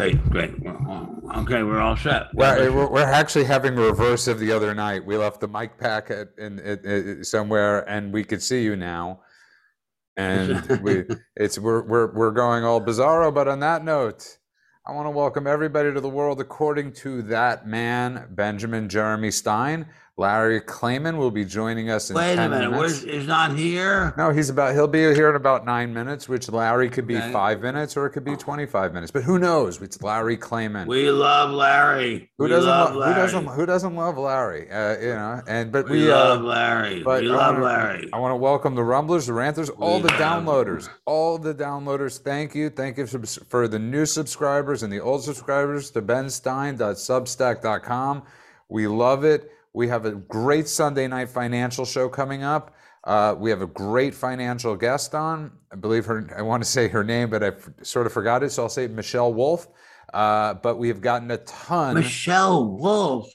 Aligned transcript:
Great, 0.00 0.28
great. 0.28 0.60
Well, 0.60 1.20
uh, 1.32 1.40
Okay, 1.42 1.62
we're 1.62 1.80
all 1.80 1.96
set. 1.96 2.26
Well, 2.34 2.72
we're, 2.72 2.90
we're 2.90 3.00
actually 3.02 3.44
having 3.44 3.78
a 3.78 3.80
reverse 3.80 4.26
of 4.26 4.40
the 4.40 4.50
other 4.50 4.74
night. 4.74 5.06
We 5.06 5.16
left 5.16 5.40
the 5.40 5.46
mic 5.46 5.78
pack 5.78 6.10
at, 6.10 6.30
in, 6.36 6.58
in, 6.58 6.78
in 6.84 7.24
somewhere, 7.24 7.88
and 7.88 8.12
we 8.12 8.24
could 8.24 8.42
see 8.42 8.64
you 8.64 8.74
now. 8.74 9.20
And 10.16 10.66
we, 10.82 11.04
it's 11.36 11.58
we're, 11.60 11.82
we're 11.86 12.12
we're 12.12 12.30
going 12.32 12.64
all 12.64 12.80
bizarro. 12.80 13.32
But 13.32 13.46
on 13.46 13.60
that 13.60 13.84
note, 13.84 14.38
I 14.84 14.92
want 14.92 15.06
to 15.06 15.10
welcome 15.10 15.46
everybody 15.46 15.92
to 15.92 16.00
the 16.00 16.08
world 16.08 16.40
according 16.40 16.92
to 16.94 17.22
that 17.22 17.66
man, 17.66 18.28
Benjamin 18.30 18.88
Jeremy 18.88 19.30
Stein. 19.30 19.86
Larry 20.16 20.60
Klayman 20.60 21.16
will 21.16 21.32
be 21.32 21.44
joining 21.44 21.90
us 21.90 22.08
in 22.08 22.14
Wait 22.14 22.34
a 22.34 22.36
10 22.36 22.50
minute, 22.50 22.70
minutes. 22.70 23.02
where's, 23.02 23.16
he's 23.18 23.26
not 23.26 23.56
here? 23.58 24.14
No, 24.16 24.30
he's 24.30 24.48
about. 24.48 24.72
He'll 24.72 24.86
be 24.86 25.00
here 25.00 25.28
in 25.28 25.34
about 25.34 25.64
nine 25.64 25.92
minutes, 25.92 26.28
which 26.28 26.48
Larry 26.48 26.88
could 26.88 27.08
be 27.08 27.16
Okay. 27.16 27.32
five 27.32 27.60
minutes 27.60 27.96
or 27.96 28.06
it 28.06 28.10
could 28.10 28.22
be 28.24 28.36
twenty-five 28.36 28.92
minutes. 28.94 29.10
But 29.10 29.24
who 29.24 29.40
knows? 29.40 29.82
It's 29.82 30.00
Larry 30.00 30.36
Klayman. 30.36 30.86
We 30.86 31.10
love 31.10 31.50
Larry. 31.50 32.30
who 32.38 32.44
We 32.44 32.50
doesn't? 32.50 32.70
love 32.70 32.94
Larry. 32.94 33.12
who 33.14 33.20
doesn't? 33.22 33.46
Who 33.48 33.66
doesn't 33.66 33.96
love 33.96 34.16
Larry? 34.16 34.70
Uh, 34.70 34.96
you 35.00 35.14
know. 35.14 35.42
And 35.48 35.72
but 35.72 35.86
We 35.90 36.02
we. 36.04 36.08
love 36.08 36.42
uh, 36.42 36.44
Larry. 36.44 37.02
but 37.02 37.22
We 37.22 37.32
I 37.32 37.34
love 37.34 37.54
wanna- 37.54 37.64
Larry. 37.66 38.08
I 38.12 38.18
want 38.20 38.30
to 38.30 38.36
welcome 38.36 38.76
the 38.76 38.84
Rumblers, 38.84 39.26
the 39.26 39.32
Ranters, 39.32 39.68
all 39.68 39.96
We 39.96 40.02
the 40.02 40.08
downloaders, 40.10 40.84
them. 40.84 40.94
all 41.06 41.38
the 41.38 41.54
downloaders. 41.56 42.20
Thank 42.20 42.54
you, 42.54 42.70
thank 42.70 42.98
you 42.98 43.06
for 43.08 43.66
the 43.66 43.80
new 43.80 44.06
subscribers 44.06 44.84
and 44.84 44.92
the 44.92 45.00
old 45.00 45.24
subscribers 45.24 45.90
to 45.90 46.00
benstein.substack.com. 46.02 48.22
We 48.68 48.86
love 48.86 49.24
it. 49.24 49.50
We 49.74 49.88
have 49.88 50.06
a 50.06 50.12
great 50.12 50.68
Sunday 50.68 51.06
night 51.08 51.28
financial 51.28 51.84
show 51.84 52.08
coming 52.08 52.42
up. 52.44 52.74
Uh, 53.02 53.34
we 53.36 53.50
have 53.50 53.60
a 53.60 53.66
great 53.66 54.14
financial 54.14 54.76
guest 54.76 55.14
on. 55.14 55.50
I 55.72 55.76
believe 55.76 56.06
her. 56.06 56.32
I 56.36 56.42
want 56.42 56.62
to 56.62 56.68
say 56.68 56.88
her 56.88 57.04
name, 57.04 57.28
but 57.28 57.42
I 57.42 57.48
f- 57.48 57.68
sort 57.82 58.06
of 58.06 58.12
forgot 58.12 58.42
it, 58.42 58.50
so 58.52 58.62
I'll 58.62 58.68
say 58.70 58.86
Michelle 58.86 59.34
Wolf. 59.34 59.66
Uh, 60.14 60.54
but 60.54 60.78
we 60.78 60.88
have 60.88 61.00
gotten 61.00 61.30
a 61.32 61.38
ton. 61.38 61.94
Michelle 61.96 62.64
Wolf. 62.78 63.28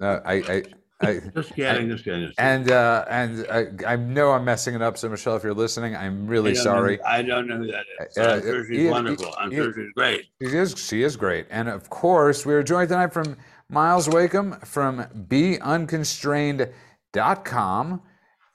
Uh, 0.00 0.20
I, 0.24 0.34
I, 0.34 0.62
I, 1.00 1.20
Just 1.34 1.54
kidding, 1.54 1.88
just 1.88 2.04
kidding. 2.04 2.26
just 2.26 2.36
kidding. 2.36 2.38
and 2.38 2.70
uh, 2.70 3.04
and 3.08 3.46
I, 3.50 3.92
I 3.92 3.96
know 3.96 4.30
I'm 4.32 4.44
messing 4.44 4.74
it 4.74 4.82
up. 4.82 4.96
So 4.98 5.08
Michelle, 5.08 5.36
if 5.36 5.42
you're 5.42 5.52
listening, 5.54 5.96
I'm 5.96 6.26
really 6.26 6.52
know- 6.52 6.62
sorry. 6.62 7.02
I 7.02 7.22
don't 7.22 7.48
know 7.48 7.56
who 7.58 7.66
that 7.72 7.84
is. 8.08 8.16
Uh, 8.18 8.22
I'm 8.36 8.42
sure 8.42 8.66
she's 8.66 8.78
Ian- 8.78 8.90
wonderful. 8.90 9.34
I'm 9.38 9.52
Ian- 9.52 9.62
sure 9.64 9.74
she's 9.74 9.92
great. 9.96 10.26
She 10.42 10.48
is 10.56 10.74
she 10.78 11.02
is 11.02 11.16
great, 11.16 11.46
and 11.50 11.68
of 11.68 11.88
course 11.90 12.46
we 12.46 12.54
are 12.54 12.62
joined 12.62 12.90
tonight 12.90 13.12
from 13.12 13.36
Myles 13.68 14.08
Wakeham 14.08 14.52
from 14.60 15.04
BeUnconstrained.com, 15.28 18.02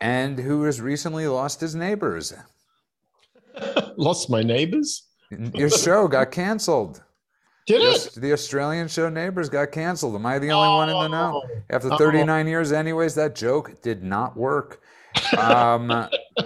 and 0.01 0.39
who 0.39 0.63
has 0.63 0.81
recently 0.81 1.27
lost 1.27 1.61
his 1.61 1.75
neighbors. 1.75 2.33
Lost 3.97 4.29
my 4.29 4.41
neighbors. 4.41 5.03
Your 5.53 5.69
show 5.69 6.07
got 6.07 6.31
canceled. 6.31 7.03
Did 7.67 7.81
it? 7.81 8.13
the 8.15 8.31
Australian 8.33 8.87
show 8.87 9.09
Neighbors 9.09 9.49
got 9.49 9.71
canceled. 9.71 10.15
Am 10.15 10.25
I 10.25 10.39
the 10.39 10.51
only 10.51 10.69
one 10.69 10.89
in 10.89 10.95
the 10.95 11.07
know? 11.07 11.43
Oh. 11.45 11.49
After 11.69 11.93
Oh. 11.93 11.97
39 11.97 12.47
years, 12.47 12.71
anyways, 12.71 13.15
that 13.15 13.35
joke 13.35 13.81
did 13.81 14.03
not 14.03 14.35
work. 14.37 14.81
Um, 15.37 15.91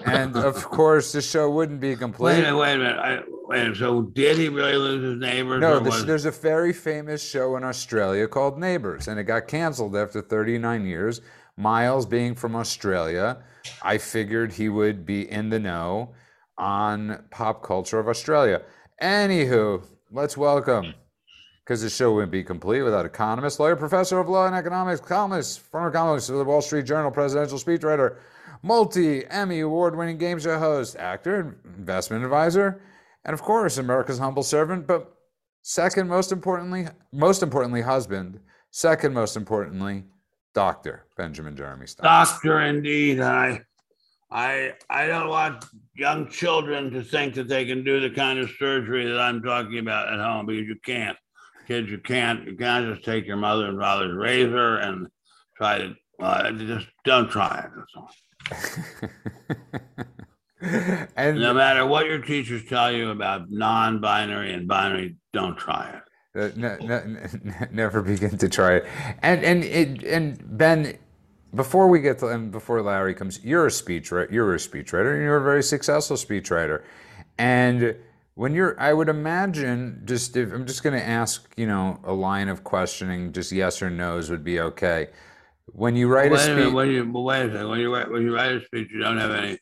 and 0.05 0.35
of 0.35 0.63
course, 0.65 1.11
the 1.11 1.21
show 1.21 1.49
wouldn't 1.49 1.79
be 1.79 1.89
Wait 1.89 1.93
a 1.93 1.97
complete. 1.99 2.35
minute, 2.41 2.57
wait 2.57 2.73
a 2.75 2.77
minute. 2.77 2.97
I, 2.99 3.19
wait 3.47 3.59
a 3.59 3.63
minute. 3.63 3.77
So 3.77 4.01
did 4.01 4.37
he 4.37 4.49
really 4.49 4.75
lose 4.75 5.03
his 5.03 5.17
neighbors? 5.19 5.61
No, 5.61 5.79
this, 5.79 5.93
was- 5.95 6.05
there's 6.05 6.25
a 6.25 6.31
very 6.31 6.73
famous 6.73 7.23
show 7.27 7.55
in 7.55 7.63
Australia 7.63 8.27
called 8.27 8.59
Neighbours, 8.59 9.07
and 9.07 9.19
it 9.19 9.23
got 9.23 9.47
canceled 9.47 9.95
after 9.95 10.21
39 10.21 10.85
years. 10.85 11.21
Myles, 11.55 12.05
being 12.07 12.33
from 12.33 12.55
Australia, 12.55 13.37
I 13.83 13.99
figured 13.99 14.53
he 14.53 14.69
would 14.69 15.05
be 15.05 15.29
in 15.29 15.49
the 15.49 15.59
know 15.59 16.13
on 16.57 17.23
pop 17.29 17.61
culture 17.63 17.99
of 17.99 18.07
Australia. 18.07 18.63
Anywho, 19.01 19.83
let's 20.11 20.35
welcome, 20.35 20.95
because 21.63 21.81
the 21.83 21.89
show 21.91 22.11
wouldn't 22.13 22.31
be 22.31 22.43
complete 22.43 22.81
without 22.81 23.05
economist, 23.05 23.59
lawyer, 23.59 23.75
professor 23.75 24.19
of 24.19 24.29
law 24.29 24.47
and 24.47 24.55
economics, 24.55 24.99
columnist, 24.99 25.59
former 25.59 25.91
columnist 25.91 26.29
of 26.31 26.37
the 26.37 26.43
Wall 26.43 26.61
Street 26.61 26.85
Journal, 26.85 27.11
presidential 27.11 27.59
speechwriter, 27.59 28.17
multi 28.63 29.27
Emmy 29.27 29.59
award 29.59 29.95
winning 29.95 30.17
game 30.17 30.39
show 30.39 30.57
host, 30.57 30.95
actor, 30.95 31.57
investment 31.77 32.23
advisor, 32.23 32.81
and 33.25 33.33
of 33.33 33.41
course, 33.41 33.77
America's 33.77 34.17
humble 34.17 34.43
servant, 34.43 34.87
but 34.87 35.13
second 35.61 36.07
most 36.07 36.31
importantly, 36.31 36.87
most 37.11 37.43
importantly, 37.43 37.81
husband, 37.81 38.39
second 38.71 39.13
most 39.13 39.37
importantly, 39.37 40.05
Dr. 40.53 41.05
Benjamin 41.17 41.55
Jeremy 41.55 41.87
Stein. 41.87 42.05
doctor 42.05 42.61
indeed. 42.61 43.19
I, 43.21 43.61
I, 44.31 44.73
I 44.89 45.07
don't 45.07 45.29
want 45.29 45.65
young 45.95 46.29
children 46.29 46.91
to 46.91 47.03
think 47.03 47.35
that 47.35 47.47
they 47.47 47.65
can 47.65 47.83
do 47.83 47.99
the 47.99 48.09
kind 48.09 48.39
of 48.39 48.49
surgery 48.57 49.05
that 49.05 49.19
I'm 49.19 49.41
talking 49.41 49.79
about 49.79 50.11
at 50.11 50.19
home 50.19 50.45
because 50.45 50.67
you 50.67 50.75
can't. 50.83 51.17
Kids, 51.67 51.89
you 51.89 51.99
can't. 51.99 52.45
You 52.45 52.57
can't 52.57 52.93
just 52.93 53.05
take 53.05 53.25
your 53.25 53.37
mother 53.37 53.67
and 53.67 53.79
father's 53.79 54.15
razor 54.15 54.77
and 54.77 55.07
try 55.55 55.77
to. 55.77 55.95
Uh, 56.19 56.51
just 56.51 56.87
don't 57.05 57.29
try 57.29 57.65
it. 57.65 58.03
And 61.15 61.39
No 61.39 61.53
matter 61.53 61.85
what 61.85 62.05
your 62.05 62.19
teachers 62.19 62.63
tell 62.65 62.91
you 62.91 63.09
about 63.09 63.51
non-binary 63.51 64.53
and 64.53 64.67
binary, 64.67 65.15
don't 65.33 65.57
try 65.57 65.89
it. 65.89 66.01
Uh, 66.35 66.49
ne- 66.55 66.87
ne- 66.87 67.27
ne- 67.43 67.67
never 67.71 68.01
begin 68.01 68.37
to 68.37 68.49
try 68.49 68.75
it. 68.75 68.85
And 69.21 69.43
and 69.43 69.63
it, 69.63 70.03
and 70.03 70.57
Ben, 70.57 70.97
before 71.53 71.87
we 71.87 71.99
get 71.99 72.19
to 72.19 72.27
and 72.27 72.51
before 72.51 72.81
Larry 72.81 73.13
comes, 73.13 73.43
you're 73.43 73.67
a 73.67 73.69
speechwriter. 73.69 74.31
You're 74.31 74.53
a 74.53 74.57
speechwriter, 74.57 75.13
and 75.13 75.21
you're 75.21 75.37
a 75.37 75.43
very 75.43 75.63
successful 75.63 76.17
speechwriter. 76.17 76.83
And 77.37 77.95
when 78.35 78.55
you're, 78.55 78.79
I 78.79 78.93
would 78.93 79.09
imagine, 79.09 80.01
just 80.05 80.35
if 80.35 80.51
I'm 80.51 80.65
just 80.65 80.81
going 80.81 80.97
to 80.97 81.05
ask, 81.05 81.51
you 81.55 81.67
know, 81.67 81.99
a 82.03 82.13
line 82.13 82.49
of 82.49 82.63
questioning, 82.63 83.31
just 83.31 83.51
yes 83.51 83.81
or 83.81 83.89
no's 83.89 84.29
would 84.31 84.43
be 84.43 84.59
okay. 84.59 85.09
When 85.73 85.95
you 85.95 86.07
write 86.07 86.31
a 86.31 86.35
a 86.35 86.37
speech, 86.37 86.73
When 86.73 86.89
you 86.89 87.03
but 87.05 87.21
wait 87.21 87.45
a 87.45 87.51
second. 87.51 87.69
When 87.69 87.79
you 87.79 87.93
write 87.93 88.09
when 88.09 88.21
you 88.21 88.33
write 88.33 88.53
a 88.53 88.63
speech, 88.65 88.89
you 88.91 88.99
don't 88.99 89.17
have 89.17 89.31
any 89.31 89.57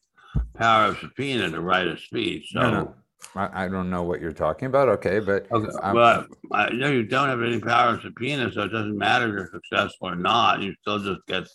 power 0.56 0.86
of 0.88 0.98
subpoena 1.00 1.50
to 1.50 1.62
write 1.62 1.88
a 1.88 1.98
speech. 1.98 2.50
So. 2.54 2.60
No, 2.62 2.72
no. 2.72 2.96
I, 3.36 3.66
I 3.66 3.68
don't 3.70 3.90
know 3.90 4.04
what 4.04 4.20
you're 4.20 4.34
talking 4.34 4.66
about. 4.66 4.90
Okay, 4.90 5.20
but 5.20 5.50
Okay, 5.52 5.72
um, 5.84 5.94
but 5.96 6.28
I 6.52 6.70
know 6.72 6.90
you 6.90 7.04
don't 7.04 7.30
have 7.30 7.42
any 7.42 7.60
power 7.60 7.94
of 7.96 8.02
subpoena, 8.02 8.52
so 8.52 8.64
it 8.64 8.70
doesn't 8.70 8.98
matter 8.98 9.28
if 9.28 9.34
you're 9.34 9.50
successful 9.54 10.10
or 10.10 10.16
not. 10.16 10.62
You 10.62 10.74
still 10.82 11.00
just 11.00 11.26
get 11.28 11.48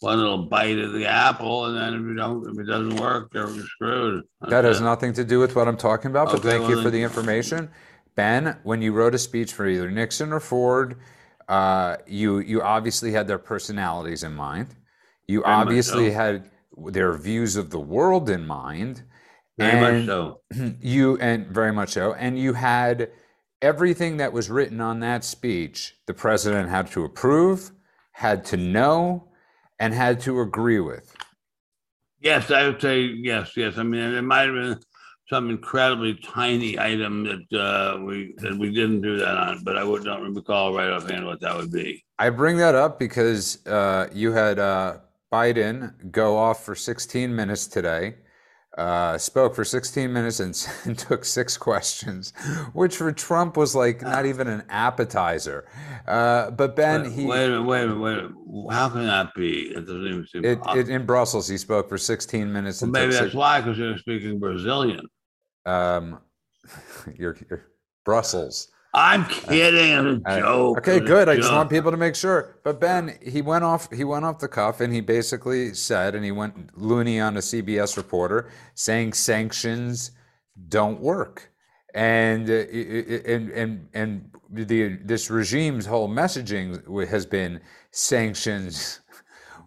one 0.00 0.18
little 0.18 0.46
bite 0.46 0.78
of 0.78 0.92
the 0.92 1.06
apple, 1.06 1.66
and 1.66 1.76
then 1.76 1.94
if 1.94 2.00
you 2.00 2.14
don't, 2.14 2.48
if 2.48 2.58
it 2.58 2.64
doesn't 2.70 2.96
work, 2.96 3.30
you're 3.34 3.48
screwed. 3.48 4.24
That 4.48 4.64
has 4.64 4.76
Okay. 4.76 4.84
nothing 4.84 5.12
to 5.14 5.24
do 5.24 5.38
with 5.40 5.54
what 5.54 5.68
I'm 5.68 5.76
talking 5.76 6.10
about, 6.10 6.28
but 6.28 6.36
Okay, 6.38 6.50
thank 6.50 6.62
well 6.62 6.76
you 6.78 6.82
for 6.82 6.90
the 6.90 7.02
information. 7.02 7.68
Ben, 8.14 8.56
when 8.62 8.80
you 8.80 8.92
wrote 8.92 9.14
a 9.14 9.18
speech 9.18 9.52
for 9.52 9.66
either 9.66 9.90
Nixon 9.90 10.32
or 10.32 10.40
Ford, 10.40 10.96
uh, 11.48 11.96
you 12.06 12.38
you 12.38 12.62
obviously 12.62 13.12
had 13.12 13.26
their 13.26 13.38
personalities 13.38 14.22
in 14.22 14.34
mind. 14.34 14.74
You 15.26 15.42
Very 15.42 15.54
obviously 15.54 16.08
so. 16.08 16.14
had 16.14 16.50
their 16.76 17.16
views 17.16 17.56
of 17.56 17.70
the 17.70 17.80
world 17.80 18.30
in 18.30 18.46
mind. 18.46 19.02
Very 19.56 19.80
much 19.80 20.06
so. 20.06 20.40
you 20.80 21.18
and 21.18 21.46
very 21.48 21.72
much 21.72 21.90
so, 21.90 22.14
and 22.14 22.38
you 22.38 22.52
had 22.52 23.10
everything 23.60 24.18
that 24.18 24.32
was 24.32 24.50
written 24.50 24.80
on 24.80 25.00
that 25.00 25.24
speech. 25.24 25.96
The 26.06 26.14
president 26.14 26.68
had 26.68 26.90
to 26.92 27.04
approve, 27.04 27.72
had 28.12 28.44
to 28.46 28.56
know, 28.56 29.28
and 29.78 29.94
had 29.94 30.20
to 30.20 30.40
agree 30.40 30.80
with. 30.80 31.14
Yes, 32.20 32.50
I 32.50 32.66
would 32.66 32.80
say 32.80 33.00
yes, 33.02 33.56
yes. 33.56 33.78
I 33.78 33.84
mean, 33.84 34.14
it 34.14 34.22
might 34.22 34.46
have 34.46 34.54
been 34.54 34.80
some 35.28 35.50
incredibly 35.50 36.14
tiny 36.14 36.78
item 36.78 37.24
that 37.24 37.58
uh, 37.60 38.00
we 38.00 38.34
that 38.38 38.56
we 38.56 38.72
didn't 38.72 39.02
do 39.02 39.18
that 39.18 39.36
on, 39.36 39.62
but 39.62 39.76
I 39.76 39.84
would 39.84 40.04
not 40.04 40.22
recall 40.22 40.74
right 40.74 40.90
offhand 40.90 41.26
what 41.26 41.40
that 41.40 41.56
would 41.56 41.70
be. 41.70 42.04
I 42.18 42.30
bring 42.30 42.56
that 42.58 42.74
up 42.74 42.98
because 42.98 43.64
uh, 43.66 44.08
you 44.12 44.32
had 44.32 44.58
uh, 44.58 44.98
Biden 45.32 46.10
go 46.10 46.36
off 46.36 46.64
for 46.64 46.74
16 46.74 47.34
minutes 47.34 47.66
today, 47.66 48.14
uh, 48.78 49.18
spoke 49.18 49.54
for 49.54 49.64
16 49.64 50.10
minutes 50.10 50.40
and, 50.40 50.68
and 50.84 50.98
took 50.98 51.24
six 51.24 51.58
questions, 51.58 52.32
which 52.72 52.96
for 52.96 53.12
Trump 53.12 53.56
was 53.56 53.74
like 53.74 54.00
not 54.00 54.24
even 54.24 54.48
an 54.48 54.64
appetizer. 54.70 55.66
Uh, 56.06 56.50
but 56.52 56.74
Ben, 56.74 57.02
Wait, 57.02 57.12
he 57.12 57.26
wait 57.26 57.44
a 57.44 57.48
minute, 57.50 57.62
wait 57.64 57.82
a 57.82 57.86
minute, 57.88 58.00
wait 58.00 58.18
a 58.18 58.22
minute. 58.22 58.72
How 58.72 58.88
can 58.88 59.06
that 59.06 59.34
be? 59.34 59.68
It 59.68 59.80
doesn't 59.80 60.06
even 60.06 60.26
seem 60.26 60.44
it, 60.44 60.58
it, 60.74 60.88
in 60.88 61.04
Brussels 61.04 61.48
he 61.48 61.58
spoke 61.58 61.88
for 61.88 61.98
16 61.98 62.50
minutes 62.50 62.80
Well, 62.80 62.90
maybe 62.90 63.12
that's 63.12 63.26
six, 63.26 63.34
why, 63.34 63.60
because 63.60 63.76
you're 63.76 63.98
speaking 63.98 64.38
Brazilian. 64.38 65.06
Um, 65.68 66.20
you're, 67.16 67.36
you're 67.48 67.66
Brussels. 68.04 68.68
I'm 68.94 69.26
kidding. 69.26 70.22
A 70.24 70.40
joke. 70.40 70.78
Okay, 70.78 70.98
good. 70.98 71.28
I 71.28 71.36
just 71.36 71.52
want 71.52 71.68
people 71.68 71.90
to 71.90 71.96
make 71.96 72.16
sure. 72.16 72.58
But 72.64 72.80
Ben, 72.80 73.18
he 73.22 73.42
went 73.42 73.62
off. 73.62 73.92
He 73.92 74.02
went 74.02 74.24
off 74.24 74.38
the 74.38 74.48
cuff, 74.48 74.80
and 74.80 74.92
he 74.92 75.00
basically 75.00 75.74
said, 75.74 76.14
and 76.14 76.24
he 76.24 76.32
went 76.32 76.76
loony 76.76 77.20
on 77.20 77.36
a 77.36 77.40
CBS 77.40 77.96
reporter, 77.96 78.50
saying 78.74 79.12
sanctions 79.12 80.12
don't 80.68 81.00
work, 81.00 81.52
and 81.94 82.48
uh, 82.48 82.64
and 82.64 83.50
and 83.50 83.88
and 83.92 84.30
the 84.50 84.96
this 85.04 85.30
regime's 85.30 85.84
whole 85.84 86.08
messaging 86.08 87.08
has 87.08 87.26
been 87.26 87.60
sanctions 87.90 89.00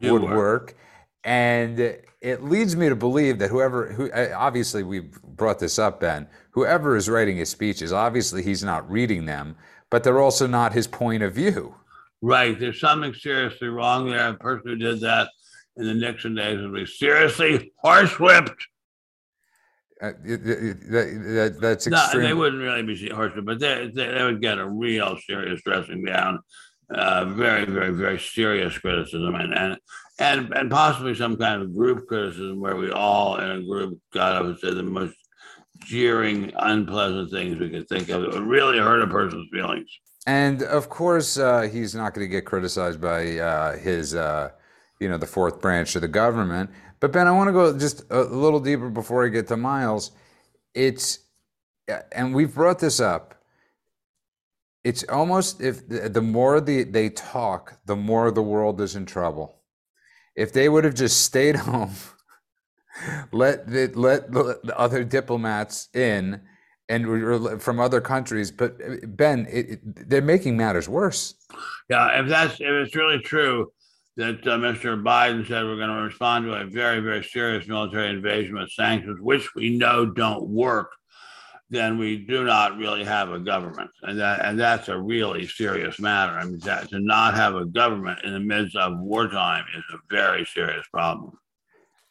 would 0.01 0.23
work. 0.23 0.75
And 1.23 1.79
it 2.21 2.43
leads 2.43 2.75
me 2.75 2.89
to 2.89 2.95
believe 2.95 3.39
that 3.39 3.49
whoever 3.49 3.91
who 3.93 4.11
obviously 4.11 4.83
we 4.83 4.99
brought 5.23 5.59
this 5.59 5.77
up 5.79 5.99
ben 5.99 6.27
whoever 6.51 6.95
is 6.95 7.07
writing 7.09 7.37
his 7.37 7.49
speeches 7.49 7.93
obviously 7.93 8.41
he's 8.41 8.63
not 8.63 8.89
reading 8.89 9.25
them 9.25 9.55
but 9.91 10.03
they're 10.03 10.19
also 10.21 10.47
not 10.47 10.73
his 10.73 10.87
point 10.87 11.23
of 11.23 11.33
view 11.33 11.75
Right. 12.23 12.59
There's 12.59 12.79
something 12.79 13.15
seriously 13.15 13.67
wrong 13.67 14.07
there. 14.07 14.31
The 14.33 14.37
person 14.37 14.67
who 14.67 14.75
did 14.75 14.99
that 14.99 15.29
in 15.75 15.85
the 15.87 15.95
Nixon 15.95 16.35
days 16.35 16.61
would 16.61 16.71
be 16.75 16.85
seriously 16.85 17.73
horsewhipped. 17.83 18.61
uh, 20.03 20.09
it- 20.23 20.45
it- 20.47 20.91
that- 20.91 21.23
that- 21.25 21.61
that's 21.61 21.87
No, 21.87 21.97
extreme 21.97 22.23
they 22.23 22.33
wouldn't 22.35 22.61
really 22.61 22.83
be 22.83 23.09
horsewhipped, 23.09 23.45
but 23.45 23.59
they, 23.59 23.89
they, 23.95 24.11
they 24.11 24.23
would 24.23 24.39
get 24.39 24.59
a 24.59 24.69
real 24.69 25.17
serious 25.25 25.63
dressing 25.63 26.03
down. 26.05 26.39
Uh, 26.93 27.25
very, 27.25 27.65
very, 27.65 27.91
very 27.91 28.19
serious 28.19 28.77
criticism 28.77 29.33
and, 29.33 29.53
and 29.57 29.77
and 30.21 30.53
and 30.53 30.69
possibly 30.69 31.15
some 31.15 31.35
kind 31.35 31.61
of 31.61 31.75
group 31.75 32.07
criticism 32.07 32.61
where 32.61 32.75
we 32.75 32.91
all 32.91 33.37
in 33.37 33.49
a 33.49 33.61
group 33.61 33.99
got 34.13 34.35
up 34.35 34.45
and 34.45 34.59
said 34.59 34.75
the 34.75 34.83
most 34.83 35.15
jeering, 35.79 36.51
unpleasant 36.57 37.31
things 37.31 37.57
we 37.59 37.69
could 37.69 37.87
think 37.89 38.09
of 38.09 38.21
that 38.21 38.33
would 38.33 38.43
really 38.43 38.77
hurt 38.77 39.01
a 39.01 39.07
person's 39.07 39.49
feelings. 39.51 39.89
And 40.27 40.61
of 40.63 40.89
course, 40.89 41.37
uh, 41.37 41.61
he's 41.61 41.95
not 41.95 42.13
going 42.13 42.25
to 42.25 42.31
get 42.31 42.45
criticized 42.45 43.01
by 43.01 43.39
uh, 43.39 43.77
his, 43.77 44.13
uh, 44.13 44.51
you 44.99 45.09
know, 45.09 45.17
the 45.17 45.25
fourth 45.25 45.59
branch 45.59 45.95
of 45.95 46.03
the 46.03 46.07
government. 46.07 46.69
But 46.99 47.11
Ben, 47.11 47.27
I 47.27 47.31
want 47.31 47.47
to 47.47 47.53
go 47.53 47.77
just 47.77 48.03
a 48.11 48.21
little 48.21 48.59
deeper 48.59 48.89
before 48.89 49.25
I 49.25 49.29
get 49.29 49.47
to 49.47 49.57
Myles. 49.57 50.11
It's, 50.75 51.19
and 52.11 52.35
we've 52.35 52.53
brought 52.53 52.77
this 52.77 52.99
up. 52.99 53.43
It's 54.83 55.03
almost 55.05 55.61
if 55.61 55.87
the, 55.87 56.21
more 56.21 56.61
the, 56.61 56.83
they 56.83 57.09
talk, 57.09 57.79
the 57.85 57.95
more 57.95 58.29
the 58.29 58.43
world 58.43 58.79
is 58.81 58.95
in 58.95 59.07
trouble. 59.07 59.60
If 60.35 60.53
they 60.53 60.69
would 60.69 60.83
have 60.83 60.95
just 60.95 61.23
stayed 61.23 61.55
home, 61.67 61.95
let 63.31 63.67
the, 63.67 63.91
let 63.95 64.31
the 64.31 64.73
other 64.77 65.03
diplomats 65.03 65.89
in 65.93 66.41
and 66.91 67.61
from 67.61 67.79
other 67.79 68.01
countries. 68.01 68.51
But 68.51 68.77
uh, 68.85 69.07
Ben, 69.07 69.47
it, 69.49 69.69
it, 69.69 70.09
they're 70.09 70.21
making 70.21 70.57
matters 70.57 70.89
worse. 70.89 71.35
Yeah, 71.89 72.21
if 72.21 72.27
that's 72.27 72.55
if 72.55 72.67
it's 72.67 72.95
really 72.95 73.19
true 73.19 73.71
that 74.17 74.45
uh, 74.45 74.57
Mr. 74.57 75.01
Biden 75.01 75.47
said 75.47 75.63
we're 75.63 75.77
going 75.77 75.89
to 75.89 76.03
respond 76.03 76.45
to 76.45 76.53
a 76.53 76.65
very 76.65 76.99
very 76.99 77.23
serious 77.23 77.67
military 77.67 78.09
invasion 78.09 78.55
with 78.55 78.71
sanctions, 78.71 79.19
which 79.21 79.55
we 79.55 79.77
know 79.77 80.05
don't 80.05 80.47
work, 80.49 80.91
then 81.71 81.97
we 81.97 82.17
do 82.17 82.43
not 82.43 82.77
really 82.77 83.03
have 83.05 83.31
a 83.31 83.39
government, 83.39 83.89
and 84.03 84.19
that 84.19 84.45
and 84.45 84.59
that's 84.59 84.89
a 84.89 84.99
really 84.99 85.47
serious 85.47 85.99
matter. 85.99 86.33
I 86.33 86.43
mean, 86.43 86.59
that, 86.59 86.89
to 86.89 86.99
not 86.99 87.33
have 87.33 87.55
a 87.55 87.65
government 87.65 88.19
in 88.25 88.33
the 88.33 88.39
midst 88.41 88.75
of 88.75 88.99
wartime 88.99 89.63
is 89.75 89.83
a 89.93 89.97
very 90.09 90.45
serious 90.45 90.85
problem. 90.91 91.31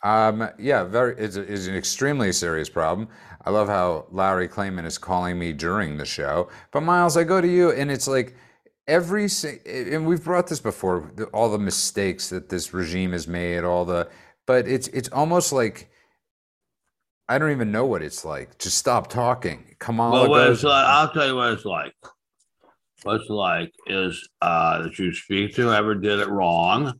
Um, 0.02 0.48
yeah, 0.58 0.82
very 0.84 1.14
is 1.18 1.36
is 1.36 1.68
an 1.68 1.76
extremely 1.76 2.32
serious 2.32 2.70
problem. 2.70 3.08
I 3.44 3.50
love 3.50 3.68
how 3.68 4.06
Larry 4.10 4.48
Klayman 4.48 4.86
is 4.86 4.96
calling 4.96 5.38
me 5.38 5.52
during 5.52 5.98
the 5.98 6.06
show. 6.06 6.48
But 6.72 6.80
Myles, 6.80 7.18
I 7.18 7.24
go 7.24 7.42
to 7.42 7.48
you, 7.48 7.70
and 7.70 7.90
it's 7.90 8.08
like 8.08 8.34
every 8.88 9.28
and 9.66 10.06
we've 10.06 10.24
brought 10.24 10.46
this 10.46 10.60
before, 10.60 11.12
all 11.34 11.50
the 11.50 11.58
mistakes 11.58 12.30
that 12.30 12.48
this 12.48 12.72
regime 12.72 13.12
has 13.12 13.28
made, 13.28 13.62
all 13.62 13.84
the, 13.84 14.08
but 14.46 14.66
it's 14.66 14.88
it's 14.88 15.10
almost 15.10 15.52
like 15.52 15.89
I 17.30 17.38
don't 17.38 17.52
even 17.52 17.70
know 17.70 17.86
what 17.86 18.02
it's 18.02 18.24
like. 18.24 18.58
Just 18.58 18.76
stop 18.76 19.06
talking. 19.06 19.76
Kamala 19.78 20.28
well, 20.28 20.48
goes. 20.48 20.64
Like, 20.64 20.84
I'll 20.84 21.12
tell 21.12 21.28
you 21.28 21.36
what 21.36 21.52
it's 21.52 21.64
like. 21.64 21.94
What's 23.04 23.28
like 23.28 23.72
is 23.86 24.28
uh, 24.42 24.82
that 24.82 24.98
you 24.98 25.14
speak 25.14 25.54
to 25.54 25.62
whoever 25.62 25.94
did 25.94 26.18
it 26.18 26.28
wrong 26.28 26.92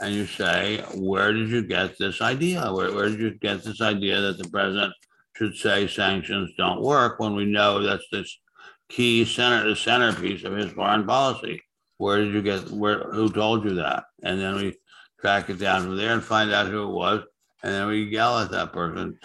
and 0.00 0.12
you 0.12 0.26
say, 0.26 0.84
where 0.96 1.32
did 1.32 1.50
you 1.50 1.62
get 1.62 1.96
this 1.98 2.20
idea? 2.20 2.68
Where, 2.72 2.92
where 2.92 3.08
did 3.08 3.20
you 3.20 3.38
get 3.38 3.62
this 3.62 3.80
idea 3.80 4.20
that 4.22 4.38
the 4.38 4.48
president 4.48 4.92
should 5.36 5.54
say 5.54 5.86
sanctions 5.86 6.50
don't 6.58 6.82
work 6.82 7.20
when 7.20 7.36
we 7.36 7.44
know 7.44 7.80
that's 7.80 8.08
this 8.10 8.40
key 8.88 9.24
center, 9.24 9.68
the 9.68 9.76
centerpiece 9.76 10.42
of 10.42 10.56
his 10.56 10.72
foreign 10.72 11.06
policy? 11.06 11.62
Where 11.98 12.24
did 12.24 12.34
you 12.34 12.42
get, 12.42 12.72
where, 12.72 13.04
who 13.12 13.30
told 13.30 13.62
you 13.62 13.76
that? 13.76 14.02
And 14.24 14.40
then 14.40 14.56
we 14.56 14.76
track 15.20 15.48
it 15.48 15.60
down 15.60 15.82
from 15.82 15.96
there 15.96 16.12
and 16.12 16.24
find 16.24 16.50
out 16.50 16.66
who 16.66 16.82
it 16.82 16.92
was. 16.92 17.22
And 17.66 17.74
then 17.74 17.88
we 17.88 18.04
yell 18.04 18.38
at 18.38 18.52
that 18.52 18.72
person 18.72 19.18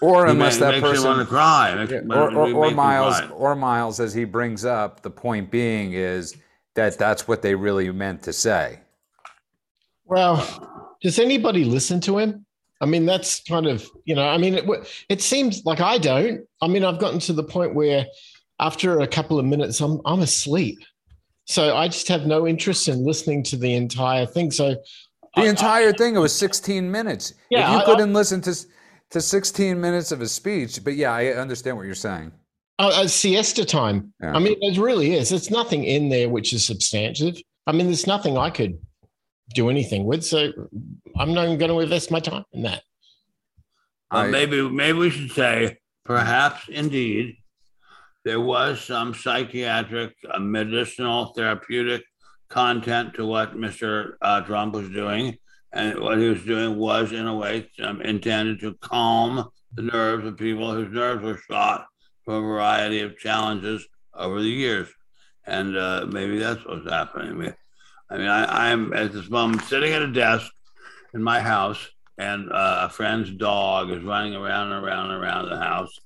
or 0.00 0.26
he 0.26 0.30
unless 0.30 0.60
ma- 0.60 0.66
that 0.66 0.72
makes 0.80 0.88
person 0.88 1.04
want 1.08 1.18
to 1.18 1.26
cry. 1.26 1.74
Makes- 1.74 1.90
Yeah, 1.90 2.14
or, 2.14 2.32
or, 2.32 2.52
or 2.54 2.70
Myles, 2.70 3.18
cry. 3.18 3.28
or 3.30 3.56
Myles, 3.56 3.98
as 3.98 4.14
he 4.14 4.24
brings 4.24 4.64
up, 4.64 5.02
the 5.02 5.10
point 5.10 5.50
being 5.50 5.94
is 5.94 6.36
that 6.76 6.96
that's 6.98 7.26
what 7.26 7.42
they 7.42 7.52
really 7.56 7.90
meant 7.90 8.22
to 8.22 8.32
say. 8.32 8.78
Well, 10.04 10.94
does 11.02 11.18
anybody 11.18 11.64
listen 11.64 12.00
to 12.02 12.18
him? 12.18 12.46
I 12.80 12.86
mean, 12.86 13.06
that's 13.06 13.42
kind 13.42 13.66
of, 13.66 13.84
you 14.04 14.14
know, 14.14 14.26
I 14.28 14.38
mean, 14.38 14.54
it, 14.54 14.64
it 15.08 15.20
seems 15.20 15.64
like 15.64 15.80
I 15.80 15.98
don't. 15.98 16.42
I 16.62 16.68
mean, 16.68 16.84
I've 16.84 17.00
gotten 17.00 17.18
to 17.20 17.32
the 17.32 17.42
point 17.42 17.74
where 17.74 18.06
after 18.60 19.00
a 19.00 19.06
couple 19.08 19.40
of 19.40 19.44
minutes, 19.46 19.80
I'm, 19.80 20.00
I'm 20.04 20.20
asleep. 20.20 20.78
So 21.46 21.76
I 21.76 21.88
just 21.88 22.06
have 22.06 22.24
no 22.24 22.46
interest 22.46 22.86
in 22.86 23.04
listening 23.04 23.42
to 23.44 23.56
the 23.56 23.74
entire 23.74 24.26
thing. 24.26 24.52
So 24.52 24.76
The 25.36 25.42
I- 25.42 25.46
entire 25.48 25.92
thing, 25.92 26.16
it 26.16 26.18
was 26.18 26.36
16 26.36 26.90
minutes. 26.90 27.34
Yeah, 27.50 27.66
if 27.68 27.72
you 27.74 27.78
I- 27.82 27.84
couldn't 27.84 28.12
listen 28.12 28.40
to 28.42 28.54
to 29.10 29.20
16 29.20 29.80
minutes 29.80 30.12
of 30.12 30.20
a 30.20 30.28
speech, 30.28 30.84
but 30.84 30.94
yeah, 30.94 31.12
I 31.12 31.26
understand 31.28 31.76
what 31.76 31.84
you're 31.86 31.94
saying. 31.96 32.30
uh, 32.78 32.88
uh, 32.94 33.06
siesta 33.08 33.64
time. 33.64 34.12
Yeah. 34.22 34.32
I 34.34 34.38
mean, 34.38 34.56
it 34.62 34.78
really 34.78 35.14
is. 35.14 35.28
There's 35.30 35.50
nothing 35.50 35.82
in 35.84 36.08
there 36.08 36.28
which 36.30 36.52
is 36.52 36.64
substantive. 36.64 37.36
I 37.66 37.72
mean, 37.72 37.86
there's 37.86 38.06
nothing 38.06 38.38
I 38.38 38.50
could 38.50 38.78
do 39.54 39.68
anything 39.68 40.04
with. 40.04 40.24
So 40.24 40.52
I'm 41.18 41.34
not 41.34 41.44
even 41.46 41.58
going 41.58 41.70
to 41.72 41.80
invest 41.80 42.10
my 42.12 42.20
time 42.20 42.44
in 42.52 42.62
that. 42.62 42.82
Well, 44.12 44.22
I- 44.22 44.28
maybe 44.30 44.62
maybe 44.68 44.98
we 44.98 45.10
should 45.10 45.32
say 45.32 45.78
perhaps 46.04 46.68
indeed 46.68 47.36
there 48.24 48.40
was 48.40 48.80
some 48.80 49.12
psychiatric, 49.14 50.14
uh, 50.32 50.38
medicinal, 50.38 51.26
therapeutic 51.34 52.02
content 52.50 53.14
to 53.14 53.24
what 53.24 53.56
Mr. 53.56 54.14
Uh, 54.20 54.42
Trump 54.42 54.74
was 54.74 54.90
doing, 54.90 55.38
and 55.72 55.98
what 56.00 56.18
he 56.18 56.28
was 56.28 56.44
doing 56.44 56.76
was 56.76 57.12
in 57.12 57.26
a 57.26 57.34
way 57.34 57.70
um, 57.82 58.02
intended 58.02 58.60
to 58.60 58.74
calm 58.74 59.48
the 59.72 59.82
nerves 59.82 60.26
of 60.26 60.36
people 60.36 60.72
whose 60.74 60.92
nerves 60.92 61.22
were 61.22 61.40
shot 61.48 61.86
from 62.24 62.34
a 62.34 62.40
variety 62.40 63.00
of 63.00 63.16
challenges 63.16 63.86
over 64.14 64.40
the 64.40 64.48
years, 64.48 64.88
and 65.46 65.76
uh, 65.76 66.06
maybe 66.10 66.38
that's 66.38 66.64
what's 66.66 66.90
happening. 66.90 67.54
I 68.10 68.18
mean, 68.18 68.26
I 68.28 68.70
I'm 68.70 68.92
at 68.92 69.12
this 69.12 69.30
moment 69.30 69.62
sitting 69.62 69.92
at 69.92 70.02
a 70.02 70.12
desk 70.12 70.52
in 71.14 71.22
my 71.22 71.40
house 71.40 71.88
and 72.20 72.52
uh, 72.52 72.82
a 72.82 72.90
friend's 72.90 73.30
dog 73.30 73.90
is 73.90 74.02
running 74.04 74.34
around 74.34 74.72
and 74.72 74.84
around 74.84 75.10
and 75.10 75.22
around 75.22 75.48
the 75.48 75.56
house. 75.56 75.98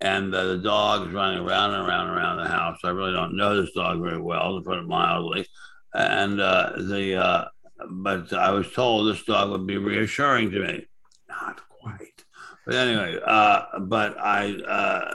And 0.00 0.34
uh, 0.34 0.46
the 0.46 0.58
dog 0.58 1.06
is 1.06 1.14
running 1.14 1.38
around 1.38 1.74
and 1.74 1.86
around 1.86 2.08
and 2.08 2.18
around 2.18 2.38
the 2.38 2.48
house. 2.48 2.78
I 2.82 2.88
really 2.88 3.12
don't 3.12 3.36
know 3.36 3.60
this 3.60 3.72
dog 3.72 4.02
very 4.02 4.20
well, 4.20 4.56
to 4.56 4.64
put 4.64 4.78
it 4.78 4.88
mildly. 4.88 5.46
And 5.94 6.40
uh, 6.40 6.72
the 6.76 7.16
uh, 7.16 7.44
but 7.88 8.32
I 8.32 8.50
was 8.50 8.72
told 8.72 9.08
this 9.08 9.24
dog 9.24 9.50
would 9.50 9.66
be 9.66 9.78
reassuring 9.78 10.50
to 10.52 10.60
me. 10.60 10.86
Not 11.28 11.60
quite, 11.68 12.24
but 12.66 12.74
anyway. 12.74 13.18
Uh, 13.24 13.80
but 13.80 14.16
I 14.18 14.54
uh, 14.54 15.14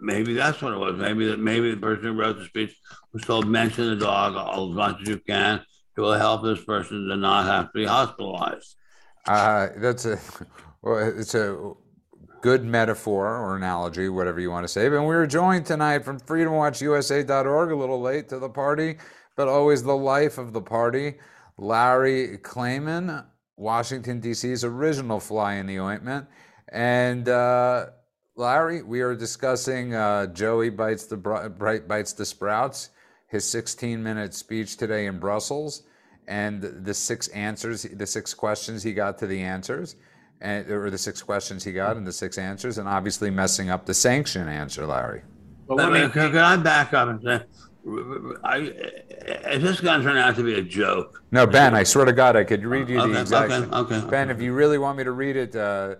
maybe 0.00 0.34
that's 0.34 0.62
what 0.62 0.72
it 0.72 0.78
was. 0.78 0.96
Maybe 0.96 1.26
that 1.26 1.38
maybe 1.38 1.70
the 1.70 1.80
person 1.80 2.04
who 2.04 2.12
wrote 2.12 2.38
the 2.38 2.44
speech 2.44 2.76
was 3.12 3.22
told 3.22 3.46
mention 3.46 3.90
the 3.90 3.96
dog 3.96 4.34
as 4.34 4.74
much 4.74 5.02
as 5.02 5.08
you 5.08 5.18
can. 5.18 5.60
It 5.96 6.00
will 6.00 6.14
help 6.14 6.42
this 6.42 6.64
person 6.64 7.08
to 7.08 7.16
not 7.16 7.46
have 7.46 7.66
to 7.66 7.78
be 7.78 7.84
hospitalized. 7.84 8.76
Uh, 9.26 9.68
that's 9.76 10.04
a 10.04 10.18
well, 10.82 11.12
it's 11.16 11.34
a 11.34 11.74
good 12.42 12.62
metaphor 12.62 13.38
or 13.38 13.56
analogy, 13.56 14.08
whatever 14.10 14.38
you 14.38 14.50
want 14.50 14.64
to 14.64 14.68
say. 14.68 14.88
But 14.88 15.00
we 15.00 15.14
were 15.14 15.26
joined 15.26 15.64
tonight 15.64 16.04
from 16.04 16.20
freedomwatchusa.org, 16.20 17.70
a 17.70 17.76
little 17.76 18.02
late 18.02 18.28
to 18.28 18.38
the 18.38 18.50
party, 18.50 18.98
but 19.36 19.48
always 19.48 19.82
the 19.82 19.96
life 19.96 20.38
of 20.38 20.52
the 20.52 20.60
party. 20.60 21.14
Larry 21.56 22.38
Klayman, 22.38 23.24
Washington 23.56 24.20
D.C.'s 24.20 24.64
original 24.64 25.20
fly 25.20 25.54
in 25.54 25.66
the 25.66 25.78
ointment, 25.78 26.26
and 26.70 27.28
uh, 27.28 27.86
Larry, 28.36 28.82
we 28.82 29.00
are 29.00 29.14
discussing 29.14 29.94
uh, 29.94 30.26
Joey 30.26 30.70
bites 30.70 31.06
the 31.06 31.16
bright 31.16 31.86
bites 31.86 32.12
the 32.12 32.24
sprouts. 32.24 32.90
His 33.28 33.44
16-minute 33.46 34.32
speech 34.32 34.76
today 34.76 35.06
in 35.06 35.18
Brussels 35.18 35.82
and 36.28 36.62
the 36.62 36.94
six 36.94 37.28
answers, 37.28 37.82
the 37.82 38.06
six 38.06 38.34
questions 38.34 38.82
he 38.82 38.92
got 38.92 39.18
to 39.18 39.26
the 39.26 39.40
answers, 39.40 39.96
and 40.40 40.70
or 40.70 40.90
the 40.90 40.98
six 40.98 41.22
questions 41.22 41.64
he 41.64 41.72
got 41.72 41.96
and 41.96 42.06
the 42.06 42.12
six 42.12 42.38
answers, 42.38 42.78
and 42.78 42.88
obviously 42.88 43.30
messing 43.30 43.70
up 43.70 43.86
the 43.86 43.94
sanction 43.94 44.48
answer, 44.48 44.86
Larry. 44.86 45.22
But 45.66 45.80
I 45.80 45.88
let 45.88 45.92
me, 45.92 46.00
can, 46.12 46.30
can 46.30 46.38
I 46.38 46.56
back 46.56 46.92
up 46.92 47.08
and 47.08 47.22
say, 47.22 47.42
I, 47.86 48.58
is 49.50 49.62
this 49.62 49.80
going 49.80 50.00
to 50.00 50.04
turn 50.06 50.16
out 50.16 50.36
to 50.36 50.42
be 50.42 50.54
a 50.54 50.62
joke? 50.62 51.22
No, 51.30 51.46
Ben, 51.46 51.74
I 51.74 51.82
swear 51.82 52.06
to 52.06 52.12
God, 52.12 52.34
I 52.36 52.44
could 52.44 52.64
read 52.64 52.88
you 52.88 52.98
Okay, 53.00 53.12
the 53.12 53.20
exact. 53.20 53.52
okay, 53.52 53.76
okay, 53.76 54.10
Ben, 54.10 54.30
okay. 54.30 54.36
if 54.38 54.42
you 54.42 54.54
really 54.54 54.78
want 54.78 54.96
me 54.96 55.04
to 55.04 55.12
read 55.12 55.36
it, 55.36 55.54
uh, 55.54 55.96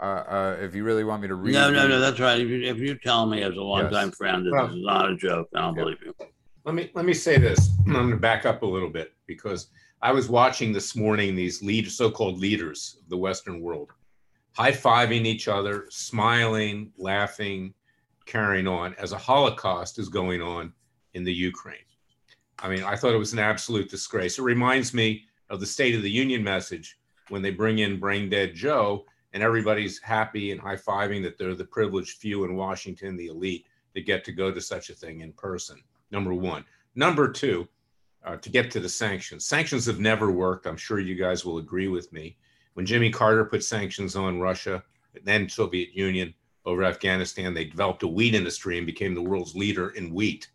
uh, 0.00 0.04
uh, 0.04 0.56
if 0.60 0.74
you 0.74 0.84
really 0.84 1.04
want 1.04 1.22
me 1.22 1.28
to 1.28 1.34
read. 1.34 1.54
No, 1.54 1.70
no, 1.70 1.82
the- 1.82 1.88
no, 1.88 2.00
that's 2.00 2.20
right. 2.20 2.38
If 2.40 2.48
you, 2.48 2.62
if 2.62 2.78
you 2.78 2.96
tell 2.98 3.24
me 3.26 3.42
as 3.42 3.56
a 3.56 3.60
longtime 3.62 4.10
friend 4.12 4.44
that 4.46 4.52
Well- 4.52 4.66
this 4.68 4.76
is 4.76 4.84
not 4.84 5.10
a 5.10 5.16
joke, 5.16 5.48
then 5.52 5.62
I'll 5.62 5.74
Yeah. 5.76 5.84
believe 5.84 5.98
you. 6.04 6.14
let 6.64 6.74
me 6.74 6.90
let 6.94 7.04
me 7.04 7.14
say 7.14 7.38
this. 7.38 7.70
I'm 7.86 7.92
going 7.92 8.10
to 8.10 8.16
back 8.16 8.44
up 8.44 8.62
a 8.62 8.66
little 8.66 8.90
bit 8.90 9.12
because 9.26 9.68
I 10.02 10.12
was 10.12 10.28
watching 10.28 10.72
this 10.72 10.94
morning 10.94 11.34
these 11.34 11.62
lead, 11.62 11.90
so-called 11.90 12.38
leaders 12.38 12.98
of 13.02 13.08
the 13.08 13.16
Western 13.16 13.60
world 13.60 13.90
high-fiving 14.54 15.24
each 15.24 15.48
other, 15.48 15.86
smiling, 15.88 16.92
laughing, 16.98 17.72
carrying 18.26 18.66
on 18.68 18.94
as 18.98 19.12
a 19.12 19.16
Holocaust 19.16 19.98
is 19.98 20.10
going 20.10 20.42
on 20.42 20.74
in 21.14 21.24
the 21.24 21.32
Ukraine. 21.32 21.76
I 22.58 22.68
mean, 22.68 22.84
I 22.84 22.96
thought 22.96 23.14
it 23.14 23.18
was 23.18 23.32
an 23.32 23.38
absolute 23.38 23.90
disgrace. 23.90 24.38
It 24.38 24.42
reminds 24.42 24.94
me 24.94 25.24
of 25.50 25.60
the 25.60 25.66
State 25.66 25.94
of 25.94 26.02
the 26.02 26.10
Union 26.10 26.42
message 26.42 26.98
when 27.28 27.42
they 27.42 27.50
bring 27.50 27.78
in 27.78 28.00
Brain 28.00 28.28
Dead 28.28 28.54
Joe 28.54 29.04
and 29.32 29.42
everybody's 29.42 30.00
happy 30.00 30.52
and 30.52 30.60
high 30.60 30.76
fiving 30.76 31.22
that 31.22 31.38
they're 31.38 31.54
the 31.54 31.64
privileged 31.64 32.18
few 32.18 32.44
in 32.44 32.54
Washington, 32.54 33.16
the 33.16 33.28
elite, 33.28 33.66
that 33.94 34.06
get 34.06 34.24
to 34.24 34.32
go 34.32 34.50
to 34.50 34.60
such 34.60 34.90
a 34.90 34.94
thing 34.94 35.20
in 35.20 35.32
person. 35.32 35.82
Number 36.10 36.34
one. 36.34 36.64
Number 36.94 37.30
two, 37.30 37.66
uh, 38.24 38.36
to 38.36 38.50
get 38.50 38.70
to 38.70 38.80
the 38.80 38.88
sanctions. 38.88 39.44
Sanctions 39.44 39.86
have 39.86 39.98
never 39.98 40.30
worked. 40.30 40.66
I'm 40.66 40.76
sure 40.76 41.00
you 41.00 41.14
guys 41.14 41.44
will 41.44 41.58
agree 41.58 41.88
with 41.88 42.12
me. 42.12 42.36
When 42.74 42.86
Jimmy 42.86 43.10
Carter 43.10 43.44
put 43.44 43.64
sanctions 43.64 44.14
on 44.14 44.40
Russia, 44.40 44.82
then 45.24 45.48
Soviet 45.48 45.94
Union 45.94 46.32
over 46.64 46.84
Afghanistan, 46.84 47.52
they 47.52 47.64
developed 47.64 48.02
a 48.02 48.08
wheat 48.08 48.34
industry 48.34 48.78
and 48.78 48.86
became 48.86 49.14
the 49.14 49.22
world's 49.22 49.56
leader 49.56 49.90
in 49.90 50.14
wheat. 50.14 50.48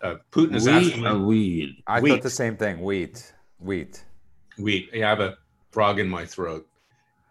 Uh, 0.00 0.16
Putin 0.30 0.54
is 0.54 0.66
Wheat 0.66 0.74
absolutely 0.74 1.08
or 1.10 1.18
weed? 1.26 1.82
I 1.86 2.00
Wheat. 2.00 2.10
thought 2.10 2.22
the 2.22 2.30
same 2.30 2.56
thing. 2.56 2.80
Wheat, 2.80 3.32
wheat. 3.58 4.04
wheat. 4.58 4.90
I 4.94 4.98
have 4.98 5.20
a 5.20 5.36
frog 5.70 5.98
in 5.98 6.08
my 6.08 6.24
throat. 6.24 6.66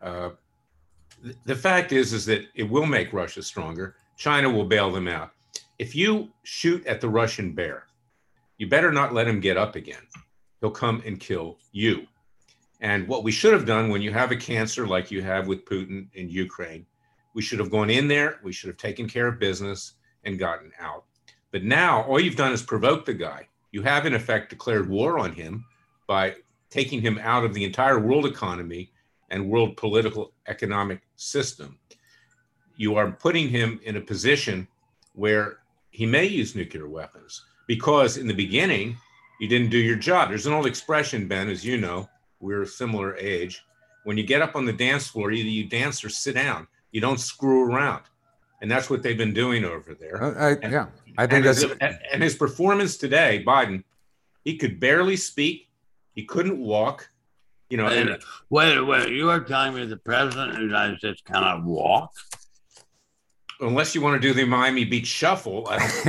Uh, 0.02 0.32
th- 1.24 1.36
the 1.46 1.56
fact 1.56 1.92
is, 1.92 2.14
is 2.14 2.26
that 2.26 2.46
it 2.56 2.64
will 2.64 2.86
make 2.86 3.14
Russia 3.14 3.42
stronger. 3.42 3.96
China 4.18 4.50
will 4.50 4.66
bail 4.66 4.92
them 4.92 5.08
out. 5.08 5.32
If 5.80 5.96
you 5.96 6.30
shoot 6.44 6.86
at 6.86 7.00
the 7.02 7.08
Russian 7.10 7.54
bear, 7.54 7.86
you 8.58 8.68
better 8.68 8.92
not 8.92 9.14
let 9.14 9.28
him 9.28 9.40
get 9.40 9.58
up 9.58 9.76
again. 9.76 10.02
He'll 10.60 10.72
come 10.72 11.02
and 11.06 11.20
kill 11.20 11.58
you. 11.72 12.08
And 12.82 13.08
what 13.08 13.24
we 13.24 13.32
should 13.32 13.54
have 13.54 13.66
done 13.66 13.90
when 13.90 14.02
you 14.02 14.12
have 14.12 14.32
a 14.32 14.36
cancer 14.36 14.86
like 14.86 15.10
you 15.10 15.22
have 15.22 15.48
with 15.48 15.66
Putin 15.66 16.08
in 16.14 16.30
Ukraine, 16.30 16.86
we 17.34 17.42
should 17.42 17.60
have 17.60 17.72
gone 17.72 17.90
in 17.90 18.08
there, 18.08 18.40
we 18.44 18.52
should 18.52 18.68
have 18.68 18.78
taken 18.78 19.08
care 19.08 19.28
of 19.28 19.40
business 19.40 19.94
and 20.26 20.38
gotten 20.40 20.72
out. 20.80 21.06
But 21.51 21.63
now 21.63 22.04
all 22.04 22.20
you've 22.20 22.36
done 22.36 22.54
is 22.54 22.62
provoke 22.62 23.06
the 23.06 23.13
guy. 23.13 23.48
You 23.72 23.82
have, 23.84 24.06
in 24.06 24.13
effect, 24.13 24.50
declared 24.50 24.89
war 24.89 25.20
on 25.20 25.34
him 25.34 25.66
by 26.08 26.36
taking 26.70 27.01
him 27.01 27.20
out 27.22 27.44
of 27.44 27.54
the 27.54 27.63
entire 27.63 28.00
world 28.00 28.25
economy 28.25 28.92
and 29.30 29.50
world 29.50 29.77
political 29.77 30.34
economic 30.48 31.01
system. 31.16 31.77
You 32.75 32.96
are 32.96 33.12
putting 33.12 33.50
him 33.50 33.80
in 33.84 33.98
a 33.98 34.01
position 34.01 34.68
where 35.13 35.60
he 35.92 36.06
may 36.06 36.25
use 36.25 36.56
nuclear 36.56 36.88
weapons 36.88 37.44
because 37.68 38.18
in 38.18 38.27
the 38.27 38.34
beginning, 38.34 38.96
you 39.39 39.48
didn't 39.48 39.70
do 39.70 39.77
your 39.77 39.96
job. 39.96 40.30
There's 40.30 40.46
an 40.48 40.54
old 40.54 40.66
expression, 40.66 41.27
Ben, 41.27 41.50
as 41.50 41.66
you 41.66 41.77
know, 41.77 42.10
we're 42.39 42.63
a 42.63 42.68
similar 42.68 43.16
age. 43.18 43.63
When 44.04 44.18
you 44.18 44.24
get 44.24 44.42
up 44.42 44.56
on 44.56 44.66
the 44.66 44.74
dance 44.74 45.08
floor, 45.08 45.32
either 45.32 45.50
you 45.50 45.66
dance 45.66 46.04
or 46.04 46.10
sit 46.10 46.36
down. 46.36 46.68
You 46.92 47.01
don't 47.01 47.20
screw 47.20 47.66
around. 47.72 48.04
And 48.62 48.72
that's 48.72 48.89
what 48.89 49.04
they've 49.04 49.18
been 49.18 49.34
doing 49.34 49.66
over 49.66 49.94
there. 49.94 50.24
Uh, 50.24 50.34
I, 50.34 50.50
And- 50.63 50.72
yeah, 50.72 50.88
I 51.18 51.26
think 51.28 51.38
and 51.38 51.46
that's 51.46 51.62
his, 51.62 51.74
and 52.12 52.24
his 52.24 52.36
performance 52.36 52.98
today, 52.98 53.44
Biden, 53.46 53.84
he 54.44 54.58
could 54.58 54.80
barely 54.80 55.18
speak. 55.18 55.70
He 56.14 56.24
couldn't 56.24 56.60
walk. 56.60 57.10
You 57.70 57.78
know, 57.78 57.86
Wait, 57.86 57.98
a 58.08 58.14
and 58.14 58.24
wait, 58.50 58.80
wait. 58.82 59.10
You 59.10 59.30
are 59.30 59.42
telling 59.42 59.76
me 59.76 59.86
the 59.86 59.98
president 59.98 60.52
of 60.52 60.58
the 60.58 60.64
United 60.64 61.00
States 61.00 61.22
cannot 61.22 61.66
walk? 61.66 62.14
unless 63.60 63.96
you 63.96 64.02
want 64.02 64.22
to 64.22 64.28
do 64.28 64.34
the 64.34 64.46
Miami 64.46 64.86
Beach 64.86 65.08
shuffle, 65.08 65.68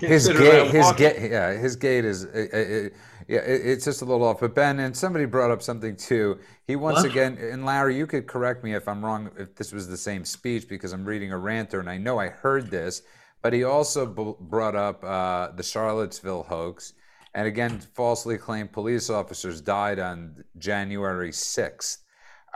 his 0.00 0.26
consider 0.26 0.38
gait, 0.38 0.70
his 0.70 0.92
gait, 0.92 1.30
yeah, 1.30 1.52
his 1.52 1.76
gait 1.76 2.04
is, 2.04 2.24
uh, 2.26 2.28
uh, 2.52 2.56
uh, 2.56 2.88
yeah, 3.28 3.40
it, 3.40 3.66
it's 3.66 3.84
just 3.84 4.02
a 4.02 4.04
little 4.04 4.26
off. 4.26 4.40
But 4.40 4.54
Ben 4.54 4.80
and 4.80 4.96
somebody 4.96 5.24
brought 5.24 5.50
up 5.50 5.62
something 5.62 5.96
too. 5.96 6.38
He 6.66 6.76
once 6.76 6.98
What? 6.98 7.06
again, 7.06 7.38
and 7.40 7.64
Larry, 7.64 7.96
you 7.96 8.06
could 8.06 8.26
correct 8.26 8.64
me 8.64 8.74
if 8.74 8.88
I'm 8.88 9.04
wrong, 9.04 9.30
if 9.38 9.54
this 9.54 9.72
was 9.72 9.88
the 9.88 9.96
same 9.96 10.24
speech 10.24 10.68
because 10.68 10.92
I'm 10.92 11.04
reading 11.04 11.32
a 11.32 11.38
ranter 11.38 11.80
and 11.80 11.88
I 11.88 11.96
know 11.96 12.18
I 12.18 12.28
heard 12.28 12.70
this, 12.70 13.02
but 13.44 13.52
he 13.52 13.62
also 13.62 14.06
b- 14.06 14.32
brought 14.40 14.74
up 14.74 15.04
uh, 15.04 15.50
the 15.54 15.62
Charlottesville 15.62 16.44
hoax, 16.44 16.94
and 17.34 17.46
again 17.46 17.78
falsely 17.78 18.38
claimed 18.38 18.72
police 18.72 19.10
officers 19.10 19.60
died 19.60 19.98
on 19.98 20.42
January 20.56 21.30
6th. 21.30 21.98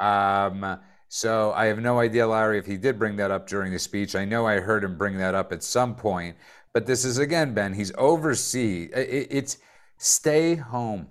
Um, 0.00 0.80
so 1.09 1.52
I 1.52 1.66
have 1.66 1.78
no 1.78 2.00
idea, 2.00 2.26
Larry, 2.26 2.59
if 2.59 2.64
he 2.64 2.78
did 2.78 2.99
bring 2.99 3.16
that 3.16 3.30
up 3.30 3.47
during 3.47 3.71
the 3.71 3.78
speech. 3.78 4.16
I 4.16 4.25
know 4.25 4.47
I 4.47 4.61
heard 4.61 4.83
him 4.83 4.97
bring 4.97 5.18
that 5.18 5.35
up 5.35 5.52
at 5.52 5.62
some 5.62 5.95
point. 5.95 6.37
But 6.73 6.87
this 6.87 7.04
is 7.04 7.18
again, 7.18 7.52
Ben. 7.52 7.75
He's 7.75 7.92
overseas. 7.99 8.90
It's 8.95 9.59
stay 9.99 10.54
home, 10.54 11.11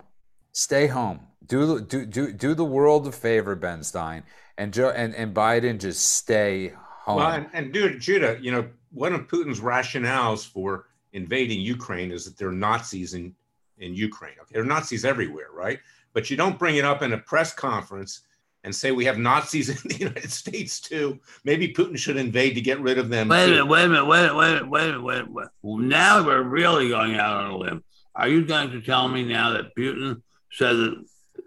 stay 0.50 0.88
home. 0.88 1.20
Do 1.46 1.80
do 1.80 2.04
do 2.04 2.32
do 2.32 2.54
the 2.54 2.64
world 2.64 3.06
a 3.06 3.12
favor, 3.12 3.54
Ben 3.54 3.84
Stein, 3.84 4.24
and 4.56 4.72
Joe 4.72 4.90
and, 4.90 5.14
and 5.14 5.32
Biden 5.32 5.78
just 5.78 6.14
stay 6.14 6.72
home. 7.04 7.16
well, 7.16 7.30
and, 7.30 7.48
and 7.52 7.72
dude, 7.72 8.00
Judah, 8.00 8.38
you 8.40 8.52
know, 8.52 8.68
one 8.98 9.12
of 9.12 9.28
Putin's 9.28 9.60
rationales 9.60 10.46
for 10.46 10.86
invading 11.12 11.60
Ukraine 11.60 12.10
is 12.10 12.24
that 12.24 12.36
they're 12.36 12.50
Nazis 12.50 13.14
in, 13.14 13.34
in 13.78 13.94
Ukraine. 13.94 14.34
Okay, 14.40 14.54
there 14.54 14.62
are 14.62 14.66
Nazis 14.66 15.04
everywhere, 15.04 15.48
right? 15.54 15.78
But 16.12 16.30
you 16.30 16.36
don't 16.36 16.58
bring 16.58 16.76
it 16.76 16.84
up 16.84 17.02
in 17.02 17.12
a 17.12 17.18
press 17.18 17.54
conference 17.54 18.22
and 18.64 18.74
say 18.74 18.90
we 18.90 19.04
have 19.04 19.16
Nazis 19.16 19.68
in 19.84 19.88
the 19.88 19.96
United 19.96 20.32
States 20.32 20.80
too. 20.80 21.20
Maybe 21.44 21.72
Putin 21.72 21.96
should 21.96 22.16
invade 22.16 22.56
to 22.56 22.60
get 22.60 22.80
rid 22.80 22.98
of 22.98 23.08
them. 23.08 23.28
Wait 23.28 23.44
a 23.44 23.48
minute, 23.48 23.66
wait 23.66 23.84
a 23.84 23.88
minute, 23.88 24.06
wait, 24.06 24.34
wait, 24.34 24.68
wait, 24.68 25.02
wait, 25.02 25.30
wait. 25.30 25.48
Well, 25.62 25.78
now 25.78 26.26
we're 26.26 26.42
really 26.42 26.88
going 26.88 27.14
out 27.14 27.36
on 27.36 27.50
a 27.52 27.56
limb. 27.56 27.84
Are 28.16 28.28
you 28.28 28.44
going 28.44 28.72
to 28.72 28.80
tell 28.80 29.06
me 29.06 29.24
now 29.24 29.52
that 29.52 29.76
Putin 29.76 30.22
said 30.50 30.74
that, 30.76 31.04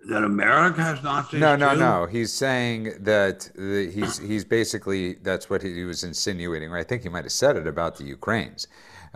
that 0.10 0.24
America 0.24 0.82
has 0.82 1.02
Nazis? 1.04 1.40
No, 1.40 1.56
no, 1.56 1.74
too? 1.74 1.80
no. 1.80 2.06
He's 2.06 2.32
saying 2.34 2.94
that 3.02 3.50
the, 3.56 3.92
he's 3.94 4.18
he's 4.18 4.44
basically 4.46 5.16
that's 5.16 5.50
what 5.50 5.62
he 5.62 5.84
was 5.84 6.04
insinuating. 6.04 6.70
Or 6.72 6.78
I 6.78 6.84
think 6.84 7.04
he 7.04 7.10
might 7.10 7.24
have 7.26 7.32
said 7.32 7.56
it 7.56 7.68
about 7.68 7.98
the 7.98 8.04
Ukrainians. 8.06 8.68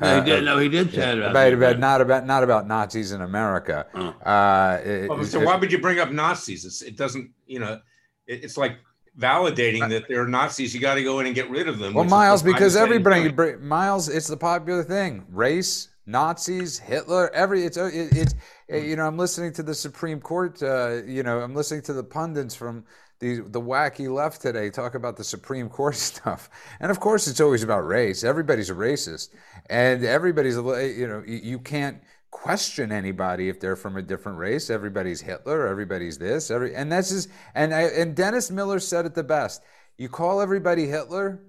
No, 0.02 0.08
Uh, 0.08 0.24
he 0.24 0.30
did. 0.30 0.44
No, 0.44 0.58
he 0.60 0.68
did 0.70 0.92
say 0.94 1.12
it 1.14 1.18
about, 1.20 1.32
about, 1.32 1.50
the- 1.50 1.56
about 1.56 1.80
not 1.80 2.02
about 2.02 2.26
not 2.26 2.44
about 2.44 2.68
Nazis 2.68 3.12
in 3.14 3.22
America. 3.22 3.86
Oh. 3.94 4.08
Uh, 4.30 4.82
it- 4.86 5.10
Well, 5.10 5.24
so 5.24 5.40
just- 5.40 5.46
why 5.46 5.56
would 5.56 5.72
you 5.72 5.80
bring 5.80 6.00
up 6.00 6.12
Nazis? 6.12 6.66
It's, 6.66 6.82
it 6.82 6.98
doesn't, 6.98 7.32
you 7.48 7.60
know, 7.60 7.80
it, 8.28 8.44
it's 8.44 8.58
like 8.58 8.78
validating 9.18 9.88
that 9.90 10.04
they're 10.10 10.28
Nazis. 10.28 10.76
You 10.76 10.82
got 10.82 10.96
to 10.96 11.04
go 11.04 11.20
in 11.20 11.26
and 11.26 11.34
get 11.34 11.50
rid 11.50 11.68
of 11.70 11.80
them. 11.80 11.94
well, 11.94 12.04
Myles, 12.04 12.44
because 12.44 12.76
everybody, 12.76 13.22
he's 13.22 13.32
doing. 13.32 13.58
br- 13.58 13.64
Myles, 13.66 14.10
it's 14.10 14.28
the 14.28 14.36
popular 14.38 14.84
thing. 14.84 15.26
Race, 15.30 15.88
Nazis, 16.06 16.78
Hitler, 16.78 17.32
every 17.34 17.64
it's 17.64 17.78
uh, 17.78 17.86
it, 17.86 18.16
it's 18.16 18.36
uh, 18.72 18.78
you 18.78 18.96
know 18.96 19.08
I'm 19.08 19.18
listening 19.18 19.54
to 19.54 19.64
the 19.64 19.74
Supreme 19.74 20.20
Court. 20.22 20.62
Uh, 20.62 21.02
you 21.06 21.24
know 21.24 21.40
I'm 21.40 21.56
listening 21.56 21.82
to 21.84 21.94
the 21.94 22.04
pundits 22.04 22.54
from 22.54 22.86
the 23.20 23.42
the 23.42 23.62
wacky 23.62 24.10
left 24.14 24.42
today 24.42 24.70
talk 24.70 24.94
about 24.94 25.18
the 25.18 25.24
Supreme 25.24 25.68
Court 25.70 25.96
stuff, 26.12 26.50
and 26.80 26.92
of 26.92 27.00
course 27.00 27.28
it's 27.28 27.42
always 27.42 27.64
about 27.64 27.88
race. 27.88 28.24
Everybody's 28.24 28.70
a 28.70 28.76
racist, 28.76 29.30
and 29.70 30.04
everybody's 30.04 30.58
a 30.58 30.62
you 30.96 31.08
know 31.08 31.24
you, 31.26 31.40
you 31.44 31.60
can't 31.60 32.02
question 32.30 32.92
anybody 32.92 33.50
if 33.50 33.60
they're 33.60 33.76
from 33.76 33.98
a 33.98 34.02
different 34.02 34.38
race. 34.38 34.70
Everybody's 34.70 35.22
Hitler. 35.22 35.68
Everybody's 35.68 36.20
this. 36.20 36.52
Every 36.52 36.76
and 36.76 36.92
that's 36.92 37.10
just 37.10 37.30
and 37.56 37.74
I, 37.74 37.84
and 37.84 38.16
Dennis 38.16 38.52
Miller 38.52 38.80
said 38.80 39.06
it 39.06 39.16
the 39.16 39.24
best. 39.24 39.64
You 39.98 40.10
call 40.10 40.42
everybody 40.42 40.86
Hitler, 40.86 41.42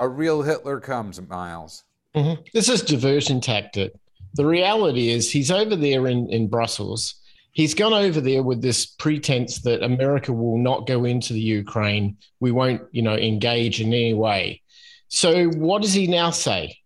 a 0.00 0.08
real 0.08 0.42
Hitler 0.42 0.80
comes, 0.80 1.20
Myles. 1.20 1.84
Mhm. 2.14 2.38
This 2.52 2.68
is 2.68 2.82
diversion 2.82 3.40
tactic. 3.40 3.92
The 4.34 4.46
reality 4.46 5.08
is 5.08 5.30
he's 5.30 5.50
over 5.50 5.76
there 5.76 6.06
in, 6.06 6.30
in 6.30 6.48
Brussels. 6.48 7.14
He's 7.52 7.74
gone 7.74 7.92
over 7.92 8.20
there 8.20 8.42
with 8.42 8.62
this 8.62 8.86
pretense 8.86 9.60
that 9.62 9.82
America 9.82 10.32
will 10.32 10.58
not 10.58 10.86
go 10.86 11.04
into 11.04 11.34
the 11.34 11.40
Ukraine. 11.40 12.16
We 12.40 12.50
won't, 12.50 12.82
you 12.92 13.02
know, 13.02 13.14
engage 13.14 13.80
in 13.80 13.88
any 13.88 14.14
way. 14.14 14.62
So 15.08 15.48
what 15.48 15.82
does 15.82 15.92
he 15.92 16.06
now 16.06 16.30
say? 16.30 16.78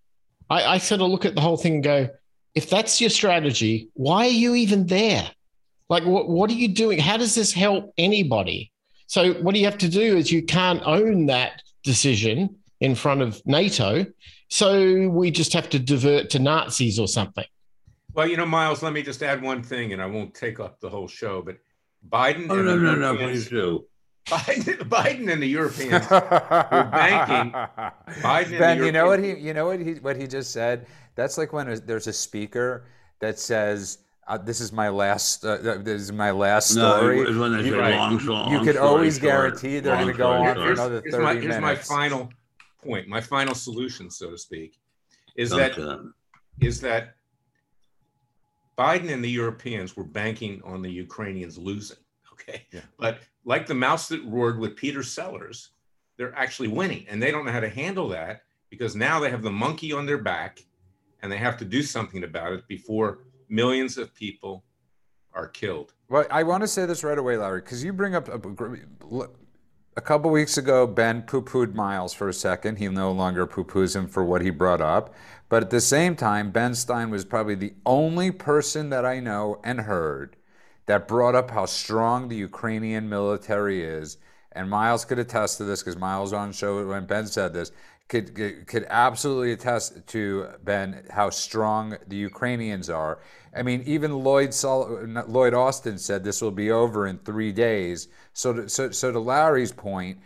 I, 0.51 0.65
I 0.65 0.79
sort 0.79 1.01
of 1.01 1.09
look 1.09 1.25
at 1.25 1.37
the 1.37 1.41
whole 1.41 1.57
thing 1.57 1.75
and 1.75 1.85
go, 1.85 2.09
if 2.57 2.69
that's 2.69 3.01
your 3.01 3.11
strategy, 3.11 3.91
why 3.95 4.27
are 4.27 4.31
you 4.31 4.55
even 4.55 4.87
there? 4.87 5.31
Like, 5.89 6.05
what, 6.05 6.29
what 6.29 6.51
are 6.51 6.55
you 6.55 6.69
doing? 6.69 6.99
How 6.99 7.17
does 7.17 7.35
this 7.35 7.53
help 7.53 7.93
anybody? 7.97 8.73
So, 9.07 9.35
what 9.35 9.55
do 9.55 9.61
you 9.61 9.67
have 9.67 9.79
to 9.79 9.89
do 9.89 10.17
is 10.17 10.33
you 10.33 10.43
can't 10.43 10.83
own 10.85 11.27
that 11.27 11.63
decision 11.85 12.57
in 12.81 12.97
front 12.97 13.23
of 13.23 13.41
NATO. 13.47 14.05
So, 14.49 15.09
we 15.09 15.31
just 15.31 15.53
have 15.53 15.69
to 15.71 15.79
divert 15.79 16.31
to 16.31 16.39
Nazis 16.39 16.99
or 16.99 17.09
something. 17.09 17.45
Well, 18.15 18.27
you 18.29 18.37
know, 18.37 18.47
Myles, 18.47 18.83
let 18.83 18.93
me 18.93 19.03
just 19.03 19.23
add 19.23 19.43
one 19.43 19.63
thing, 19.63 19.93
and 19.93 20.01
I 20.01 20.07
won't 20.07 20.35
take 20.35 20.59
up 20.61 20.81
the 20.81 20.89
whole 20.89 21.09
show, 21.09 21.43
but 21.43 21.59
Biden. 22.09 22.47
Oh 22.49 22.57
and 22.59 22.65
no, 22.67 22.77
no, 22.77 22.95
no! 22.95 23.17
Please 23.17 23.49
do. 23.49 23.85
Biden, 24.27 24.79
Biden 24.89 25.31
and 25.33 25.41
the 25.43 25.47
Europeans. 25.47 26.07
banking. 26.09 27.53
Biden 28.23 28.51
and 28.51 28.59
ben, 28.59 28.79
the 28.79 28.87
you 28.87 28.93
know 28.93 29.07
what 29.07 29.23
he, 29.23 29.35
you 29.35 29.53
know 29.55 29.67
what 29.67 29.81
he, 29.81 29.95
what 29.95 30.17
he 30.17 30.27
just 30.27 30.53
said. 30.53 30.87
That's 31.15 31.37
like 31.39 31.53
when 31.53 31.81
there's 31.87 32.07
a 32.07 32.13
speaker 32.13 32.87
that 33.21 33.39
says, 33.39 33.99
uh, 34.29 34.39
"This 34.39 34.61
is 34.61 34.73
my 34.73 34.89
last, 34.89 35.45
uh, 35.45 35.51
uh, 35.51 35.79
this 35.79 36.01
is 36.01 36.13
my 36.13 36.31
last 36.31 36.75
No, 36.75 36.97
story." 36.97 37.21
it 37.21 37.29
was 37.29 37.37
when 37.37 37.53
they 37.57 37.65
You- 37.65 37.73
say 37.73 37.79
right. 37.79 37.97
long, 37.97 38.19
so 38.21 38.33
long 38.33 38.53
you 38.53 38.61
could 38.61 38.77
always 38.77 39.15
short, 39.19 39.23
guarantee 39.23 39.81
they're 39.81 39.95
long 39.95 40.07
gonna 40.07 40.17
go 40.17 40.31
on 40.31 40.47
for 40.47 40.55
short. 40.55 40.67
here's, 40.67 40.79
another 40.79 41.03
here's 41.05 41.17
my, 41.19 41.35
30 41.35 41.41
here's 41.47 41.55
my 41.61 41.69
minutes. 41.69 41.89
final 41.89 42.31
point, 42.87 43.09
my 43.09 43.21
final 43.21 43.55
solution, 43.55 44.11
so 44.11 44.31
to 44.31 44.39
speak, 44.39 44.79
is 45.37 45.51
Don't 45.51 45.59
that 45.59 45.77
that. 45.77 46.13
is 46.61 46.81
that 46.81 47.17
Biden 48.79 49.11
and 49.11 49.25
the 49.25 49.31
Europeans 49.31 49.97
were 49.97 50.05
banking 50.05 50.61
on 50.65 50.83
the 50.83 50.91
Ukrainians 50.91 51.59
losing. 51.59 51.97
Okay. 52.33 52.67
Yeah. 52.73 52.81
But 52.99 53.21
like 53.45 53.67
the 53.67 53.75
mouse 53.75 54.09
that 54.09 54.23
roared 54.25 54.59
with 54.59 54.77
Peter 54.77 55.03
Sellers, 55.03 55.71
they're 56.17 56.35
actually 56.35 56.69
winning. 56.69 57.07
And 57.09 57.23
they 57.23 57.31
don't 57.31 57.45
know 57.47 57.53
how 57.53 57.61
to 57.61 57.69
handle 57.69 58.09
that 58.11 58.43
because 58.71 58.95
now 58.95 59.19
they 59.21 59.31
have 59.31 59.43
the 59.43 59.51
monkey 59.51 59.93
on 59.93 60.07
their 60.07 60.19
back 60.19 60.65
and 61.23 61.33
they 61.33 61.39
have 61.39 61.57
to 61.59 61.65
do 61.65 61.83
something 61.83 62.25
about 62.25 62.53
it 62.53 62.69
before 62.69 63.21
millions 63.49 63.97
of 63.97 64.15
people 64.15 64.65
are 65.33 65.49
killed. 65.49 65.95
Well, 66.09 66.27
I 66.31 66.43
want 66.43 66.63
to 66.63 66.69
say 66.69 66.87
this 66.87 67.03
right 67.03 67.19
away, 67.19 67.37
Larry, 67.37 67.61
because 67.61 67.83
you 67.83 67.93
bring 67.93 68.15
up 68.15 68.29
a, 68.29 68.41
look, 69.05 69.39
a 69.97 70.03
couple 70.03 70.31
weeks 70.31 70.59
ago, 70.59 70.87
Ben 70.87 71.23
poo 71.23 71.41
pooed 71.41 71.75
Myles 71.75 72.13
for 72.13 72.29
a 72.29 72.35
second. 72.35 72.77
He 72.77 72.89
no 72.89 73.11
longer 73.11 73.47
poo 73.47 73.65
poos 73.65 73.97
him 73.97 74.07
for 74.07 74.23
what 74.23 74.43
he 74.43 74.51
brought 74.51 74.83
up. 74.83 75.15
But 75.49 75.63
at 75.63 75.71
the 75.71 75.81
same 75.81 76.17
time, 76.17 76.51
Ben 76.51 76.75
Stein 76.75 77.09
was 77.09 77.25
probably 77.25 77.55
the 77.55 77.75
only 77.87 78.31
person 78.31 78.91
that 78.91 79.07
I 79.07 79.21
know 79.21 79.59
and 79.65 79.81
heard 79.81 80.37
that 80.85 81.09
brought 81.09 81.35
up 81.35 81.51
how 81.51 81.65
strong 81.65 82.29
the 82.29 82.37
Ukrainian 82.37 83.09
military 83.09 83.83
is. 83.83 84.19
And 84.53 84.69
Myles 84.71 85.05
could 85.05 85.19
attest 85.19 85.59
to 85.59 85.65
this 85.65 85.83
because 85.83 85.97
Myles 85.97 86.33
on 86.33 86.53
show 86.53 86.87
when 86.87 87.07
Ben 87.07 87.27
said 87.27 87.55
this 87.55 87.73
could, 88.09 88.67
could 88.67 88.87
absolutely 88.89 89.53
attest 89.53 90.07
to 90.09 90.49
Ben 90.63 91.05
how 91.11 91.31
strong 91.31 91.97
the 92.07 92.17
Ukrainians 92.17 92.89
are. 92.89 93.19
I 93.55 93.63
mean, 93.63 93.83
even 93.87 94.13
Lloyd 94.13 94.55
Sol- 94.55 95.07
Lloyd 95.27 95.55
Austin 95.55 95.99
said 95.99 96.23
this 96.23 96.41
will 96.41 96.51
be 96.51 96.71
over 96.71 97.07
in 97.07 97.19
three 97.19 97.53
days. 97.53 98.09
So, 98.33 98.53
to, 98.53 98.69
so, 98.69 98.91
so 98.91 99.11
to 99.11 99.19
Larry's 99.19 99.73
point, 99.73 100.19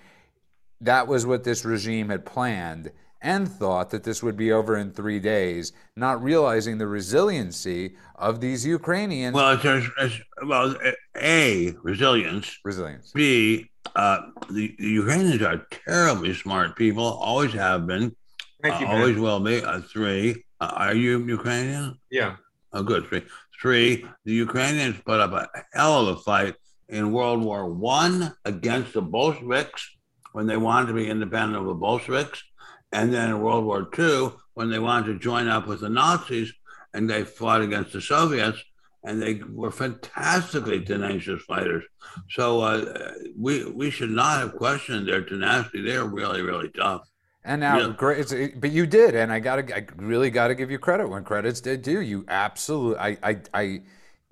that 0.81 1.07
was 1.07 1.25
what 1.27 1.45
this 1.45 1.65
regime 1.65 2.09
had 2.09 2.27
planned 2.27 2.91
and 3.23 3.49
thought 3.49 3.91
that 3.91 4.05
this 4.05 4.23
would 4.23 4.37
be 4.37 4.51
over 4.53 4.77
in 4.77 4.93
three 4.93 5.21
days, 5.21 5.73
not 5.97 6.23
realizing 6.23 6.79
the 6.79 6.87
resiliency 6.87 7.97
of 8.17 8.41
these 8.41 8.65
Ukrainians. 8.65 9.35
Well, 9.35 9.59
it's, 9.63 9.89
it's 9.99 10.21
well, 10.45 10.75
a 11.17 11.75
resilience. 11.83 12.59
Resilience. 12.65 13.13
B, 13.13 13.71
uh, 13.97 14.21
the, 14.51 14.75
the, 14.79 14.89
Ukrainians 14.89 15.43
are 15.43 15.67
terribly 15.87 16.35
smart 16.35 16.77
people, 16.77 17.05
always 17.05 17.53
have 17.53 17.87
been, 17.87 18.15
Thank 18.63 18.81
you, 18.81 18.87
uh, 18.87 18.91
always 18.91 19.17
will 19.17 19.41
be. 19.41 19.63
Uh, 19.63 19.81
three, 19.81 20.45
uh, 20.61 20.73
are 20.75 20.95
you 20.95 21.25
Ukrainian? 21.27 21.99
Yeah. 22.11 22.37
Oh, 22.73 22.83
good. 22.83 23.07
Three. 23.07 23.23
Three, 23.61 24.07
the 24.25 24.33
Ukrainians 24.33 24.97
put 25.05 25.21
up 25.21 25.33
a 25.33 25.49
hell 25.73 26.07
of 26.07 26.17
a 26.17 26.21
fight 26.21 26.55
in 26.89 27.13
World 27.13 27.43
War 27.43 27.69
One 27.69 28.33
against 28.45 28.95
the 28.95 29.03
Bolsheviks 29.03 29.97
when 30.33 30.47
they 30.47 30.57
wanted 30.57 30.87
to 30.89 30.95
be 30.95 31.09
independent 31.09 31.61
of 31.61 31.67
the 31.67 31.75
Bolsheviks. 31.75 32.43
And 32.93 33.13
then 33.13 33.31
in 33.31 33.41
World 33.41 33.65
War 33.65 33.89
II, 33.99 34.31
when 34.55 34.71
they 34.71 34.79
wanted 34.79 35.13
to 35.13 35.19
join 35.19 35.49
up 35.49 35.67
with 35.67 35.81
the 35.81 35.89
Nazis 35.89 36.53
and 36.93 37.09
they 37.09 37.25
fought 37.25 37.63
against 37.63 37.93
the 37.93 38.01
Soviets, 38.01 38.59
and 39.05 39.23
they 39.23 39.41
were 39.51 39.71
fantastically 39.71 40.85
tenacious 40.85 41.43
fighters. 41.43 41.85
So 42.29 42.61
uh, 42.61 43.13
we 43.39 43.65
we 43.65 43.91
should 43.91 44.11
not 44.11 44.41
have 44.41 44.57
questioned 44.57 45.09
their 45.09 45.23
tenacity. 45.23 45.83
They're 45.83 46.05
really 46.05 46.43
really 46.43 46.69
tough. 46.71 47.09
And 47.43 47.63
now, 47.63 47.79
yeah. 47.79 47.95
great, 47.97 48.61
but 48.61 48.71
you 48.71 48.87
did, 48.87 49.15
and 49.15 49.33
I 49.33 49.39
got 49.39 49.67
to, 49.67 49.75
I 49.75 49.87
really 49.97 50.31
got 50.31 50.49
to 50.49 50.55
give 50.55 50.71
you 50.71 50.79
credit 50.79 51.09
when 51.09 51.25
credit's 51.25 51.63
due. 51.63 51.79
Do 51.79 52.03
you 52.03 52.27
absolutely? 52.29 52.99
I, 52.99 53.19
I, 53.23 53.41
I 53.55 53.83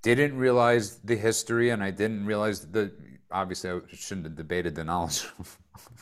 didn't 0.03 0.37
realize 0.37 0.99
the 0.99 1.17
history, 1.17 1.71
and 1.71 1.83
I 1.83 1.91
didn't 1.91 2.27
realize 2.27 2.67
the. 2.67 2.93
Obviously, 3.31 3.71
I 3.71 3.81
shouldn't 3.93 4.27
have 4.27 4.37
debated 4.37 4.75
the 4.75 4.85
knowledge 4.85 5.27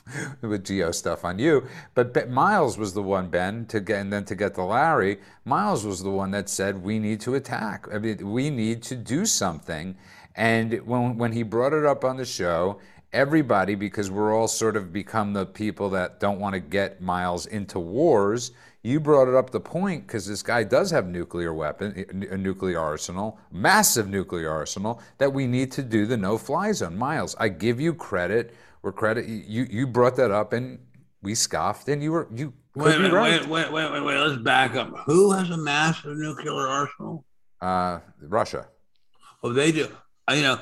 with 0.40 0.64
Geo 0.64 0.92
stuff 0.92 1.24
on 1.24 1.38
you, 1.38 1.66
but 1.94 2.30
Myles 2.30 2.78
was 2.78 2.94
the 2.94 3.02
one, 3.02 3.28
Ben, 3.28 3.66
to 3.66 3.80
get, 3.80 4.00
and 4.00 4.12
then 4.12 4.24
to 4.26 4.34
get 4.34 4.54
to 4.54 4.62
Larry. 4.62 5.18
Myles 5.44 5.84
was 5.84 6.02
the 6.02 6.10
one 6.10 6.30
that 6.30 6.48
said 6.48 6.82
we 6.82 6.98
need 6.98 7.20
to 7.22 7.34
attack. 7.34 7.86
I 7.92 7.98
mean, 7.98 8.30
we 8.30 8.50
need 8.50 8.82
to 8.84 8.96
do 8.96 9.26
something. 9.26 9.96
And 10.36 10.74
when 10.86 11.16
when 11.16 11.32
he 11.32 11.42
brought 11.42 11.72
it 11.72 11.84
up 11.84 12.04
on 12.04 12.18
the 12.18 12.24
show, 12.24 12.78
everybody, 13.12 13.74
because 13.74 14.10
we're 14.10 14.34
all 14.34 14.48
sort 14.48 14.76
of 14.76 14.92
become 14.92 15.32
the 15.32 15.46
people 15.46 15.88
that 15.90 16.20
don't 16.20 16.38
want 16.38 16.54
to 16.54 16.60
get 16.60 17.00
Myles 17.00 17.46
into 17.46 17.78
wars. 17.78 18.52
You 18.82 19.00
brought 19.00 19.26
it 19.26 19.34
up 19.34 19.50
the 19.50 19.58
point 19.58 20.06
because 20.06 20.28
this 20.28 20.42
guy 20.42 20.62
does 20.62 20.92
have 20.92 21.08
nuclear 21.08 21.52
weapon, 21.52 21.94
eh, 21.96 22.34
a 22.34 22.36
nuclear 22.36 22.78
arsenal, 22.78 23.38
massive 23.50 24.08
nuclear 24.08 24.50
arsenal 24.50 25.00
that 25.18 25.32
we 25.32 25.46
need 25.48 25.72
to 25.72 25.82
do 25.82 26.06
the 26.06 26.16
no-fly 26.16 26.70
zone. 26.70 26.96
Myles, 26.96 27.34
I 27.40 27.48
give 27.48 27.80
you 27.80 27.94
credit 27.94 28.54
where 28.86 28.92
credit 28.92 29.26
you 29.26 29.66
you 29.68 29.84
brought 29.84 30.14
that 30.14 30.30
up 30.30 30.52
and 30.52 30.78
we 31.20 31.34
scoffed 31.34 31.88
and 31.88 32.00
you 32.04 32.12
were 32.12 32.28
you 32.32 32.52
wait, 32.76 33.00
wait, 33.00 33.12
right. 33.12 33.40
wait, 33.40 33.48
wait, 33.48 33.72
wait, 33.72 33.92
wait, 33.92 34.04
wait, 34.04 34.16
let's 34.16 34.40
back 34.42 34.76
up. 34.76 34.96
Who 35.06 35.32
has 35.32 35.50
a 35.50 35.56
massive 35.56 36.16
nuclear 36.16 36.68
arsenal? 36.68 37.24
Uh, 37.60 37.98
Russia. 38.20 38.68
Oh, 39.42 39.52
they 39.52 39.72
do. 39.72 39.88
You 40.30 40.42
know, 40.42 40.60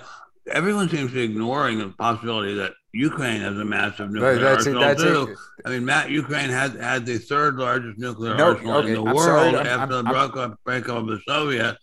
everyone 0.51 0.89
seems 0.89 1.11
to 1.11 1.17
be 1.17 1.23
ignoring 1.23 1.79
the 1.81 1.91
possibility 1.91 2.55
that 2.55 2.73
Ukraine 2.95 3.43
has 3.43 3.59
a 3.59 3.65
massive 3.65 4.11
nuclear 4.11 4.39
that's 4.39 4.67
arsenal 4.67 4.83
it, 4.85 4.99
too. 4.99 5.33
It. 5.33 5.39
I 5.67 5.69
mean, 5.69 5.85
Matt, 5.85 6.09
Ukraine 6.09 6.49
had 6.49 6.77
had 6.77 7.05
the 7.05 7.19
third 7.19 7.57
largest 7.57 7.99
nuclear 7.99 8.37
no, 8.37 8.53
arsenal 8.53 8.77
okay, 8.79 8.89
in 8.89 8.95
the 8.95 9.01
I'm 9.01 9.15
world 9.15 9.55
sorry, 9.55 9.69
after 9.69 9.97
I'm, 9.97 10.05
the 10.05 10.11
breakup, 10.11 10.59
breakup 10.65 10.97
of 10.97 11.07
the 11.09 11.21
Soviet, 11.29 11.77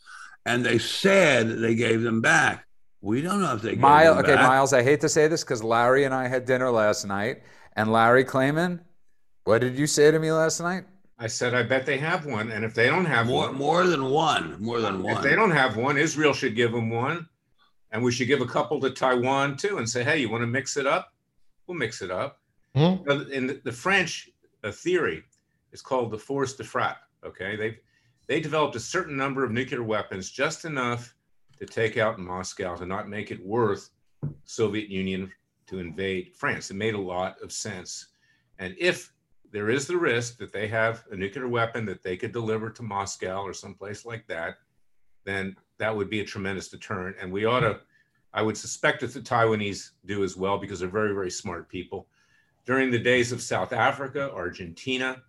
and 0.47 0.65
they 0.65 0.79
said 0.79 1.59
they 1.59 1.75
gave 1.75 2.01
them 2.01 2.19
back. 2.19 2.65
We 3.01 3.21
don't 3.21 3.41
know 3.41 3.55
if 3.55 3.61
they 3.61 3.75
Myles. 3.75 4.17
Okay, 4.19 4.35
back. 4.35 4.47
Myles. 4.47 4.73
I 4.73 4.83
hate 4.83 5.01
to 5.01 5.09
say 5.09 5.27
this 5.27 5.43
because 5.43 5.63
Larry 5.63 6.03
and 6.03 6.13
I 6.13 6.27
had 6.27 6.45
dinner 6.45 6.69
last 6.69 7.05
night, 7.05 7.41
and 7.75 7.91
Larry 7.91 8.23
Klayman, 8.23 8.79
what 9.43 9.61
did 9.61 9.77
you 9.77 9.87
say 9.87 10.11
to 10.11 10.19
me 10.19 10.31
last 10.31 10.59
night? 10.59 10.85
I 11.17 11.27
said, 11.27 11.53
I 11.53 11.63
bet 11.63 11.85
they 11.85 11.97
have 11.97 12.25
one, 12.25 12.51
and 12.51 12.65
if 12.65 12.73
they 12.73 12.87
don't 12.87 13.05
have 13.05 13.27
more, 13.27 13.47
one, 13.47 13.55
more 13.55 13.85
than 13.85 14.09
one, 14.09 14.55
more 14.59 14.79
than 14.79 15.03
one. 15.03 15.17
If 15.17 15.23
they 15.23 15.35
don't 15.35 15.51
have 15.51 15.77
one, 15.77 15.97
Israel 15.97 16.33
should 16.33 16.55
give 16.55 16.71
them 16.71 16.89
one. 16.89 17.27
And 17.91 18.01
we 18.01 18.11
should 18.11 18.27
give 18.27 18.41
a 18.41 18.45
couple 18.45 18.79
to 18.79 18.89
Taiwan 18.89 19.57
too 19.57 19.77
and 19.77 19.89
say, 19.89 20.03
hey, 20.03 20.17
you 20.19 20.29
want 20.29 20.43
to 20.43 20.47
mix 20.47 20.77
it 20.77 20.87
up? 20.87 21.13
We'll 21.67 21.77
mix 21.77 22.01
it 22.01 22.09
up. 22.09 22.39
Mm-hmm. 22.75 23.31
In 23.33 23.47
the, 23.47 23.61
the 23.65 23.71
French 23.71 24.29
uh, 24.63 24.71
theory 24.71 25.23
is 25.73 25.81
called 25.81 26.09
the 26.09 26.17
force 26.17 26.53
de 26.53 26.63
frappe. 26.63 27.01
Okay. 27.25 27.57
They've, 27.57 27.77
they 28.27 28.39
developed 28.39 28.77
a 28.77 28.79
certain 28.79 29.17
number 29.17 29.43
of 29.43 29.51
nuclear 29.51 29.83
weapons, 29.83 30.31
just 30.31 30.63
enough 30.63 31.13
to 31.61 31.67
take 31.67 31.95
out 31.95 32.17
Moscow, 32.17 32.75
to 32.75 32.87
not 32.87 33.07
make 33.07 33.29
it 33.29 33.45
worth 33.45 33.91
Soviet 34.45 34.89
Union 34.89 35.31
to 35.67 35.77
invade 35.77 36.31
France. 36.35 36.71
It 36.71 36.73
made 36.73 36.95
a 36.95 36.99
lot 36.99 37.39
of 37.43 37.51
sense. 37.51 38.07
And 38.57 38.75
if 38.79 39.13
there 39.51 39.69
is 39.69 39.85
the 39.85 39.95
risk 39.95 40.39
that 40.39 40.51
they 40.51 40.67
have 40.67 41.03
a 41.11 41.15
nuclear 41.15 41.47
weapon 41.47 41.85
that 41.85 42.01
they 42.01 42.17
could 42.17 42.31
deliver 42.31 42.71
to 42.71 42.81
Moscow 42.81 43.43
or 43.43 43.53
someplace 43.53 44.05
like 44.05 44.25
that, 44.25 44.55
then 45.23 45.55
that 45.77 45.95
would 45.95 46.09
be 46.09 46.21
a 46.21 46.25
tremendous 46.25 46.67
deterrent. 46.67 47.17
And 47.21 47.31
we 47.31 47.45
ought 47.45 47.59
to, 47.59 47.79
I 48.33 48.41
would 48.41 48.57
suspect 48.57 49.01
that 49.01 49.13
the 49.13 49.19
Taiwanese 49.19 49.91
do 50.07 50.23
as 50.23 50.35
well 50.35 50.57
because 50.57 50.79
they're 50.79 50.89
very, 50.89 51.13
very 51.13 51.29
smart 51.29 51.69
people. 51.69 52.07
During 52.65 52.89
the 52.89 52.97
days 52.97 53.31
of 53.31 53.39
South 53.39 53.71
Africa, 53.71 54.31
Argentina, 54.33 55.21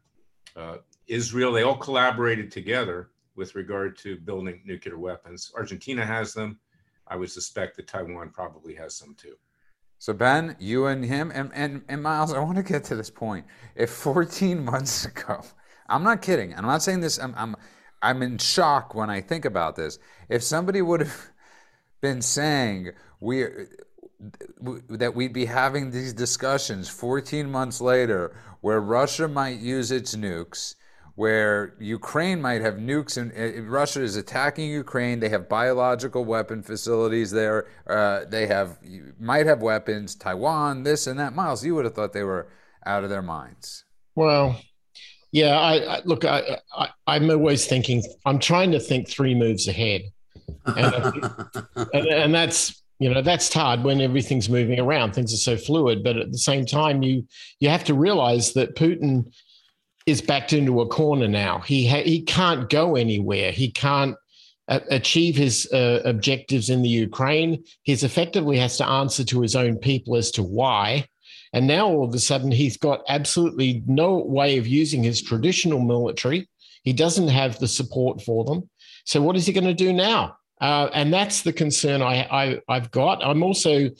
uh, 0.57 0.79
Israel, 1.09 1.53
they 1.53 1.63
all 1.63 1.77
collaborated 1.77 2.51
together 2.51 3.11
with 3.37 3.55
regard 3.55 3.97
to 3.99 4.17
building 4.17 4.63
nuclear 4.65 4.99
weapons. 4.99 5.53
Argentina 5.57 6.05
has 6.05 6.33
them. 6.33 6.59
I 7.09 7.17
would 7.17 7.31
suspect 7.31 7.77
that 7.77 7.89
Taiwan 7.89 8.31
probably 8.31 8.75
has 8.75 8.95
some 8.95 9.15
too. 9.15 9.37
So 9.99 10.13
Ben, 10.13 10.57
you 10.59 10.87
and 10.87 11.05
him 11.05 11.31
and, 11.35 11.51
and, 11.55 11.83
and 11.89 12.03
Myles, 12.03 12.33
I 12.33 12.41
want 12.41 12.57
to 12.57 12.63
get 12.63 12.85
to 12.85 12.97
this 12.97 13.11
point. 13.11 13.47
If 13.77 13.91
14 13.91 14.65
months 14.65 15.05
ago, 15.05 15.43
I'm 15.89 16.03
not 16.03 16.23
kidding. 16.23 16.55
I'm 16.55 16.67
not 16.67 16.83
saying 16.83 17.01
this. 17.01 17.19
I'm, 17.19 17.35
I'm 17.37 17.57
I'm 18.03 18.21
in 18.23 18.39
shock 18.39 18.95
when 18.95 19.11
I 19.11 19.21
think 19.21 19.45
about 19.45 19.77
this. 19.77 19.99
If 20.29 20.43
somebody 20.43 20.83
would 20.83 21.01
have 21.01 21.31
been 22.01 22.21
saying 22.21 22.91
we 23.21 23.47
that 24.89 25.15
we'd 25.15 25.33
be 25.33 25.47
having 25.47 25.91
these 25.91 26.13
discussions 26.13 26.89
14 26.89 27.51
months 27.51 27.81
later 27.81 28.37
where 28.61 28.81
Russia 28.81 29.27
might 29.27 29.59
use 29.59 29.91
its 29.91 30.15
nukes, 30.15 30.77
where 31.15 31.75
Ukraine 31.79 32.41
might 32.41 32.63
have 32.63 32.75
nukes, 32.75 33.17
and 33.17 33.33
uh, 33.33 33.63
Russia 33.63 34.03
is 34.03 34.17
attacking 34.17 34.71
Ukraine. 34.71 35.21
They 35.21 35.29
have 35.29 35.49
biological 35.49 36.25
weapon 36.25 36.63
facilities 36.63 37.31
there. 37.31 37.67
Uh, 37.87 38.25
they 38.29 38.47
have 38.47 38.79
might 39.21 39.47
have 39.47 39.61
weapons. 39.61 40.15
Taiwan, 40.15 40.83
this 40.83 41.07
and 41.07 41.19
that. 41.19 41.35
Myles, 41.35 41.65
you 41.65 41.75
would 41.75 41.85
have 41.85 41.95
thought 41.95 42.13
they 42.13 42.25
were 42.25 42.49
out 42.87 43.05
of 43.05 43.11
their 43.11 43.23
minds. 43.23 43.85
Well, 44.15 44.61
yeah, 45.33 45.59
I, 45.59 45.97
I 45.97 46.03
look. 46.05 46.25
I, 46.25 46.59
I 47.07 47.17
am 47.17 47.31
always 47.31 47.67
thinking. 47.67 48.03
I'm 48.25 48.39
trying 48.39 48.73
to 48.73 48.81
think 48.81 49.09
three 49.09 49.35
moves 49.35 49.69
ahead, 49.69 50.03
and, 50.67 51.35
and, 51.93 52.07
and 52.07 52.35
that's 52.35 52.83
you 52.99 53.13
know 53.13 53.21
that's 53.21 53.53
hard 53.53 53.83
when 53.85 54.01
everything's 54.01 54.49
moving 54.49 54.81
around. 54.81 55.13
Things 55.13 55.35
are 55.35 55.37
so 55.37 55.57
fluid, 55.57 56.03
but 56.03 56.17
at 56.17 56.33
the 56.33 56.39
same 56.39 56.65
time, 56.65 57.03
you 57.03 57.27
you 57.61 57.69
have 57.69 57.85
to 57.85 57.95
realize 57.95 58.55
that 58.55 58.77
Putin 58.77 59.33
is 60.07 60.21
backed 60.21 60.53
into 60.53 60.81
a 60.81 60.89
corner 60.89 61.29
now. 61.29 61.61
He 61.61 61.87
ha- 61.87 62.03
he 62.03 62.23
can't 62.23 62.69
go 62.69 62.97
anywhere. 62.97 63.53
He 63.53 63.71
can't 63.71 64.17
achieve 64.69 65.37
his 65.37 65.71
uh, 65.73 66.01
objectives 66.05 66.71
in 66.71 66.83
the 66.83 66.89
Ukraine. 66.89 67.65
He's 67.83 68.05
effectively 68.05 68.57
has 68.59 68.77
to 68.79 68.87
answer 68.87 69.25
to 69.25 69.41
his 69.41 69.57
own 69.57 69.77
people 69.77 70.17
as 70.17 70.31
to 70.33 70.43
why. 70.43 71.07
And 71.53 71.67
now 71.67 71.87
all 71.87 72.05
of 72.05 72.15
a 72.15 72.19
sudden, 72.19 72.51
he's 72.51 72.77
got 72.77 73.03
absolutely 73.09 73.83
no 73.87 74.19
way 74.19 74.57
of 74.59 74.67
using 74.67 75.03
his 75.03 75.21
traditional 75.21 75.81
military. 75.81 76.49
He 76.85 76.93
doesn't 76.93 77.29
have 77.29 77.59
the 77.59 77.69
support 77.69 78.23
for 78.23 78.45
them. 78.45 78.69
So, 79.05 79.21
what 79.21 79.37
is 79.37 79.47
he 79.47 79.53
going 79.53 79.67
to 79.67 79.75
do 79.75 79.93
now? 79.93 80.37
Uh, 80.61 80.89
and 80.95 81.13
that's 81.13 81.43
the 81.43 81.53
concern 81.53 82.03
I, 82.03 82.23
I, 82.31 82.61
I've 82.69 82.91
got. 82.91 83.23
I'm 83.25 83.43
also 83.43 83.91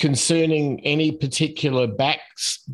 concerning 0.00 0.80
any 0.84 1.12
particular 1.12 1.86
back 1.86 2.20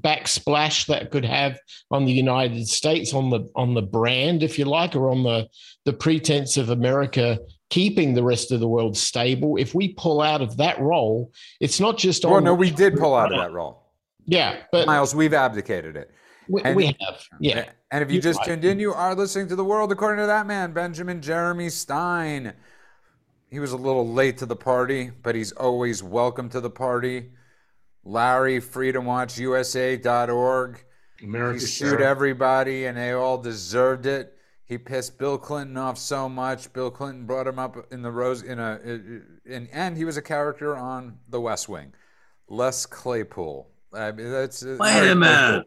backsplash 0.00 0.86
that 0.86 1.10
could 1.10 1.24
have 1.24 1.58
on 1.90 2.04
the 2.04 2.12
United 2.12 2.66
States 2.68 3.12
on 3.12 3.30
the 3.30 3.48
on 3.54 3.74
the 3.74 3.82
brand, 3.82 4.42
if 4.42 4.58
you 4.58 4.64
like, 4.64 4.96
or 4.96 5.10
on 5.10 5.22
the 5.22 5.48
the 5.84 5.92
pretense 5.92 6.56
of 6.56 6.70
America 6.70 7.38
keeping 7.68 8.14
the 8.14 8.22
rest 8.22 8.50
of 8.52 8.60
the 8.60 8.68
world 8.68 8.96
stable. 8.96 9.56
If 9.56 9.74
we 9.74 9.94
pull 9.94 10.20
out 10.20 10.42
of 10.42 10.56
that 10.56 10.80
role, 10.80 11.32
it's 11.60 11.78
not 11.78 11.98
just 11.98 12.24
on. 12.24 12.32
Well, 12.32 12.40
no, 12.40 12.54
we 12.54 12.70
did 12.70 12.96
pull 12.96 13.14
out 13.14 13.32
of 13.32 13.38
that 13.38 13.52
role. 13.52 13.82
Yeah, 14.26 14.56
but 14.72 14.86
Myles, 14.86 15.14
we've 15.14 15.34
abdicated 15.34 15.96
it. 15.96 16.10
we, 16.48 16.62
and- 16.62 16.76
we 16.76 16.86
have. 16.86 17.24
Yeah, 17.40 17.64
And 17.90 18.02
if 18.02 18.08
you 18.10 18.14
You're 18.14 18.22
just 18.22 18.38
right. 18.40 18.48
tuned 18.48 18.64
in, 18.64 18.78
you 18.78 18.92
are 18.92 19.14
listening 19.14 19.48
to 19.48 19.56
the 19.56 19.64
world 19.64 19.92
according 19.92 20.22
to 20.22 20.26
that 20.26 20.46
man, 20.46 20.72
Benjamin 20.72 21.20
Jeremy 21.20 21.68
Stein. 21.68 22.52
He 23.50 23.58
was 23.58 23.72
a 23.72 23.76
little 23.76 24.08
late 24.08 24.38
to 24.38 24.46
the 24.46 24.56
party, 24.56 25.10
but 25.22 25.34
he's 25.34 25.52
always 25.52 26.02
welcome 26.02 26.48
to 26.50 26.60
the 26.60 26.70
party. 26.70 27.30
Larry, 28.04 28.60
freedomwatchusa.org. 28.60 30.84
He 31.18 31.26
America 31.26 31.60
sued 31.60 32.00
everybody, 32.00 32.86
and 32.86 32.96
they 32.96 33.12
all 33.12 33.36
deserved 33.38 34.06
it. 34.06 34.36
He 34.64 34.78
pissed 34.78 35.18
Bill 35.18 35.36
Clinton 35.36 35.76
off 35.76 35.98
so 35.98 36.28
much. 36.28 36.72
Bill 36.72 36.92
Clinton 36.92 37.26
brought 37.26 37.48
him 37.48 37.58
up 37.58 37.92
in 37.92 38.02
the 38.02 38.12
rose 38.12 38.42
in 38.42 38.60
a, 38.60 38.78
in, 38.84 39.68
and 39.72 39.96
he 39.96 40.04
was 40.04 40.16
a 40.16 40.22
character 40.22 40.76
on 40.76 41.18
The 41.28 41.40
West 41.40 41.68
Wing. 41.68 41.92
Les 42.48 42.86
Claypool. 42.86 43.68
I 43.92 44.12
mean, 44.12 44.30
that's 44.30 44.64
uh, 44.64 44.76
Wait 44.78 45.10
a 45.10 45.16
minute. 45.16 45.66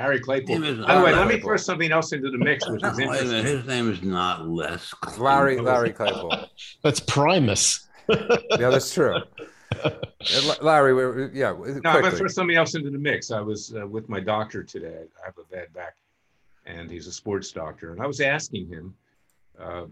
Harry 0.00 0.20
Klaypool. 0.20 0.86
By 0.86 0.98
the 0.98 1.04
way, 1.04 1.12
let 1.12 1.28
me 1.28 1.40
throw 1.40 1.56
something 1.56 1.92
else 1.92 2.12
into 2.12 2.30
the 2.30 2.38
mix, 2.38 2.68
which 2.68 2.82
is 2.82 2.96
wait 2.96 3.06
minute. 3.06 3.20
interesting. 3.22 3.56
His 3.58 3.66
name 3.66 3.90
is 3.90 4.02
not 4.02 4.48
Les. 4.48 4.92
Larry 5.18 5.60
Larry 5.60 5.92
Claypool. 5.92 6.46
that's 6.82 7.00
Primus. 7.00 7.86
Yeah, 8.08 8.70
that's 8.70 8.92
true. 8.92 9.18
Larry, 10.60 10.94
we- 10.94 11.38
yeah, 11.38 11.52
No, 11.52 11.90
I'm 11.90 12.00
going 12.00 12.04
to 12.10 12.10
throw 12.16 12.26
something 12.26 12.56
else 12.56 12.74
into 12.74 12.90
the 12.90 12.98
mix. 12.98 13.30
I 13.30 13.40
was 13.40 13.72
uh, 13.80 13.86
with 13.86 14.08
my 14.08 14.18
doctor 14.18 14.64
today. 14.64 15.04
I 15.22 15.26
have 15.26 15.38
a 15.38 15.44
bad 15.54 15.72
back, 15.72 15.94
and 16.66 16.90
he's 16.90 17.06
a 17.06 17.12
sports 17.12 17.52
doctor. 17.52 17.92
And 17.92 18.02
I 18.02 18.06
was 18.06 18.20
asking 18.20 18.66
him, 18.68 18.94
uh, 19.60 19.84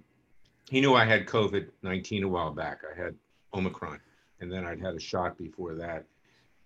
he 0.68 0.80
knew 0.80 0.94
I 0.94 1.04
had 1.04 1.26
COVID 1.26 1.68
19 1.82 2.24
a 2.24 2.28
while 2.28 2.50
back. 2.50 2.80
I 2.92 3.00
had 3.00 3.14
Omicron, 3.54 4.00
and 4.40 4.50
then 4.52 4.64
I'd 4.64 4.80
had 4.80 4.94
a 4.94 5.00
shot 5.00 5.38
before 5.38 5.74
that. 5.76 6.04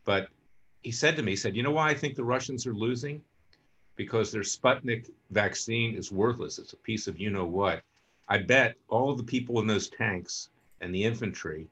But 0.04 0.28
he 0.82 0.90
said 0.90 1.16
to 1.16 1.22
me, 1.22 1.32
he 1.32 1.36
said, 1.36 1.54
You 1.54 1.62
know 1.62 1.70
why 1.70 1.90
I 1.90 1.94
think 1.94 2.14
the 2.16 2.24
Russians 2.24 2.66
are 2.66 2.74
losing? 2.74 3.20
Because 3.96 4.32
their 4.32 4.42
Sputnik 4.42 5.10
vaccine 5.30 5.94
is 5.94 6.10
worthless. 6.10 6.58
It's 6.58 6.72
a 6.72 6.76
piece 6.78 7.06
of 7.06 7.18
you 7.18 7.30
know 7.30 7.44
what. 7.44 7.82
I 8.28 8.38
bet 8.38 8.76
all 8.88 9.14
the 9.14 9.22
people 9.22 9.60
in 9.60 9.66
those 9.66 9.88
tanks 9.88 10.48
and 10.80 10.94
the 10.94 11.04
infantry 11.04 11.68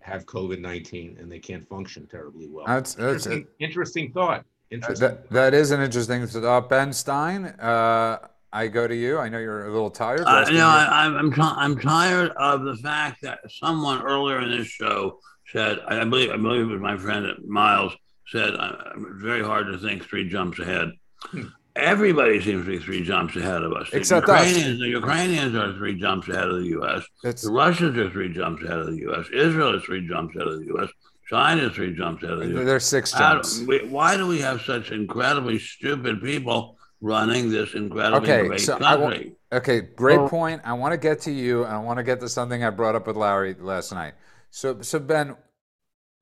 have 0.00 0.26
COVID 0.26 0.60
19 0.60 1.16
and 1.20 1.30
they 1.30 1.38
can't 1.38 1.66
function 1.68 2.06
terribly 2.10 2.48
well. 2.48 2.66
That's, 2.66 2.94
that's 2.94 3.26
Interesting, 3.26 3.46
interesting 3.60 4.12
thought. 4.12 4.44
Interesting. 4.70 5.08
that, 5.08 5.30
that 5.30 5.54
is 5.54 5.70
an 5.70 5.80
interesting 5.80 6.26
thought. 6.26 6.68
Ben 6.68 6.92
Stein, 6.92 7.44
uh, 7.44 8.18
I 8.52 8.66
go 8.68 8.88
to 8.88 8.94
you. 8.94 9.18
I 9.18 9.28
know 9.28 9.38
you're 9.38 9.66
a 9.66 9.72
little 9.72 9.90
tired. 9.90 10.22
Uh, 10.26 10.44
no, 10.50 10.66
I, 10.66 11.04
I'm 11.06 11.16
I'm, 11.16 11.32
ti- 11.32 11.40
I'm 11.42 11.78
tired 11.78 12.32
of 12.36 12.64
the 12.64 12.76
fact 12.76 13.22
that 13.22 13.38
someone 13.50 14.02
earlier 14.02 14.40
in 14.42 14.50
this 14.50 14.66
show 14.66 15.20
said, 15.52 15.78
I 15.86 16.00
I 16.00 16.04
believe 16.04 16.30
I 16.30 16.36
believe 16.36 16.62
it 16.62 16.72
was 16.72 16.80
my 16.80 16.96
friend 16.96 17.26
Myles 17.46 17.92
said, 18.26 18.54
"I- 18.56 18.92
I'm 18.94 19.20
very 19.20 19.42
hard 19.44 19.66
to 19.68 19.78
think 19.78 20.04
three 20.04 20.28
jumps 20.28 20.58
ahead. 20.58 20.90
Hmm. 21.30 21.44
Everybody 21.74 22.38
seems 22.42 22.66
to 22.66 22.70
be 22.70 22.78
three 22.78 23.02
jumps 23.02 23.34
ahead 23.36 23.62
of 23.62 23.72
us. 23.72 23.90
The 23.90 23.96
Except 23.98 24.28
us. 24.28 24.46
Ukrainians, 24.46 24.80
The 24.80 24.88
Ukrainians 24.88 25.54
are 25.56 25.72
three 25.78 25.98
jumps 25.98 26.28
ahead 26.28 26.48
of 26.48 26.56
the 26.60 26.66
U.S. 26.78 27.02
It's- 27.24 27.42
The 27.42 27.50
Russians 27.52 27.96
are 27.98 28.10
three 28.10 28.32
jumps 28.32 28.62
ahead 28.62 28.78
of 28.78 28.86
the 28.88 28.98
U.S. 29.08 29.26
Israel 29.32 29.74
is 29.74 29.82
three 29.84 30.06
jumps 30.06 30.36
ahead 30.36 30.48
of 30.48 30.58
the 30.60 30.66
U.S. 30.66 30.90
China 31.30 31.62
is 31.68 31.72
three 31.74 31.94
jumps 31.96 32.22
ahead 32.24 32.34
of 32.34 32.40
the 32.40 32.48
U.S. 32.48 32.66
there's 32.66 32.84
six 32.84 33.12
jumps. 33.12 33.60
do- 33.60 33.66
we- 33.66 33.88
why 33.88 34.18
do 34.18 34.26
we 34.26 34.38
have 34.40 34.60
such 34.60 34.90
incredibly 34.90 35.58
stupid 35.58 36.20
people 36.20 36.76
running 37.00 37.50
this 37.50 37.72
incredibly 37.74 38.30
Okay, 38.30 38.46
great 38.48 38.60
so 38.60 38.74
I 38.76 38.94
wa- 38.96 39.08
country? 39.08 39.32
Okay, 39.50 39.80
great 39.80 40.18
Well- 40.18 40.28
point. 40.28 40.60
I 40.64 40.74
want 40.74 40.92
to 40.92 40.98
get 40.98 41.20
to 41.22 41.30
you, 41.32 41.64
and 41.64 41.72
I 41.72 41.78
want 41.78 41.96
to 41.98 42.02
get 42.04 42.20
to 42.20 42.28
something 42.28 42.62
I 42.62 42.68
brought 42.70 42.94
up 42.96 43.06
with 43.06 43.16
Larry 43.16 43.54
last 43.58 43.92
night. 43.92 44.12
So, 44.50 44.82
so 44.82 44.98
Ben, 44.98 45.36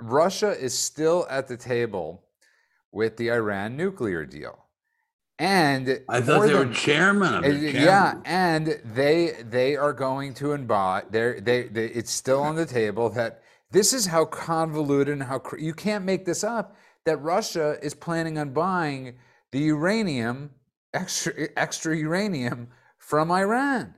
Russia 0.00 0.50
is 0.56 0.78
still 0.78 1.26
at 1.28 1.48
the 1.48 1.56
table 1.56 2.24
with 2.92 3.16
the 3.16 3.32
Iran 3.32 3.76
nuclear 3.76 4.24
deal, 4.24 4.64
and 5.40 6.02
I 6.06 6.20
thought 6.20 6.46
they 6.46 6.52
were 6.54 6.64
than- 6.64 6.74
chairman 6.74 7.34
of 7.34 7.44
it. 7.44 7.74
yeah, 7.74 8.20
and 8.26 8.78
they 8.84 9.32
they 9.42 9.74
are 9.74 9.94
going 9.94 10.34
to 10.34 10.52
imbibe. 10.52 11.10
They're, 11.10 11.40
they 11.40 11.62
they 11.62 11.86
it's 11.86 12.10
still 12.10 12.42
on 12.42 12.56
the 12.56 12.66
table 12.66 13.08
that 13.10 13.42
this 13.70 13.94
is 13.94 14.06
how 14.06 14.26
convoluted 14.26 15.14
and 15.14 15.22
how 15.22 15.38
cr- 15.38 15.56
you 15.56 15.72
can't 15.72 16.04
make 16.04 16.26
this 16.26 16.44
up. 16.44 16.76
That 17.06 17.16
Russia 17.22 17.78
is 17.82 17.94
planning 17.94 18.36
on 18.36 18.50
buying 18.52 19.14
the 19.50 19.60
uranium, 19.60 20.50
extra 20.92 21.32
extra 21.56 21.96
uranium 21.96 22.68
from 22.98 23.30
Iran. 23.30 23.94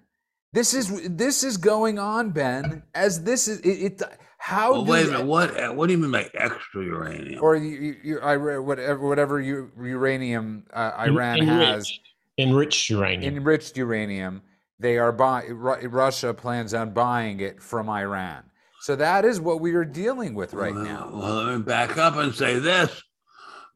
This 0.53 0.75
is 0.75 1.09
this 1.09 1.43
is 1.43 1.57
going 1.57 1.99
on, 1.99 2.31
Ben. 2.31 2.85
As 2.95 3.25
this 3.25 3.49
is 3.49 3.59
it. 3.61 4.01
it 4.01 4.03
how 4.43 4.73
Well, 4.73 4.85
do 4.85 4.91
wait 4.91 5.07
a 5.07 5.11
minute. 5.13 5.27
What 5.27 5.57
uh, 5.57 5.69
what 5.73 5.87
do 5.87 5.93
you 5.93 5.99
mean 5.99 6.11
by 6.11 6.29
extra 6.35 6.85
uranium? 6.85 7.41
or 7.41 7.55
you, 7.55 7.79
you, 7.79 7.97
you 8.03 8.21
I 8.21 8.37
whatever 8.59 8.99
whatever 9.09 9.41
u- 9.41 9.71
uranium 9.81 10.65
uh, 10.73 10.91
En- 10.99 11.11
Iran 11.11 11.41
has 11.43 11.87
enriched, 11.87 12.01
enriched 12.39 12.91
uranium. 12.91 13.37
enriched 13.37 13.77
uranium. 13.77 14.43
They 14.81 14.99
are 14.99 15.13
buying. 15.13 15.55
Russia 15.55 16.35
plans 16.35 16.75
on 16.75 16.91
buying 16.93 17.39
it 17.39 17.63
from 17.63 17.89
Iran. 17.89 18.43
So 18.81 18.97
that 18.97 19.25
is 19.25 19.41
what 19.41 19.61
we 19.61 19.75
are 19.75 19.85
dealing 19.85 20.35
with 20.35 20.55
right 20.55 20.75
well, 20.75 20.85
now. 20.85 21.11
Well, 21.15 21.35
let 21.45 21.57
me 21.59 21.63
back 21.63 21.97
up 21.97 22.17
and 22.17 22.35
say 22.35 22.59
this. 22.59 23.01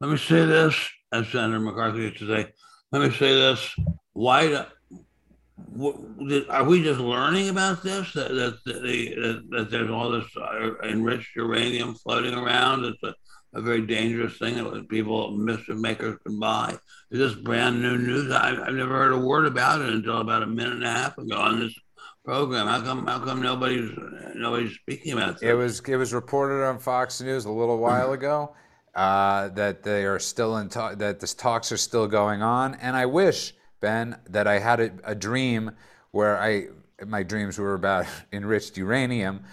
Let 0.01 0.11
me 0.11 0.17
say 0.17 0.45
this, 0.45 0.75
as 1.13 1.29
Senator 1.29 1.61
McCarthy 1.61 1.99
used 1.99 2.17
to 2.19 2.27
say. 2.27 2.51
Let 2.91 3.01
me 3.03 3.11
say 3.15 3.33
this. 3.33 3.73
Why? 4.11 4.65
Are 6.49 6.63
we 6.63 6.83
just 6.83 6.99
learning 6.99 7.49
about 7.49 7.83
this? 7.83 8.13
That 8.13 8.29
that, 8.29 8.63
that, 8.65 9.47
that, 9.49 9.71
there's 9.71 9.89
all 9.89 10.11
this 10.11 10.25
uh, 10.35 10.75
enriched 10.83 11.35
uranium 11.35 11.95
floating 11.95 12.33
around. 12.33 12.85
It's 12.85 13.01
a, 13.03 13.13
a 13.53 13.61
very 13.61 13.85
dangerous 13.85 14.37
thing 14.37 14.55
that 14.55 14.89
people, 14.89 15.31
mischief 15.31 15.77
makers, 15.77 16.17
can 16.25 16.39
buy. 16.39 16.77
Is 17.11 17.19
this 17.19 17.33
brand 17.33 17.81
new 17.81 17.97
news? 17.97 18.31
I, 18.31 18.49
I've 18.49 18.73
never 18.73 18.93
heard 18.93 19.13
a 19.13 19.19
word 19.19 19.45
about 19.45 19.81
it 19.81 19.89
until 19.89 20.21
about 20.21 20.43
a 20.43 20.47
minute 20.47 20.73
and 20.73 20.83
a 20.83 20.91
half 20.91 21.17
ago 21.17 21.35
on 21.35 21.59
this 21.59 21.73
program. 22.23 22.67
How 22.67 22.81
come? 22.81 23.07
How 23.07 23.19
come 23.19 23.41
nobody's 23.41 23.89
nobody's 24.35 24.75
speaking 24.75 25.13
about 25.13 25.39
this? 25.39 25.49
It 25.49 25.53
was 25.53 25.79
it 25.81 25.95
was 25.95 26.13
reported 26.13 26.65
on 26.65 26.77
Fox 26.79 27.21
News 27.21 27.45
a 27.45 27.51
little 27.51 27.77
while 27.77 28.13
ago 28.13 28.53
uh, 28.95 29.49
that 29.49 29.83
they 29.83 30.05
are 30.05 30.19
still 30.19 30.57
in 30.57 30.69
talk, 30.69 30.97
that 30.97 31.19
the 31.19 31.27
talks 31.27 31.71
are 31.71 31.77
still 31.77 32.07
going 32.07 32.41
on, 32.41 32.75
and 32.75 32.95
I 32.95 33.05
wish 33.05 33.53
Ben 33.79 34.17
that 34.29 34.47
I 34.47 34.59
had 34.59 34.79
a, 34.79 34.91
a 35.03 35.15
dream 35.15 35.71
where 36.11 36.37
I 36.39 36.67
my 37.05 37.23
dreams 37.23 37.59
were 37.59 37.73
about 37.75 38.05
enriched 38.33 38.77
uranium. 38.77 39.43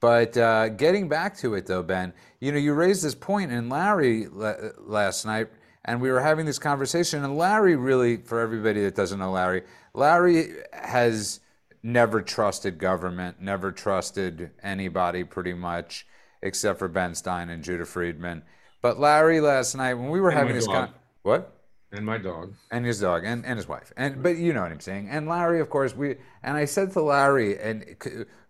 But 0.00 0.36
uh, 0.36 0.68
getting 0.70 1.08
back 1.08 1.36
to 1.38 1.54
it 1.54 1.66
though, 1.66 1.82
Ben, 1.82 2.12
you 2.40 2.52
know 2.52 2.58
you 2.58 2.74
raised 2.74 3.04
this 3.04 3.14
point 3.14 3.52
in 3.52 3.68
Larry 3.68 4.26
la- 4.26 4.54
last 4.80 5.24
night, 5.24 5.48
and 5.84 6.00
we 6.00 6.10
were 6.10 6.20
having 6.20 6.44
this 6.46 6.58
conversation, 6.58 7.24
and 7.24 7.36
Larry 7.36 7.76
really, 7.76 8.16
for 8.16 8.40
everybody 8.40 8.82
that 8.82 8.94
doesn't 8.96 9.18
know 9.20 9.30
Larry, 9.32 9.62
Larry 9.94 10.54
has 10.72 11.40
never 11.84 12.20
trusted 12.22 12.78
government, 12.78 13.40
never 13.40 13.70
trusted 13.72 14.50
anybody 14.62 15.22
pretty 15.24 15.54
much, 15.54 16.06
except 16.42 16.78
for 16.78 16.88
Ben 16.88 17.14
Stein 17.14 17.48
and 17.48 17.62
Judah 17.62 17.84
Friedman. 17.84 18.42
But 18.80 18.98
Larry 18.98 19.40
last 19.40 19.74
night 19.76 19.94
when 19.94 20.10
we 20.10 20.20
were 20.20 20.30
And 20.30 20.38
having 20.38 20.54
this 20.54 20.66
dog. 20.66 20.74
con- 20.88 20.94
what? 21.22 21.61
And 21.92 22.06
my 22.06 22.18
dog. 22.18 22.54
and 22.70 22.84
his 22.84 23.00
dog 23.00 23.24
and, 23.24 23.44
and 23.44 23.56
his 23.56 23.68
wife. 23.68 23.92
And 23.96 24.22
but 24.22 24.36
you 24.36 24.52
know 24.52 24.62
what 24.62 24.72
i'm 24.72 24.80
saying. 24.80 25.08
And 25.10 25.28
larry 25.28 25.60
of 25.60 25.70
course 25.70 25.94
we 25.94 26.16
and 26.42 26.56
i 26.56 26.64
said 26.64 26.92
to 26.92 27.02
larry 27.02 27.58
and 27.58 27.96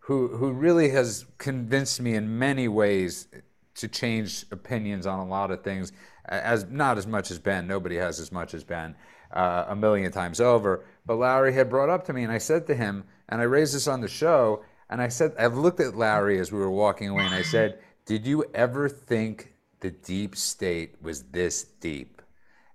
who 0.01 0.29
who 0.29 0.53
really 0.53 0.91
has 0.91 1.27
convinced 1.39 2.01
me 2.01 2.15
in 2.15 2.39
many 2.39 2.69
ways 2.69 3.29
to 3.75 3.89
change 3.89 4.45
opinions 4.51 5.07
on 5.07 5.19
a 5.19 5.27
lot 5.27 5.51
of 5.51 5.63
things 5.63 5.93
as 6.27 6.67
not 6.71 6.99
as 6.99 7.07
much 7.07 7.31
as 7.31 7.39
ben. 7.39 7.67
Nobody 7.67 7.97
has 7.97 8.21
as 8.21 8.31
much 8.31 8.55
as 8.55 8.63
ben 8.65 8.95
uh, 9.33 9.65
a 9.69 9.77
million 9.77 10.13
times 10.13 10.41
over. 10.41 10.85
But 11.05 11.17
larry 11.17 11.53
had 11.53 11.69
brought 11.69 11.89
up 11.89 12.05
to 12.07 12.13
me 12.13 12.23
and 12.23 12.33
i 12.33 12.39
said 12.39 12.67
to 12.69 12.75
him 12.75 13.05
and 13.29 13.41
i 13.41 13.45
raised 13.45 13.75
this 13.75 13.89
on 13.89 14.01
the 14.01 14.09
show 14.09 14.65
and 14.89 15.03
i 15.03 15.09
said 15.09 15.33
i've 15.39 15.57
looked 15.57 15.81
at 15.81 15.97
larry 15.97 16.39
as 16.39 16.53
we 16.53 16.59
were 16.59 16.71
walking 16.71 17.09
away 17.09 17.25
and 17.25 17.35
i 17.35 17.43
said 17.43 17.79
did 18.07 18.27
you 18.27 18.45
ever 18.55 18.89
think 18.89 19.55
the 19.81 19.91
deep 19.91 20.37
state 20.37 20.95
was 21.03 21.25
this 21.25 21.65
deep 21.81 22.22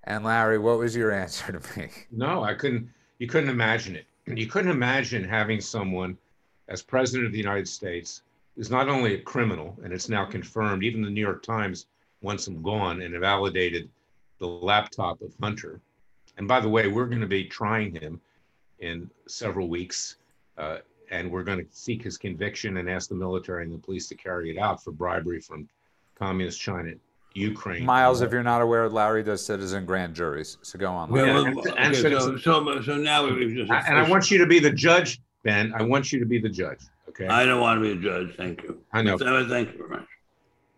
and 0.08 0.24
Larry, 0.24 0.58
what 0.58 0.80
was 0.80 0.96
your 0.96 1.12
answer 1.24 1.52
to 1.52 1.80
me? 1.80 1.90
No, 2.12 2.44
I 2.44 2.54
couldn't. 2.54 2.90
You 3.20 3.28
couldn't 3.28 3.50
imagine 3.50 3.96
it. 3.96 4.06
You 4.26 4.48
couldn't 4.48 4.72
imagine 4.72 5.24
having 5.24 5.62
someone 5.62 6.18
as 6.68 6.82
president 6.82 7.26
of 7.26 7.32
the 7.32 7.38
United 7.38 7.68
States 7.68 8.24
is 8.58 8.70
not 8.70 8.90
only 8.90 9.14
a 9.14 9.22
criminal, 9.22 9.78
and 9.84 9.94
it's 9.94 10.10
now 10.10 10.26
confirmed. 10.26 10.84
Even 10.84 11.02
the 11.02 11.10
New 11.10 11.22
York 11.22 11.44
Times 11.44 11.86
wants 12.22 12.48
him 12.48 12.62
gone 12.62 13.02
and 13.02 13.18
validated 13.20 13.90
the 14.40 14.48
laptop 14.48 15.22
of 15.22 15.34
Hunter. 15.42 15.80
And 16.38 16.48
by 16.48 16.60
the 16.60 16.70
way, 16.70 16.88
we're 16.88 17.06
going 17.06 17.22
to 17.22 17.28
be 17.28 17.46
trying 17.46 17.94
him 17.94 18.20
in 18.80 19.10
several 19.28 19.68
weeks. 19.68 20.18
Uh, 20.58 20.80
and 21.10 21.32
we're 21.32 21.44
going 21.44 21.60
to 21.60 21.66
seek 21.72 22.04
his 22.04 22.18
conviction 22.18 22.78
and 22.78 22.90
ask 22.90 23.10
the 23.10 23.16
military 23.16 23.64
and 23.64 23.74
the 23.74 23.78
police 23.78 24.08
to 24.10 24.16
carry 24.16 24.52
it 24.52 24.58
out 24.58 24.84
for 24.84 24.92
bribery 24.92 25.40
from 25.40 25.70
communist 26.16 26.60
China, 26.60 26.94
Ukraine. 27.38 27.86
Myles, 27.86 28.22
if 28.22 28.32
you're 28.32 28.44
not 28.44 28.62
aware, 28.62 28.90
Larry 28.90 29.24
does 29.24 29.46
citizen 29.46 29.86
grand 29.86 30.16
juries. 30.16 30.58
So 30.64 30.80
go 30.80 30.92
on. 30.92 31.12
Larry. 31.12 31.32
Well, 31.34 31.44
Yeah, 31.48 31.54
well, 31.54 31.68
and- 31.68 31.78
and 31.78 31.96
okay, 31.96 32.02
so- 32.02 32.38
so, 32.38 32.64
so, 32.66 32.82
so 32.82 32.98
now 32.98 33.26
we've 33.28 33.56
just. 33.56 33.72
I- 33.72 33.82
and 33.88 33.98
I 33.98 34.10
want 34.10 34.32
you 34.32 34.38
to 34.40 34.46
be 34.48 34.60
the 34.60 34.72
judge, 34.72 35.20
Ben. 35.44 35.74
I 35.76 35.84
want 35.84 36.12
you 36.12 36.20
to 36.20 36.26
be 36.26 36.40
the 36.40 36.50
judge. 36.50 36.80
Okay. 37.10 37.28
I 37.28 37.46
don't 37.46 37.62
want 37.62 37.78
to 37.78 37.82
be 37.82 37.92
a 37.92 38.02
judge. 38.02 38.36
Thank 38.36 38.64
you. 38.64 38.82
I 38.94 39.02
know. 39.02 39.18
So, 39.18 39.48
Thank 39.48 39.72
you 39.74 39.78
very 39.78 39.90
much. 39.90 40.08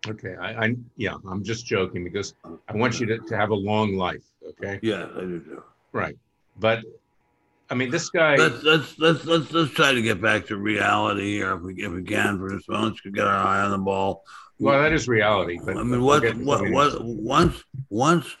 Okay. 0.08 0.34
I, 0.36 0.64
I 0.66 0.76
yeah. 0.96 1.14
I'm 1.28 1.42
just 1.44 1.66
joking 1.66 2.04
because 2.04 2.34
I 2.68 2.74
want 2.74 3.00
you 3.00 3.06
to, 3.06 3.18
to 3.18 3.36
have 3.36 3.50
a 3.50 3.54
long 3.54 3.96
life. 3.96 4.22
Okay. 4.50 4.78
Yeah, 4.82 5.08
I 5.16 5.20
do 5.20 5.40
too. 5.40 5.62
Right. 5.92 6.16
But 6.58 6.84
I 7.68 7.74
mean, 7.74 7.90
this 7.90 8.08
guy. 8.10 8.36
Let's 8.36 8.62
let's 8.62 8.98
let's 8.98 9.24
let's 9.26 9.52
let's 9.52 9.70
try 9.72 9.92
to 9.92 10.00
get 10.02 10.20
back 10.22 10.46
to 10.46 10.56
reality 10.56 11.34
here 11.34 11.52
if 11.54 11.60
we 11.62 11.74
if 11.82 11.92
we 11.92 12.02
can 12.02 12.38
for 12.38 12.50
this 12.50 12.66
one. 12.66 12.84
Let's 12.84 13.00
get 13.02 13.26
our 13.26 13.46
eye 13.46 13.60
on 13.60 13.70
the 13.70 13.78
ball. 13.78 14.24
Well, 14.60 14.82
that 14.82 14.92
is 14.92 15.08
reality. 15.08 15.58
But 15.64 15.78
I 15.78 15.82
mean, 15.82 16.02
what 16.02 16.22
what 16.36 16.70
what 16.70 17.02
once 17.02 17.64
once 17.88 18.36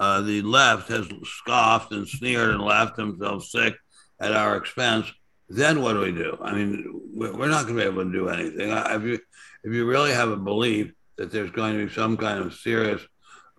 uh, 0.00 0.20
the 0.20 0.42
left 0.42 0.88
has 0.88 1.08
scoffed 1.22 1.92
and 1.92 2.08
sneered 2.08 2.50
and 2.50 2.60
laughed 2.60 2.96
themselves 2.96 3.52
sick 3.52 3.76
at 4.20 4.32
our 4.32 4.56
expense, 4.56 5.06
then 5.48 5.80
what 5.80 5.92
do 5.92 6.00
we 6.00 6.10
do? 6.10 6.36
I 6.42 6.54
mean, 6.54 7.00
we're 7.14 7.48
not 7.48 7.66
going 7.66 7.76
to 7.76 7.82
be 7.82 7.88
able 7.88 8.04
to 8.04 8.12
do 8.12 8.28
anything. 8.28 8.70
If 8.70 9.02
you 9.04 9.20
if 9.62 9.72
you 9.72 9.86
really 9.86 10.12
have 10.12 10.30
a 10.30 10.36
belief 10.36 10.92
that 11.16 11.30
there's 11.30 11.52
going 11.52 11.78
to 11.78 11.86
be 11.86 11.92
some 11.92 12.16
kind 12.16 12.40
of 12.40 12.52
serious 12.54 13.00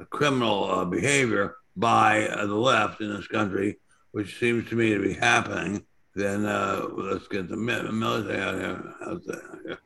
criminal 0.09 0.69
uh, 0.69 0.83
behavior 0.85 1.55
by 1.77 2.27
uh, 2.27 2.45
the 2.45 2.55
left 2.55 2.99
in 2.99 3.13
this 3.13 3.27
country, 3.27 3.79
which 4.11 4.37
seems 4.37 4.67
to 4.67 4.75
me 4.75 4.93
to 4.93 5.01
be 5.01 5.13
happening, 5.13 5.85
then 6.15 6.45
uh, 6.45 6.87
let's 6.91 7.29
get 7.29 7.47
the 7.47 7.55
military 7.55 8.41
out 8.41 8.55
here 8.55 8.93
out 9.05 9.21
there 9.25 9.79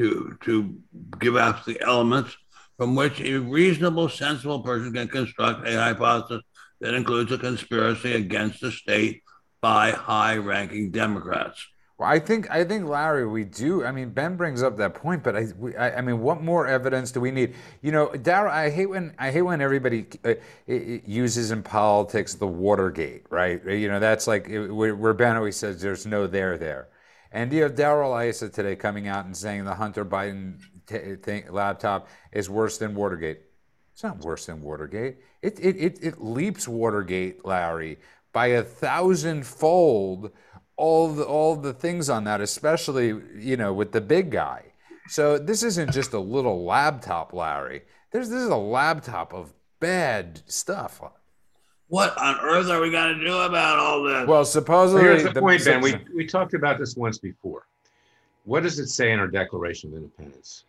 to 0.00 0.36
to 0.40 0.74
give 1.18 1.36
us 1.36 1.64
the 1.66 1.78
elements 1.82 2.36
from 2.78 2.94
which 2.94 3.20
a 3.20 3.36
reasonable, 3.36 4.08
sensible 4.08 4.60
person 4.60 4.92
can 4.92 5.06
construct 5.06 5.68
a 5.68 5.74
hypothesis 5.74 6.42
that 6.80 6.94
includes 6.94 7.30
a 7.30 7.36
conspiracy 7.36 8.14
against 8.14 8.62
the 8.62 8.72
state 8.72 9.22
by 9.60 9.90
high-ranking 9.90 10.90
Democrats. 10.90 11.66
Well, 11.98 12.08
I 12.08 12.18
think 12.18 12.50
I 12.50 12.64
think 12.64 12.88
Larry, 12.88 13.26
we 13.26 13.44
do. 13.44 13.84
I 13.84 13.92
mean, 13.92 14.08
Ben 14.08 14.34
brings 14.38 14.62
up 14.62 14.78
that 14.78 14.94
point, 14.94 15.22
but 15.22 15.36
I, 15.36 15.48
we, 15.58 15.76
I, 15.76 15.98
I 15.98 16.00
mean, 16.00 16.22
what 16.22 16.42
more 16.42 16.66
evidence 16.66 17.12
do 17.12 17.20
we 17.20 17.30
need? 17.30 17.54
You 17.82 17.92
know, 17.92 18.06
Daryl, 18.14 18.48
I 18.48 18.70
hate 18.70 18.86
when 18.86 19.14
I 19.18 19.30
hate 19.30 19.42
when 19.42 19.60
everybody 19.60 20.06
uh, 20.24 20.36
uses 20.66 21.50
in 21.50 21.62
politics 21.62 22.32
the 22.36 22.46
Watergate, 22.46 23.26
right? 23.28 23.62
You 23.66 23.88
know, 23.88 24.00
that's 24.00 24.26
like 24.26 24.48
where 24.48 25.12
Ben 25.12 25.36
always 25.36 25.56
says 25.56 25.82
there's 25.82 26.06
no 26.06 26.26
there 26.26 26.56
there, 26.56 26.88
and 27.32 27.52
you 27.52 27.62
have 27.62 27.74
Darrell 27.74 28.16
Issa 28.16 28.48
today 28.48 28.76
coming 28.76 29.08
out 29.08 29.24
and 29.24 29.36
saying 29.36 29.64
the 29.64 29.74
Hunter 29.74 30.04
Biden 30.04 30.60
t- 30.86 31.16
thing, 31.16 31.44
laptop 31.50 32.08
is 32.32 32.50
worse 32.50 32.78
than 32.78 32.94
Watergate. 32.94 33.40
It's 33.92 34.02
not 34.02 34.18
worse 34.20 34.46
than 34.46 34.62
Watergate. 34.62 35.18
It, 35.42 35.58
it, 35.60 35.76
it, 35.76 35.98
it 36.02 36.22
leaps 36.22 36.66
Watergate, 36.66 37.44
Larry, 37.44 37.98
by 38.32 38.48
a 38.48 38.62
thousandfold 38.62 40.32
all 40.80 41.08
the, 41.08 41.24
all 41.24 41.56
the 41.56 41.74
things 41.74 42.08
on 42.08 42.24
that, 42.24 42.40
especially, 42.40 43.14
you 43.38 43.56
know, 43.56 43.72
with 43.72 43.92
the 43.92 44.00
big 44.00 44.30
guy. 44.30 44.64
So 45.08 45.36
this 45.36 45.62
isn't 45.62 45.92
just 45.92 46.14
a 46.14 46.18
little 46.18 46.64
laptop, 46.64 47.34
Larry. 47.34 47.82
There's, 48.12 48.30
this 48.30 48.40
is 48.40 48.48
a 48.48 48.56
laptop 48.56 49.34
of 49.34 49.52
bad 49.78 50.40
stuff. 50.46 51.02
What 51.90 52.16
on 52.18 52.38
earth 52.40 52.68
are 52.70 52.80
we 52.80 52.90
going 52.92 53.18
to 53.18 53.24
do 53.24 53.36
about 53.36 53.78
all 53.80 54.04
this? 54.04 54.12
Well, 54.14 54.26
Well, 54.26 54.44
supposedly. 54.44 55.02
here's 55.02 55.24
the 55.24 55.32
point, 55.40 55.64
Ben. 55.64 55.80
We, 55.80 55.96
we 56.14 56.24
talked 56.24 56.54
about 56.54 56.78
this 56.78 56.94
once 56.96 57.18
before. 57.18 57.66
What 58.44 58.62
does 58.62 58.78
it 58.78 58.86
say 58.86 59.10
in 59.10 59.18
our 59.18 59.26
Declaration 59.26 59.90
of 59.90 59.96
Independence? 59.96 60.64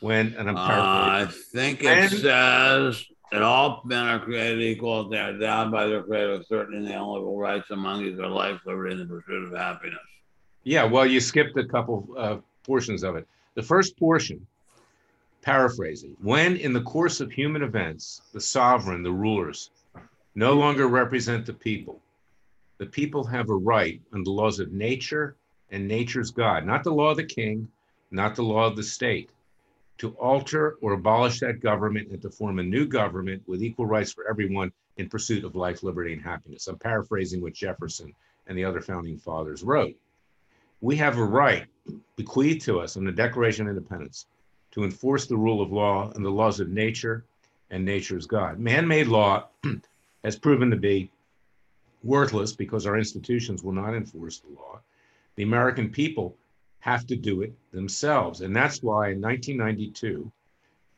When, 0.00 0.34
and 0.38 0.48
I'm 0.48 0.56
Uh, 0.56 0.66
paraphrasing. 0.66 1.28
I 1.28 1.32
think 1.52 1.80
it 1.82 1.86
And- 1.86 2.10
says 2.10 3.04
that 3.32 3.42
all 3.42 3.82
men 3.84 4.06
are 4.06 4.18
created 4.18 4.62
equal. 4.62 5.10
They 5.10 5.18
are 5.18 5.30
endowed 5.30 5.70
by 5.70 5.88
their 5.88 6.02
creator 6.02 6.38
with 6.38 6.46
certain 6.46 6.74
and 6.74 6.86
inalienable 6.86 7.36
rights. 7.38 7.70
Among 7.70 8.02
these 8.02 8.18
are 8.18 8.26
life, 8.26 8.58
liberty, 8.64 8.92
and 8.94 9.00
the 9.02 9.14
pursuit 9.14 9.44
of 9.52 9.58
happiness. 9.58 9.98
Yeah, 10.64 10.84
well, 10.84 11.04
you 11.04 11.20
skipped 11.20 11.56
a 11.58 11.64
couple 11.64 12.08
uh, 12.16 12.38
portions 12.64 13.04
of 13.04 13.14
it. 13.16 13.28
The 13.56 13.62
first 13.62 13.98
portion, 13.98 14.46
paraphrasing, 15.42 16.16
when 16.22 16.56
in 16.56 16.72
the 16.72 16.80
course 16.82 17.20
of 17.20 17.30
human 17.30 17.62
events, 17.62 18.22
the 18.32 18.40
sovereign, 18.40 19.02
the 19.02 19.12
rulers, 19.12 19.70
no 20.36 20.52
longer 20.52 20.86
represent 20.86 21.46
the 21.46 21.52
people, 21.52 21.98
the 22.76 22.86
people 22.86 23.24
have 23.24 23.48
a 23.48 23.54
right 23.54 24.00
under 24.12 24.24
the 24.24 24.30
laws 24.30 24.60
of 24.60 24.70
nature 24.70 25.34
and 25.70 25.88
nature's 25.88 26.30
God, 26.30 26.66
not 26.66 26.84
the 26.84 26.92
law 26.92 27.10
of 27.10 27.16
the 27.16 27.24
king, 27.24 27.66
not 28.10 28.36
the 28.36 28.42
law 28.42 28.66
of 28.66 28.76
the 28.76 28.82
state, 28.82 29.30
to 29.96 30.10
alter 30.10 30.76
or 30.82 30.92
abolish 30.92 31.40
that 31.40 31.60
government 31.60 32.10
and 32.10 32.20
to 32.20 32.28
form 32.28 32.58
a 32.58 32.62
new 32.62 32.86
government 32.86 33.42
with 33.46 33.62
equal 33.62 33.86
rights 33.86 34.12
for 34.12 34.28
everyone 34.28 34.70
in 34.98 35.08
pursuit 35.08 35.42
of 35.42 35.56
life, 35.56 35.82
liberty, 35.82 36.12
and 36.12 36.22
happiness. 36.22 36.68
I'm 36.68 36.78
paraphrasing 36.78 37.40
what 37.40 37.54
Jefferson 37.54 38.14
and 38.46 38.58
the 38.58 38.64
other 38.64 38.82
founding 38.82 39.16
fathers 39.16 39.62
wrote 39.62 39.96
we 40.82 40.96
have 40.96 41.16
a 41.16 41.24
right 41.24 41.64
bequeathed 42.16 42.60
to 42.66 42.78
us 42.80 42.96
in 42.96 43.04
the 43.04 43.12
Declaration 43.12 43.66
of 43.66 43.74
Independence 43.74 44.26
to 44.72 44.84
enforce 44.84 45.26
the 45.26 45.36
rule 45.36 45.62
of 45.62 45.72
law 45.72 46.12
and 46.14 46.22
the 46.22 46.30
laws 46.30 46.60
of 46.60 46.68
nature 46.68 47.24
and 47.70 47.82
nature's 47.82 48.26
God. 48.26 48.58
Man 48.58 48.86
made 48.86 49.06
law 49.06 49.48
has 50.26 50.36
proven 50.36 50.68
to 50.70 50.76
be 50.76 51.08
worthless 52.02 52.52
because 52.52 52.84
our 52.84 52.98
institutions 52.98 53.62
will 53.62 53.72
not 53.72 53.94
enforce 53.94 54.40
the 54.40 54.52
law. 54.56 54.80
The 55.36 55.44
American 55.44 55.88
people 55.88 56.36
have 56.80 57.06
to 57.06 57.14
do 57.14 57.42
it 57.42 57.54
themselves. 57.70 58.40
And 58.40 58.54
that's 58.54 58.82
why 58.82 59.10
in 59.10 59.20
1992, 59.20 60.32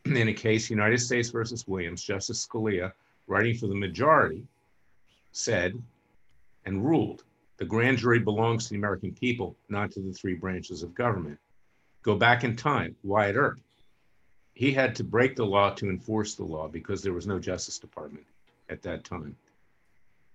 in 0.06 0.28
a 0.28 0.32
case, 0.32 0.70
United 0.70 0.98
States 0.98 1.28
versus 1.28 1.68
Williams, 1.68 2.02
Justice 2.02 2.46
Scalia, 2.46 2.90
writing 3.26 3.54
for 3.54 3.66
the 3.66 3.74
majority, 3.74 4.46
said 5.32 5.74
and 6.64 6.82
ruled 6.82 7.22
the 7.58 7.66
grand 7.66 7.98
jury 7.98 8.20
belongs 8.20 8.64
to 8.64 8.70
the 8.70 8.76
American 8.76 9.12
people, 9.12 9.54
not 9.68 9.90
to 9.90 10.00
the 10.00 10.14
three 10.14 10.34
branches 10.34 10.82
of 10.82 10.94
government. 10.94 11.38
Go 12.00 12.14
back 12.14 12.44
in 12.44 12.56
time, 12.56 12.96
Wyatt 13.02 13.36
Earp. 13.36 13.60
He 14.54 14.72
had 14.72 14.94
to 14.94 15.04
break 15.04 15.36
the 15.36 15.44
law 15.44 15.74
to 15.74 15.90
enforce 15.90 16.34
the 16.34 16.44
law 16.44 16.66
because 16.66 17.02
there 17.02 17.12
was 17.12 17.26
no 17.26 17.38
Justice 17.38 17.78
Department 17.78 18.24
at 18.68 18.82
that 18.82 19.04
time. 19.04 19.36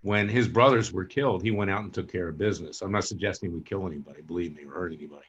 When 0.02 0.28
his 0.28 0.48
brothers 0.48 0.92
were 0.92 1.04
killed, 1.04 1.42
he 1.42 1.50
went 1.50 1.70
out 1.70 1.82
and 1.82 1.92
took 1.92 2.12
care 2.12 2.28
of 2.28 2.38
business. 2.38 2.82
I'm 2.82 2.92
not 2.92 3.04
suggesting 3.04 3.52
we 3.52 3.60
kill 3.60 3.86
anybody, 3.86 4.20
believe 4.22 4.54
me, 4.54 4.64
or 4.64 4.72
hurt 4.72 4.92
anybody. 4.92 5.26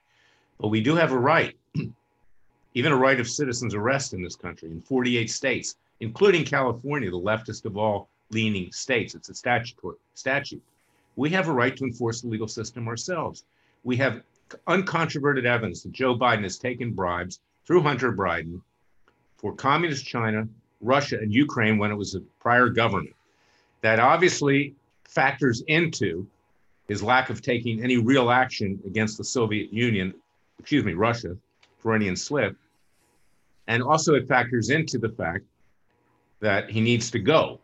But 0.59 0.67
we 0.67 0.81
do 0.81 0.95
have 0.95 1.11
a 1.11 1.17
right, 1.17 1.55
even 2.73 2.91
a 2.91 2.97
right 2.97 3.19
of 3.19 3.29
citizens' 3.29 3.73
arrest 3.73 4.13
in 4.13 4.21
this 4.21 4.35
country 4.35 4.69
in 4.69 4.81
48 4.81 5.29
states, 5.29 5.75
including 6.01 6.43
California, 6.43 7.09
the 7.09 7.17
leftist 7.17 7.65
of 7.65 7.77
all 7.77 8.09
leaning 8.31 8.71
states. 8.71 9.15
It's 9.15 9.29
a 9.29 9.35
statutory 9.35 9.95
statute 10.13 10.61
we 11.15 11.29
have 11.29 11.47
a 11.47 11.53
right 11.53 11.75
to 11.77 11.83
enforce 11.83 12.21
the 12.21 12.27
legal 12.27 12.47
system 12.47 12.87
ourselves. 12.87 13.45
We 13.83 13.95
have 13.97 14.21
uncontroverted 14.67 15.45
evidence 15.45 15.83
that 15.83 15.91
Joe 15.91 16.17
Biden 16.17 16.43
has 16.43 16.57
taken 16.57 16.91
bribes 16.91 17.39
through 17.65 17.81
Hunter 17.81 18.11
Biden 18.11 18.61
for 19.37 19.53
communist 19.53 20.05
China, 20.05 20.47
Russia, 20.85 21.17
and 21.17 21.33
Ukraine 21.33 21.77
when 21.77 21.91
it 21.91 21.95
was 21.95 22.15
a 22.15 22.21
prior 22.39 22.69
government. 22.69 23.15
That 23.81 23.99
obviously 23.99 24.75
factors 25.07 25.63
into 25.67 26.27
his 26.87 27.01
lack 27.01 27.29
of 27.29 27.41
taking 27.41 27.83
any 27.83 27.97
real 27.97 28.29
action 28.29 28.79
against 28.85 29.17
the 29.17 29.23
Soviet 29.23 29.73
Union, 29.73 30.13
excuse 30.59 30.83
me, 30.83 30.93
Russia, 30.93 31.35
Freudian 31.79 32.15
slip. 32.15 32.55
And 33.67 33.81
also, 33.81 34.13
it 34.13 34.27
factors 34.27 34.69
into 34.69 34.97
the 34.97 35.09
fact 35.09 35.43
that 36.39 36.69
he 36.69 36.81
needs 36.81 37.09
to 37.11 37.19
go. 37.19 37.59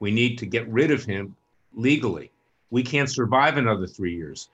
We 0.00 0.10
need 0.10 0.38
to 0.38 0.46
get 0.46 0.66
rid 0.68 0.90
of 0.90 1.04
him 1.04 1.36
legally 1.74 2.30
we 2.70 2.82
can't 2.82 3.10
survive 3.10 3.56
another 3.56 3.86
three 3.86 4.14
years. 4.14 4.48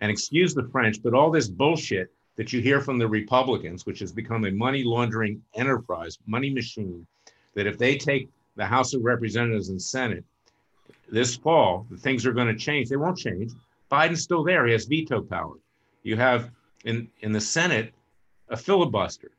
And 0.00 0.10
excuse 0.10 0.54
the 0.54 0.68
French, 0.68 1.02
but 1.02 1.14
all 1.14 1.30
this 1.30 1.48
bullshit 1.48 2.12
that 2.36 2.52
you 2.52 2.60
hear 2.60 2.80
from 2.80 2.98
the 2.98 3.08
Republicans, 3.08 3.86
which 3.86 3.98
has 4.00 4.12
become 4.12 4.44
a 4.44 4.50
money 4.50 4.84
laundering 4.84 5.42
enterprise, 5.54 6.18
money 6.26 6.50
machine, 6.50 7.06
that 7.56 7.66
if 7.66 7.76
they 7.76 7.96
take 7.96 8.28
the 8.54 8.64
House 8.64 8.94
of 8.94 9.02
Representatives 9.02 9.70
and 9.70 9.82
Senate 9.82 10.24
this 11.10 11.36
fall, 11.36 11.86
things 11.98 12.24
are 12.24 12.32
going 12.32 12.46
to 12.46 12.54
change. 12.56 12.88
They 12.88 12.96
won't 12.96 13.18
change. 13.18 13.52
Biden's 13.90 14.22
still 14.22 14.44
there. 14.44 14.66
He 14.66 14.72
has 14.72 14.84
veto 14.84 15.20
power. 15.22 15.54
You 16.04 16.16
have 16.16 16.50
in, 16.84 17.08
in 17.22 17.32
the 17.32 17.40
Senate 17.40 17.92
a 18.48 18.56
filibuster. 18.56 19.30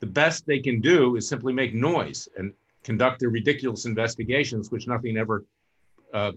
The 0.00 0.06
best 0.06 0.46
they 0.46 0.58
can 0.60 0.80
do 0.80 1.16
is 1.16 1.28
simply 1.28 1.52
make 1.52 1.74
noise 1.74 2.28
and 2.36 2.52
conduct 2.84 3.20
their 3.20 3.30
ridiculous 3.30 3.84
investigations, 3.84 4.70
which 4.70 4.86
nothing 4.86 5.16
ever 5.16 5.44
uh, 6.14 6.32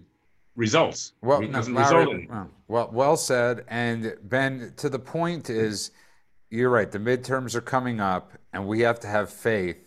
results. 0.56 1.14
Well, 1.22 1.40
It 1.42 1.50
no, 1.50 1.58
doesn't 1.58 1.74
Larry, 1.74 2.04
result 2.04 2.14
in. 2.14 2.28
well, 2.28 2.50
well, 2.68 2.90
well 2.92 3.16
said. 3.16 3.64
And 3.68 4.16
Ben, 4.24 4.72
to 4.76 4.88
the 4.88 4.98
point 4.98 5.48
is, 5.48 5.92
you're 6.50 6.70
right. 6.70 6.90
The 6.90 6.98
midterms 6.98 7.54
are 7.54 7.60
coming 7.62 8.00
up, 8.00 8.32
and 8.52 8.66
we 8.66 8.80
have 8.80 9.00
to 9.00 9.06
have 9.06 9.30
faith 9.30 9.81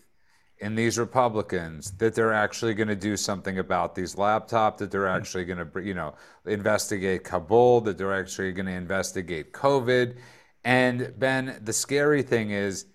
in 0.60 0.76
these 0.76 0.98
Republicans 0.98 1.92
that 1.98 2.16
they're 2.16 2.34
actually 2.34 2.74
going 2.74 2.88
to 2.88 2.96
do 2.96 3.18
something 3.18 3.60
about 3.60 3.94
these 3.94 4.16
laptops, 4.16 4.78
that 4.78 4.92
they're 4.92 5.02
mm-hmm. 5.02 5.18
actually 5.18 5.46
going 5.46 5.70
to, 5.70 5.82
you 5.82 5.94
know, 5.94 6.16
investigate 6.46 7.24
Kabul, 7.24 7.82
that 7.82 7.98
they're 7.98 8.14
actually 8.14 8.52
going 8.54 8.68
to 8.68 8.72
investigate 8.72 9.52
COVID. 9.52 10.16
And 10.64 11.14
Ben, 11.18 11.60
the 11.62 11.74
scary 11.74 12.24
thing 12.24 12.52
is, 12.52 12.86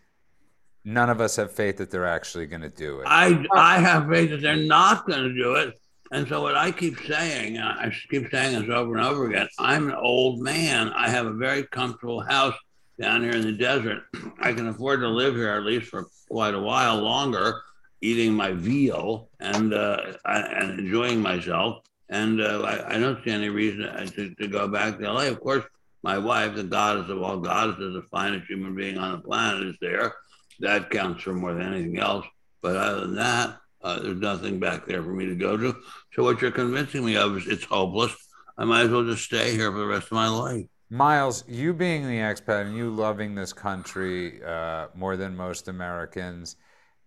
none 0.84 1.10
of 1.10 1.20
us 1.20 1.36
have 1.36 1.52
faith 1.52 1.76
that 1.76 1.90
they're 1.90 2.06
actually 2.06 2.46
going 2.46 2.62
to 2.62 2.70
do 2.70 3.00
it. 3.00 3.04
I 3.06 3.44
I 3.54 3.78
have 3.78 4.08
faith 4.08 4.30
that 4.30 4.40
they're 4.40 4.56
not 4.56 5.06
going 5.06 5.22
to 5.22 5.34
do 5.34 5.54
it. 5.54 5.74
And 6.12 6.26
so 6.26 6.42
what 6.42 6.56
I 6.56 6.72
keep 6.72 6.98
saying, 7.00 7.56
and 7.56 7.64
I 7.64 7.92
keep 8.10 8.30
saying 8.30 8.58
this 8.58 8.68
over 8.68 8.96
and 8.96 9.06
over 9.06 9.26
again, 9.26 9.48
I'm 9.58 9.88
an 9.88 9.94
old 9.94 10.40
man. 10.40 10.92
I 10.92 11.08
have 11.08 11.26
a 11.26 11.32
very 11.32 11.64
comfortable 11.64 12.20
house 12.20 12.56
down 13.00 13.22
here 13.22 13.32
in 13.32 13.42
the 13.42 13.52
desert. 13.52 14.02
I 14.40 14.52
can 14.52 14.66
afford 14.66 15.00
to 15.00 15.08
live 15.08 15.36
here 15.36 15.50
at 15.50 15.62
least 15.62 15.86
for 15.86 16.08
quite 16.30 16.54
a 16.54 16.60
while 16.60 16.98
longer, 16.98 17.60
eating 18.00 18.32
my 18.32 18.52
veal 18.52 19.28
and 19.40 19.74
uh, 19.74 20.14
and 20.24 20.78
enjoying 20.78 21.20
myself. 21.20 21.82
And 22.08 22.40
uh, 22.40 22.62
I, 22.62 22.96
I, 22.96 22.98
don't 22.98 23.22
see 23.24 23.30
any 23.30 23.50
reason 23.50 23.82
to, 24.14 24.34
to 24.34 24.48
go 24.48 24.66
back 24.66 24.98
to 24.98 25.12
LA. 25.12 25.26
Of 25.26 25.40
course, 25.40 25.64
my 26.02 26.18
wife, 26.18 26.56
the 26.56 26.64
goddess 26.64 27.08
of 27.08 27.22
all 27.22 27.38
goddesses, 27.38 27.94
the 27.94 28.02
finest 28.10 28.48
human 28.48 28.74
being 28.74 28.98
on 28.98 29.12
the 29.12 29.18
planet, 29.18 29.68
is 29.68 29.76
there. 29.80 30.14
That 30.58 30.90
counts 30.90 31.22
for 31.22 31.34
more 31.34 31.54
than 31.54 31.72
anything 31.72 31.98
else. 31.98 32.26
But 32.62 32.76
other 32.76 33.00
than 33.02 33.14
that, 33.16 33.58
uh, 33.82 34.00
there's 34.00 34.16
nothing 34.16 34.58
back 34.58 34.86
there 34.86 35.02
for 35.02 35.12
me 35.12 35.26
to 35.26 35.36
go 35.36 35.56
to. 35.56 35.76
So 36.12 36.24
what 36.24 36.42
you're 36.42 36.50
convincing 36.50 37.04
me 37.04 37.16
of 37.16 37.36
is 37.36 37.46
it's 37.46 37.64
hopeless. 37.64 38.14
I 38.58 38.64
might 38.64 38.86
as 38.86 38.90
well 38.90 39.04
just 39.04 39.24
stay 39.24 39.52
here 39.52 39.70
for 39.70 39.78
the 39.78 39.86
rest 39.86 40.06
of 40.06 40.12
my 40.12 40.28
life. 40.28 40.66
Myles, 40.90 41.44
you 41.46 41.72
being 41.72 42.06
the 42.06 42.16
expat 42.16 42.66
and 42.66 42.76
you 42.76 42.90
loving 42.90 43.34
this 43.34 43.52
country 43.52 44.42
uh, 44.42 44.88
more 44.94 45.16
than 45.16 45.36
most 45.36 45.68
Americans, 45.68 46.56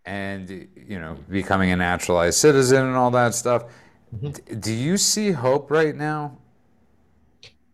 and 0.05 0.49
you 0.49 0.99
know 0.99 1.17
becoming 1.29 1.71
a 1.71 1.75
naturalized 1.75 2.37
citizen 2.37 2.85
and 2.85 2.95
all 2.95 3.11
that 3.11 3.35
stuff, 3.35 3.65
mm-hmm. 4.15 4.29
d- 4.29 4.55
do 4.55 4.71
you 4.73 4.97
see 4.97 5.31
hope 5.31 5.69
right 5.69 5.95
now? 5.95 6.37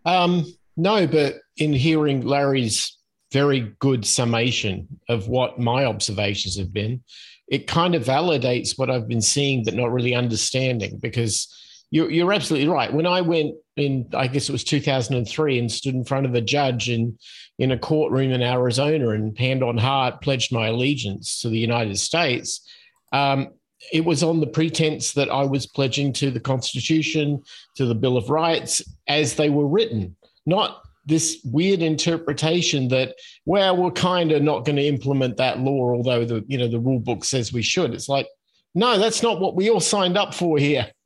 Um, 0.05 0.45
no, 0.77 1.05
but 1.05 1.35
in 1.57 1.73
hearing 1.73 2.25
Larry's 2.25 2.97
very 3.31 3.75
good 3.77 4.03
summation 4.05 4.87
of 5.09 5.27
what 5.27 5.59
my 5.59 5.85
observations 5.85 6.57
have 6.57 6.73
been, 6.73 7.03
it 7.47 7.67
kind 7.67 7.93
of 7.93 8.03
validates 8.03 8.77
what 8.77 8.89
I've 8.89 9.07
been 9.07 9.21
seeing 9.21 9.63
but 9.63 9.75
not 9.75 9.91
really 9.91 10.15
understanding 10.15 10.97
because 10.99 11.53
you're, 11.91 12.11
you're 12.11 12.33
absolutely 12.33 12.69
right. 12.69 12.93
When 12.93 13.07
I 13.07 13.21
went 13.21 13.55
in, 13.75 14.09
I 14.13 14.27
guess 14.27 14.49
it 14.49 14.51
was 14.51 14.63
2003, 14.63 15.59
and 15.59 15.71
stood 15.71 15.95
in 15.95 16.03
front 16.03 16.25
of 16.25 16.35
a 16.35 16.41
judge 16.41 16.89
in 16.89 17.17
in 17.57 17.71
a 17.71 17.77
courtroom 17.77 18.31
in 18.31 18.41
Arizona, 18.41 19.09
and 19.09 19.37
hand 19.37 19.63
on 19.63 19.77
heart 19.77 20.21
pledged 20.21 20.53
my 20.53 20.67
allegiance 20.67 21.41
to 21.41 21.49
the 21.49 21.57
United 21.57 21.97
States. 21.97 22.67
Um, 23.11 23.49
it 23.91 24.05
was 24.05 24.23
on 24.23 24.39
the 24.39 24.47
pretense 24.47 25.13
that 25.13 25.29
I 25.29 25.43
was 25.43 25.65
pledging 25.65 26.13
to 26.13 26.31
the 26.31 26.39
Constitution, 26.39 27.41
to 27.77 27.85
the 27.85 27.95
Bill 27.95 28.17
of 28.17 28.29
Rights 28.29 28.83
as 29.07 29.35
they 29.35 29.49
were 29.49 29.67
written, 29.67 30.15
not 30.45 30.81
this 31.05 31.41
weird 31.43 31.81
interpretation 31.81 32.87
that 32.89 33.15
well 33.45 33.75
we're 33.75 33.89
kind 33.91 34.31
of 34.31 34.43
not 34.43 34.63
going 34.63 34.75
to 34.75 34.85
implement 34.85 35.37
that 35.37 35.59
law 35.59 35.91
although 35.91 36.23
the 36.23 36.43
you 36.47 36.57
know 36.57 36.67
the 36.67 36.79
rule 36.79 36.99
book 36.99 37.23
says 37.25 37.51
we 37.51 37.63
should 37.63 37.93
it's 37.93 38.09
like 38.09 38.27
no, 38.75 38.97
that's 38.99 39.23
not 39.23 39.39
what 39.39 39.55
we 39.55 39.69
all 39.69 39.79
signed 39.79 40.17
up 40.17 40.33
for 40.33 40.57
here. 40.57 40.91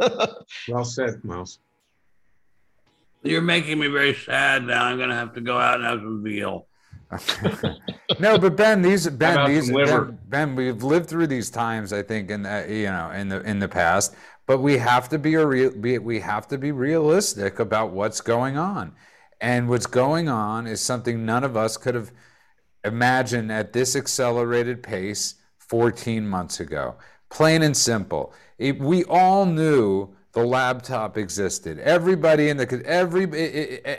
well 0.68 0.84
said, 0.84 1.24
Myles. 1.24 1.60
You're 3.24 3.42
making 3.42 3.80
me 3.80 3.88
very 3.88 4.14
sad 4.14 4.66
now. 4.66 4.84
I'm 4.84 4.98
going 4.98 5.10
to 5.10 5.16
have 5.16 5.34
to 5.36 5.42
go 5.42 5.58
out 5.58 5.76
and 5.76 5.86
have 5.86 6.00
some 6.00 6.24
veal. 6.24 6.68
no, 8.20 8.38
but 8.38 8.56
Ben, 8.56 8.82
these 8.82 9.08
Ben, 9.08 9.48
these 9.48 9.72
ben, 9.72 10.18
ben, 10.28 10.56
we've 10.56 10.84
lived 10.84 11.08
through 11.08 11.28
these 11.28 11.50
times. 11.50 11.94
I 11.94 12.02
think, 12.02 12.32
in 12.32 12.42
the, 12.42 12.66
you 12.68 12.86
know, 12.86 13.12
in 13.12 13.30
the 13.30 13.42
in 13.42 13.60
the 13.60 13.68
past, 13.68 14.16
but 14.48 14.60
we 14.60 14.78
have 14.80 15.10
to 15.10 15.20
be 15.20 15.36
a 15.36 15.46
real. 15.46 15.72
Be, 15.72 16.00
we 16.00 16.20
have 16.22 16.48
to 16.48 16.58
be 16.58 16.72
realistic 16.72 17.60
about 17.60 17.92
what's 17.92 18.20
going 18.20 18.58
on, 18.58 18.94
and 19.40 19.70
what's 19.70 19.86
going 19.86 20.28
on 20.28 20.66
is 20.66 20.82
something 20.82 21.24
none 21.24 21.44
of 21.44 21.56
us 21.56 21.78
could 21.78 21.94
have 21.94 22.12
imagined 22.84 23.52
at 23.52 23.74
this 23.74 23.96
accelerated 23.96 24.82
pace 24.82 25.36
14 25.60 26.28
months 26.28 26.60
ago. 26.60 26.96
Plain 27.34 27.64
and 27.64 27.76
simple. 27.76 28.32
It, 28.60 28.80
we 28.80 29.04
all 29.06 29.48
knew 29.48 30.10
the 30.34 30.46
laptop 30.46 31.18
existed. 31.18 31.80
Everybody 31.80 32.50
in 32.50 32.58
the 32.58 32.84
every 32.86 33.26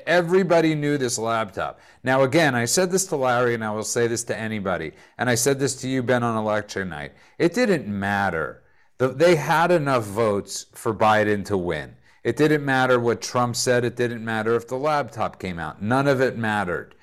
everybody 0.06 0.76
knew 0.76 0.96
this 0.96 1.18
laptop. 1.18 1.80
Now 2.04 2.22
again, 2.22 2.54
I 2.54 2.64
said 2.64 2.92
this 2.92 3.06
to 3.06 3.16
Larry 3.16 3.54
and 3.54 3.64
I 3.64 3.72
will 3.72 3.82
say 3.82 4.06
this 4.06 4.22
to 4.24 4.38
anybody. 4.38 4.92
And 5.18 5.28
I 5.28 5.34
said 5.34 5.58
this 5.58 5.74
to 5.76 5.88
you 5.88 6.02
Ben 6.02 6.22
on 6.22 6.36
election 6.36 6.88
night. 6.88 7.12
It 7.38 7.54
didn't 7.54 7.88
matter. 7.88 8.62
The, 8.98 9.08
they 9.08 9.34
had 9.34 9.72
enough 9.72 10.04
votes 10.04 10.66
for 10.72 10.94
Biden 10.94 11.44
to 11.46 11.56
win. 11.56 11.96
It 12.22 12.36
didn't 12.36 12.64
matter 12.64 13.00
what 13.00 13.20
Trump 13.20 13.56
said, 13.56 13.84
it 13.84 13.96
didn't 13.96 14.24
matter 14.24 14.54
if 14.54 14.68
the 14.68 14.76
laptop 14.76 15.40
came 15.40 15.58
out. 15.58 15.82
None 15.82 16.06
of 16.06 16.20
it 16.20 16.38
mattered. 16.38 16.94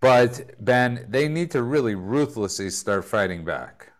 But 0.00 0.62
Ben, 0.64 1.06
they 1.08 1.28
need 1.28 1.50
to 1.50 1.62
really 1.62 1.94
ruthlessly 1.94 2.70
start 2.70 3.04
fighting 3.04 3.44
back. 3.44 3.93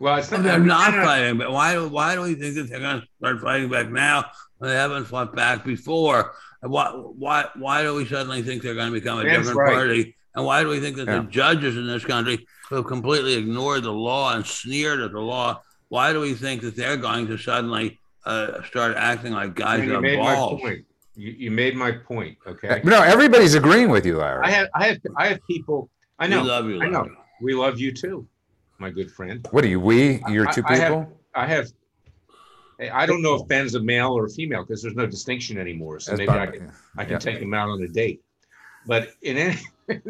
Well, 0.00 0.16
it's 0.16 0.30
not, 0.30 0.42
they're 0.42 0.58
not 0.58 0.94
fighting, 0.94 1.36
but 1.36 1.52
why? 1.52 1.76
Why 1.76 2.14
do 2.14 2.22
we 2.22 2.34
think 2.34 2.54
that 2.54 2.70
they're 2.70 2.80
going 2.80 3.02
to 3.02 3.06
start 3.18 3.40
fighting 3.42 3.68
back 3.68 3.90
now 3.90 4.24
when 4.56 4.70
they 4.70 4.76
haven't 4.76 5.04
fought 5.04 5.36
back 5.36 5.62
before? 5.62 6.32
Why? 6.62 6.86
Why? 6.88 7.44
Why 7.54 7.82
do 7.82 7.94
we 7.94 8.06
suddenly 8.06 8.40
think 8.40 8.62
they're 8.62 8.74
going 8.74 8.88
to 8.88 8.98
become 8.98 9.20
a 9.20 9.24
That's 9.24 9.36
different 9.36 9.58
right. 9.58 9.74
party? 9.74 10.16
And 10.34 10.46
why 10.46 10.62
do 10.62 10.70
we 10.70 10.80
think 10.80 10.96
that 10.96 11.06
yeah. 11.06 11.18
the 11.18 11.24
judges 11.24 11.76
in 11.76 11.86
this 11.86 12.02
country 12.02 12.46
who 12.70 12.76
have 12.76 12.86
completely 12.86 13.34
ignored 13.34 13.82
the 13.82 13.92
law 13.92 14.34
and 14.34 14.46
sneered 14.46 15.00
at 15.00 15.12
the 15.12 15.20
law, 15.20 15.60
why 15.88 16.14
do 16.14 16.20
we 16.20 16.32
think 16.32 16.62
that 16.62 16.76
they're 16.76 16.96
going 16.96 17.26
to 17.26 17.36
suddenly 17.36 17.98
uh, 18.24 18.62
start 18.62 18.96
acting 18.96 19.34
like 19.34 19.54
guys 19.54 19.84
you 19.84 19.92
have 19.92 20.02
balls? 20.02 20.62
You, 20.62 21.34
you, 21.36 21.50
made 21.50 21.76
my 21.76 21.92
point. 21.92 22.38
Okay. 22.46 22.80
No, 22.84 23.02
everybody's 23.02 23.54
agreeing 23.54 23.90
with 23.90 24.06
you, 24.06 24.16
Larry. 24.16 24.44
I 24.44 24.50
have, 24.50 24.68
I 24.74 24.86
have, 24.86 24.98
I 25.18 25.26
have 25.28 25.40
people. 25.46 25.90
I 26.18 26.26
know. 26.26 26.42
We 26.42 26.48
love 26.48 26.68
you. 26.70 26.80
I 26.80 26.86
know. 26.86 27.08
We 27.42 27.54
love 27.54 27.78
you 27.78 27.92
too 27.92 28.26
my 28.80 28.90
good 28.90 29.10
friend. 29.10 29.46
What 29.50 29.64
are 29.64 29.68
you? 29.68 29.78
We? 29.78 30.22
You're 30.28 30.50
two 30.52 30.62
I, 30.64 30.78
people. 30.78 31.14
I 31.34 31.46
have, 31.46 31.72
I 32.80 32.86
have. 32.86 32.94
I 32.94 33.06
don't 33.06 33.20
know 33.20 33.34
if 33.34 33.46
Ben's 33.46 33.74
a 33.74 33.80
male 33.80 34.12
or 34.12 34.24
a 34.24 34.30
female 34.30 34.62
because 34.62 34.82
there's 34.82 34.94
no 34.94 35.06
distinction 35.06 35.58
anymore. 35.58 36.00
So 36.00 36.12
That's 36.12 36.20
maybe 36.20 36.32
I 36.32 36.46
can, 36.46 36.72
I 36.96 37.04
can 37.04 37.12
yeah. 37.12 37.18
take 37.18 37.38
him 37.38 37.52
out 37.52 37.68
on 37.68 37.82
a 37.82 37.88
date. 37.88 38.22
But 38.86 39.10
in 39.20 39.36
any, 39.36 39.58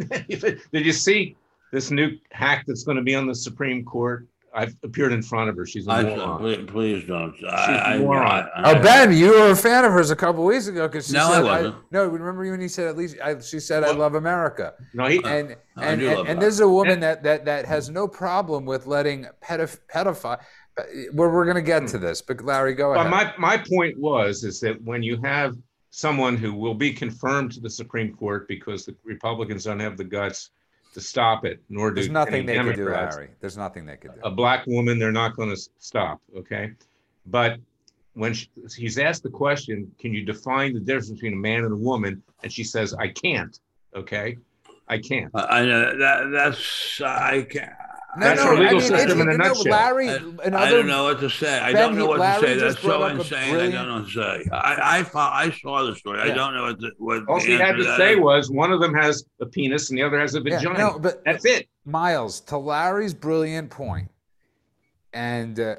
did 0.73 0.87
you 0.87 0.93
see 0.93 1.37
this 1.73 1.91
new 1.91 2.17
hack 2.31 2.65
that's 2.69 2.85
going 2.85 2.97
to 2.97 3.03
be 3.03 3.17
on 3.17 3.27
the 3.27 3.35
Supreme 3.35 3.85
Court? 3.85 4.29
I've 4.53 4.77
appeared 4.83 5.13
in 5.13 5.23
front 5.23 5.49
of 5.49 5.57
her. 5.57 5.67
She's 5.67 5.87
a 5.87 5.91
I, 5.91 6.03
moron. 6.03 6.67
Please 6.67 7.07
don't. 7.07 7.35
I, 7.49 7.99
moron. 7.99 8.49
I, 8.55 8.73
oh, 8.73 8.83
Ben, 8.83 9.13
you 9.13 9.31
were 9.31 9.51
a 9.51 9.57
fan 9.57 9.85
of 9.85 9.93
hers 9.93 10.11
a 10.11 10.17
couple 10.17 10.45
weeks 10.45 10.67
ago 10.67 10.89
because 10.89 11.07
she 11.07 11.13
no, 11.13 11.29
said, 11.29 11.39
I 11.39 11.43
wasn't. 11.43 11.77
no, 11.91 12.07
remember 12.07 12.51
when 12.51 12.61
he 12.61 12.69
said 12.69 12.89
at 12.89 12.97
least 12.97 13.17
she 13.49 13.61
said, 13.61 13.83
well, 13.83 13.95
"I 13.95 13.97
love 13.97 14.15
America." 14.15 14.75
No, 14.95 15.07
he, 15.07 15.23
and 15.25 15.57
and, 15.77 16.03
and, 16.03 16.29
and 16.29 16.43
this 16.43 16.55
is 16.55 16.61
a 16.61 16.69
woman 16.69 17.01
that, 17.01 17.23
that 17.23 17.45
that 17.45 17.65
has 17.67 17.91
no 17.91 18.09
problem 18.09 18.65
with 18.65 18.87
letting 18.87 19.27
pedoph- 19.43 19.79
pedophile. 19.93 20.41
Where 21.13 21.29
we're 21.29 21.45
going 21.45 21.57
to 21.57 21.63
get 21.63 21.87
to 21.89 21.99
hmm. 21.99 22.05
this, 22.05 22.23
but 22.23 22.43
Larry, 22.43 22.75
go 22.75 22.95
ahead. 22.95 23.11
my 23.11 23.35
my 23.39 23.59
point 23.59 23.99
was 23.99 24.45
is 24.45 24.61
that 24.61 24.81
when 24.83 25.03
you 25.03 25.21
have 25.23 25.57
someone 25.91 26.37
who 26.37 26.55
will 26.55 26.75
be 26.75 26.93
confirmed 26.93 27.53
to 27.53 27.61
the 27.61 27.69
Supreme 27.69 28.15
Court 28.15 28.49
because 28.49 28.87
the 28.87 28.97
Republicans 29.05 29.65
don't 29.65 29.81
have 29.81 29.97
the 29.97 30.05
guts 30.05 30.51
to 30.93 31.01
stop 31.01 31.45
it, 31.45 31.61
nor 31.69 31.91
do 31.91 31.97
There's 31.97 32.09
nothing 32.09 32.47
they 32.47 32.55
can 32.55 32.75
do, 32.75 32.87
Harry. 32.89 33.31
There's 33.41 33.57
nothing 33.57 33.87
they 33.87 33.97
can 33.97 34.13
do. 34.13 34.21
A 34.25 34.31
black 34.31 34.67
woman, 34.67 34.99
they're 34.99 35.13
not 35.13 35.37
going 35.37 35.51
to 35.51 35.61
stop. 35.79 36.21
Okay, 36.37 36.73
but 37.27 37.59
when 38.15 38.35
she, 38.35 38.49
he's 38.77 38.99
asked 38.99 39.23
the 39.23 39.31
question, 39.31 39.91
"Can 39.99 40.13
you 40.13 40.25
define 40.25 40.75
the 40.75 40.81
difference 40.81 41.11
between 41.11 41.35
a 41.35 41.37
man 41.37 41.65
and 41.65 41.73
a 41.73 41.77
woman?" 41.77 42.23
and 42.43 42.53
she 42.53 42.65
says, 42.65 42.95
"I 42.95 43.09
can't." 43.09 43.59
Okay, 43.95 44.37
I 44.89 44.99
can't. 44.99 45.31
I 45.35 45.65
know 45.65 45.99
that 45.99 46.31
that's 46.33 47.01
I 47.01 47.47
can't. 47.49 47.73
No, 48.17 48.27
That's 48.27 48.41
no, 48.41 48.49
our 48.49 48.55
legal 48.55 48.69
I 48.69 48.73
mean, 48.73 48.81
system 48.81 49.21
in 49.21 49.29
a 49.29 49.37
nutshell. 49.37 49.71
Larry, 49.71 50.09
I, 50.09 50.15
I, 50.15 50.71
don't 50.71 50.89
know 50.89 51.05
what 51.05 51.21
to 51.21 51.31
say. 51.31 51.61
I 51.61 51.73
ben, 51.73 51.91
don't 51.91 51.99
know 51.99 52.07
what 52.07 52.19
Larry 52.19 52.41
to 52.41 52.47
say. 52.47 52.59
That's 52.59 52.81
so 52.81 53.07
insane. 53.07 53.51
Brilliant... 53.53 53.75
I 53.75 53.79
don't 53.79 53.89
know 53.89 53.95
what 54.01 54.07
to 54.07 54.13
say. 54.13 54.51
I, 54.53 55.07
I, 55.15 55.45
I 55.45 55.51
saw 55.53 55.85
the 55.85 55.95
story. 55.95 56.19
Yeah. 56.19 56.25
I 56.25 56.35
don't 56.35 56.55
know 56.55 56.65
what. 56.65 56.81
The, 56.81 56.91
what 56.99 57.29
All 57.29 57.39
she 57.39 57.53
had 57.53 57.77
to 57.77 57.97
say 57.97 58.15
is. 58.15 58.21
was 58.21 58.51
one 58.51 58.73
of 58.73 58.81
them 58.81 58.95
has 58.95 59.25
a 59.41 59.47
penis 59.47 59.91
and 59.91 59.99
the 59.99 60.03
other 60.03 60.19
has 60.19 60.35
a 60.35 60.41
vagina. 60.41 60.73
Yeah, 60.73 60.89
no, 60.89 60.99
but 60.99 61.23
that's 61.25 61.45
it. 61.45 61.69
Myles, 61.85 62.41
to 62.43 62.59
Larry's 62.59 63.15
brilliant 63.15 63.71
point, 63.71 64.11
and 65.13 65.61
uh, 65.61 65.77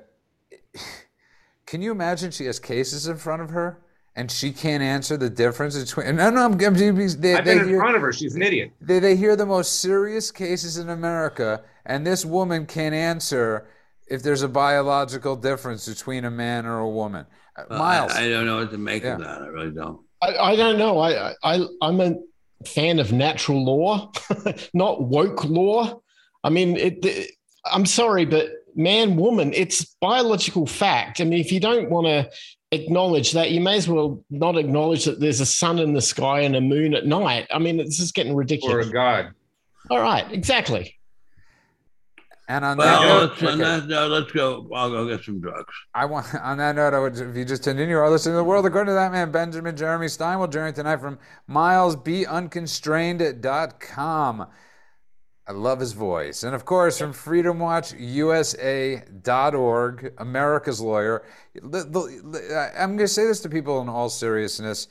can 1.65 1.81
you 1.81 1.91
imagine 1.91 2.31
she 2.31 2.45
has 2.45 2.59
cases 2.59 3.07
in 3.07 3.17
front 3.17 3.41
of 3.41 3.49
her? 3.49 3.81
And 4.15 4.29
she 4.29 4.51
can't 4.51 4.83
answer 4.83 5.15
the 5.15 5.29
difference 5.29 5.81
between. 5.81 6.17
No, 6.17 6.29
no, 6.29 6.43
I'm, 6.43 6.53
I'm 6.53 6.57
they, 6.57 7.35
I've 7.35 7.45
been 7.45 7.59
in 7.59 7.67
hear, 7.69 7.79
front 7.79 7.95
of 7.95 8.01
her. 8.01 8.11
She's 8.11 8.35
an 8.35 8.41
idiot. 8.41 8.73
They, 8.81 8.99
they 8.99 9.15
hear 9.15 9.37
the 9.37 9.45
most 9.45 9.79
serious 9.79 10.31
cases 10.31 10.77
in 10.77 10.89
America, 10.89 11.63
and 11.85 12.05
this 12.05 12.25
woman 12.25 12.65
can't 12.65 12.93
answer 12.93 13.67
if 14.07 14.21
there's 14.21 14.41
a 14.41 14.49
biological 14.49 15.37
difference 15.37 15.87
between 15.87 16.25
a 16.25 16.31
man 16.31 16.65
or 16.65 16.79
a 16.79 16.89
woman. 16.89 17.25
Uh, 17.57 17.77
Myles, 17.77 18.11
I, 18.11 18.25
I, 18.25 18.29
don't 18.29 18.45
know 18.45 18.57
what 18.57 18.71
to 18.71 18.77
make 18.77 19.03
yeah. 19.03 19.13
of 19.13 19.19
that. 19.21 19.41
I 19.43 19.47
really 19.47 19.71
don't. 19.71 20.01
I, 20.21 20.35
I 20.35 20.55
don't 20.57 20.77
know. 20.77 20.99
I, 20.99 21.33
I 21.43 21.65
I'm 21.81 22.01
a 22.01 22.15
fan 22.65 22.99
of 22.99 23.13
natural 23.13 23.63
law, 23.63 24.11
not 24.73 25.03
woke 25.03 25.45
law. 25.45 26.01
I 26.43 26.49
mean, 26.49 26.75
it, 26.75 27.05
it 27.05 27.31
I'm 27.71 27.85
sorry, 27.85 28.25
but 28.25 28.49
man, 28.75 29.15
woman, 29.15 29.53
it's 29.53 29.85
biological 30.01 30.65
fact. 30.65 31.21
I 31.21 31.23
mean, 31.23 31.39
if 31.39 31.51
you 31.51 31.59
don't 31.59 31.89
want 31.89 32.07
to 32.07 32.29
acknowledge 32.71 33.31
that, 33.33 33.51
you 33.51 33.61
may 33.61 33.77
as 33.77 33.87
well 33.87 34.23
not 34.29 34.57
acknowledge 34.57 35.05
that 35.05 35.19
there's 35.19 35.39
a 35.39 35.45
sun 35.45 35.79
in 35.79 35.93
the 35.93 36.01
sky 36.01 36.41
and 36.41 36.55
a 36.55 36.61
moon 36.61 36.93
at 36.93 37.05
night. 37.05 37.47
I 37.51 37.59
mean, 37.59 37.77
this 37.77 37.99
is 37.99 38.11
getting 38.11 38.35
ridiculous. 38.35 38.73
Or 38.73 38.77
ridiculous. 38.77 39.19
a 39.19 39.23
god. 39.23 39.33
All 39.89 40.01
right, 40.01 40.29
exactly. 40.31 40.97
And 42.51 42.65
on 42.65 42.77
that 42.79 43.01
note, 43.01 43.29
let's, 43.29 43.43
on 43.43 43.59
that 43.59 43.87
note, 43.87 44.11
let's 44.11 44.31
go. 44.33 44.67
I'll 44.75 44.89
go 44.89 45.07
get 45.07 45.23
some 45.23 45.39
drugs. 45.39 45.73
I 45.93 46.03
want 46.05 46.35
on 46.35 46.57
that 46.57 46.75
note, 46.75 46.93
I 46.93 46.99
would 46.99 47.17
if 47.17 47.33
you 47.35 47.45
just 47.45 47.63
tuned 47.63 47.79
in, 47.79 47.87
you 47.87 47.97
are 47.97 48.09
listening 48.09 48.33
to 48.33 48.37
the 48.37 48.43
world 48.43 48.65
according 48.65 48.91
to 48.91 48.95
that 48.95 49.13
man, 49.13 49.31
Benjamin 49.31 49.77
Jeremy 49.77 50.09
Stein. 50.09 50.37
Will 50.37 50.47
journey 50.47 50.73
tonight 50.73 50.97
from 50.97 51.17
milesbeunconstrained.com. 51.49 54.47
I 55.47 55.53
love 55.53 55.79
his 55.79 55.93
voice. 55.93 56.43
And 56.43 56.53
of 56.53 56.65
course, 56.65 56.99
from 56.99 57.13
freedomwatchusa.org, 57.13 60.13
America's 60.17 60.81
lawyer. 60.81 61.23
I'm 61.63 61.81
going 61.81 62.97
to 62.99 63.07
say 63.07 63.25
this 63.25 63.39
to 63.41 63.49
people 63.49 63.81
in 63.81 63.89
all 63.89 64.09
seriousness. 64.09 64.87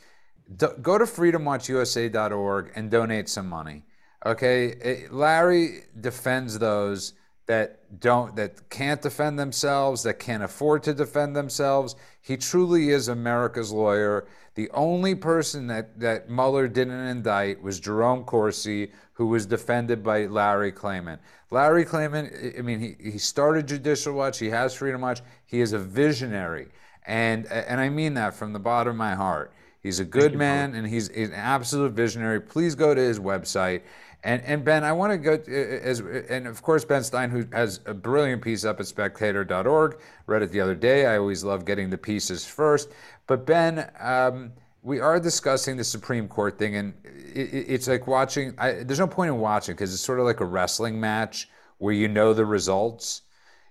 Go 0.56 0.98
to 0.98 1.04
freedomwatchusa.org 1.04 2.72
and 2.74 2.90
donate 2.90 3.28
some 3.28 3.48
money. 3.48 3.84
Okay? 4.26 4.72
Eh, 4.82 5.06
Larry 5.10 5.82
defends 6.00 6.58
those 6.58 7.14
that 7.46 8.00
don't 8.00 8.36
that 8.36 8.70
can't 8.70 9.02
defend 9.02 9.38
themselves, 9.38 10.02
that 10.04 10.20
can't 10.20 10.42
afford 10.42 10.82
to 10.84 10.94
defend 10.94 11.34
themselves. 11.34 11.96
He 12.20 12.36
truly 12.36 12.90
is 12.90 13.08
America's 13.08 13.72
lawyer. 13.72 14.26
The 14.54 14.70
only 14.70 15.14
person 15.14 15.66
that, 15.68 15.98
that 15.98 16.28
Mueller 16.28 16.68
didn't 16.68 17.06
indict 17.06 17.62
was 17.62 17.80
Jerome 17.80 18.24
Corsi, 18.24 18.92
who 19.20 19.26
was 19.26 19.44
defended 19.44 20.02
by 20.02 20.24
Larry 20.24 20.72
Klayman. 20.72 21.18
Larry 21.50 21.84
Klayman, 21.84 22.58
I 22.58 22.62
mean, 22.62 22.80
he, 22.80 23.10
he 23.10 23.18
started 23.18 23.68
Judicial 23.68 24.14
Watch, 24.14 24.38
he 24.38 24.48
has 24.48 24.72
Freedom 24.72 25.02
Watch, 25.02 25.20
he 25.44 25.60
is 25.60 25.74
a 25.74 25.78
visionary. 25.78 26.68
And, 27.04 27.44
and 27.44 27.82
I 27.82 27.90
mean 27.90 28.14
that 28.14 28.32
from 28.32 28.54
the 28.54 28.58
bottom 28.58 28.92
of 28.92 28.96
my 28.96 29.14
heart. 29.14 29.52
He's 29.82 30.00
a 30.00 30.06
good 30.06 30.34
man 30.34 30.74
and 30.74 30.86
he's, 30.86 31.08
he's 31.14 31.28
an 31.28 31.34
absolute 31.34 31.92
visionary. 31.92 32.40
Please 32.40 32.74
go 32.74 32.94
to 32.94 33.00
his 33.00 33.20
website. 33.20 33.82
And, 34.24 34.40
and 34.42 34.64
Ben, 34.64 34.84
I 34.84 34.92
want 34.92 35.12
to 35.12 35.18
go 35.18 35.36
to, 35.36 35.82
as 35.82 36.00
uh, 36.00 36.22
and 36.30 36.46
of 36.46 36.62
course 36.62 36.86
Ben 36.86 37.04
Stein, 37.04 37.28
who 37.28 37.44
has 37.52 37.80
a 37.84 37.92
brilliant 37.92 38.40
piece 38.40 38.64
up 38.64 38.80
at 38.80 38.86
Spectator.org. 38.86 39.98
Read 40.28 40.40
it 40.40 40.50
the 40.50 40.62
other 40.62 40.74
day. 40.74 41.04
I 41.04 41.18
always 41.18 41.44
love 41.44 41.66
getting 41.66 41.90
the 41.90 41.98
pieces 41.98 42.46
first. 42.46 42.88
But 43.26 43.44
Ben, 43.44 43.90
um, 44.00 44.52
we 44.82 45.00
are 45.00 45.20
discussing 45.20 45.76
the 45.76 45.84
Supreme 45.84 46.28
Court 46.28 46.58
thing, 46.58 46.76
and 46.76 46.94
it, 47.04 47.52
it- 47.54 47.66
it's 47.68 47.88
like 47.88 48.06
watching. 48.06 48.54
I, 48.58 48.72
there's 48.84 48.98
no 49.00 49.06
point 49.06 49.28
in 49.30 49.38
watching 49.38 49.74
because 49.74 49.92
it's 49.92 50.02
sort 50.02 50.20
of 50.20 50.26
like 50.26 50.40
a 50.40 50.44
wrestling 50.44 51.00
match 51.00 51.48
where 51.78 51.92
you 51.94 52.08
know 52.08 52.32
the 52.34 52.46
results. 52.46 53.22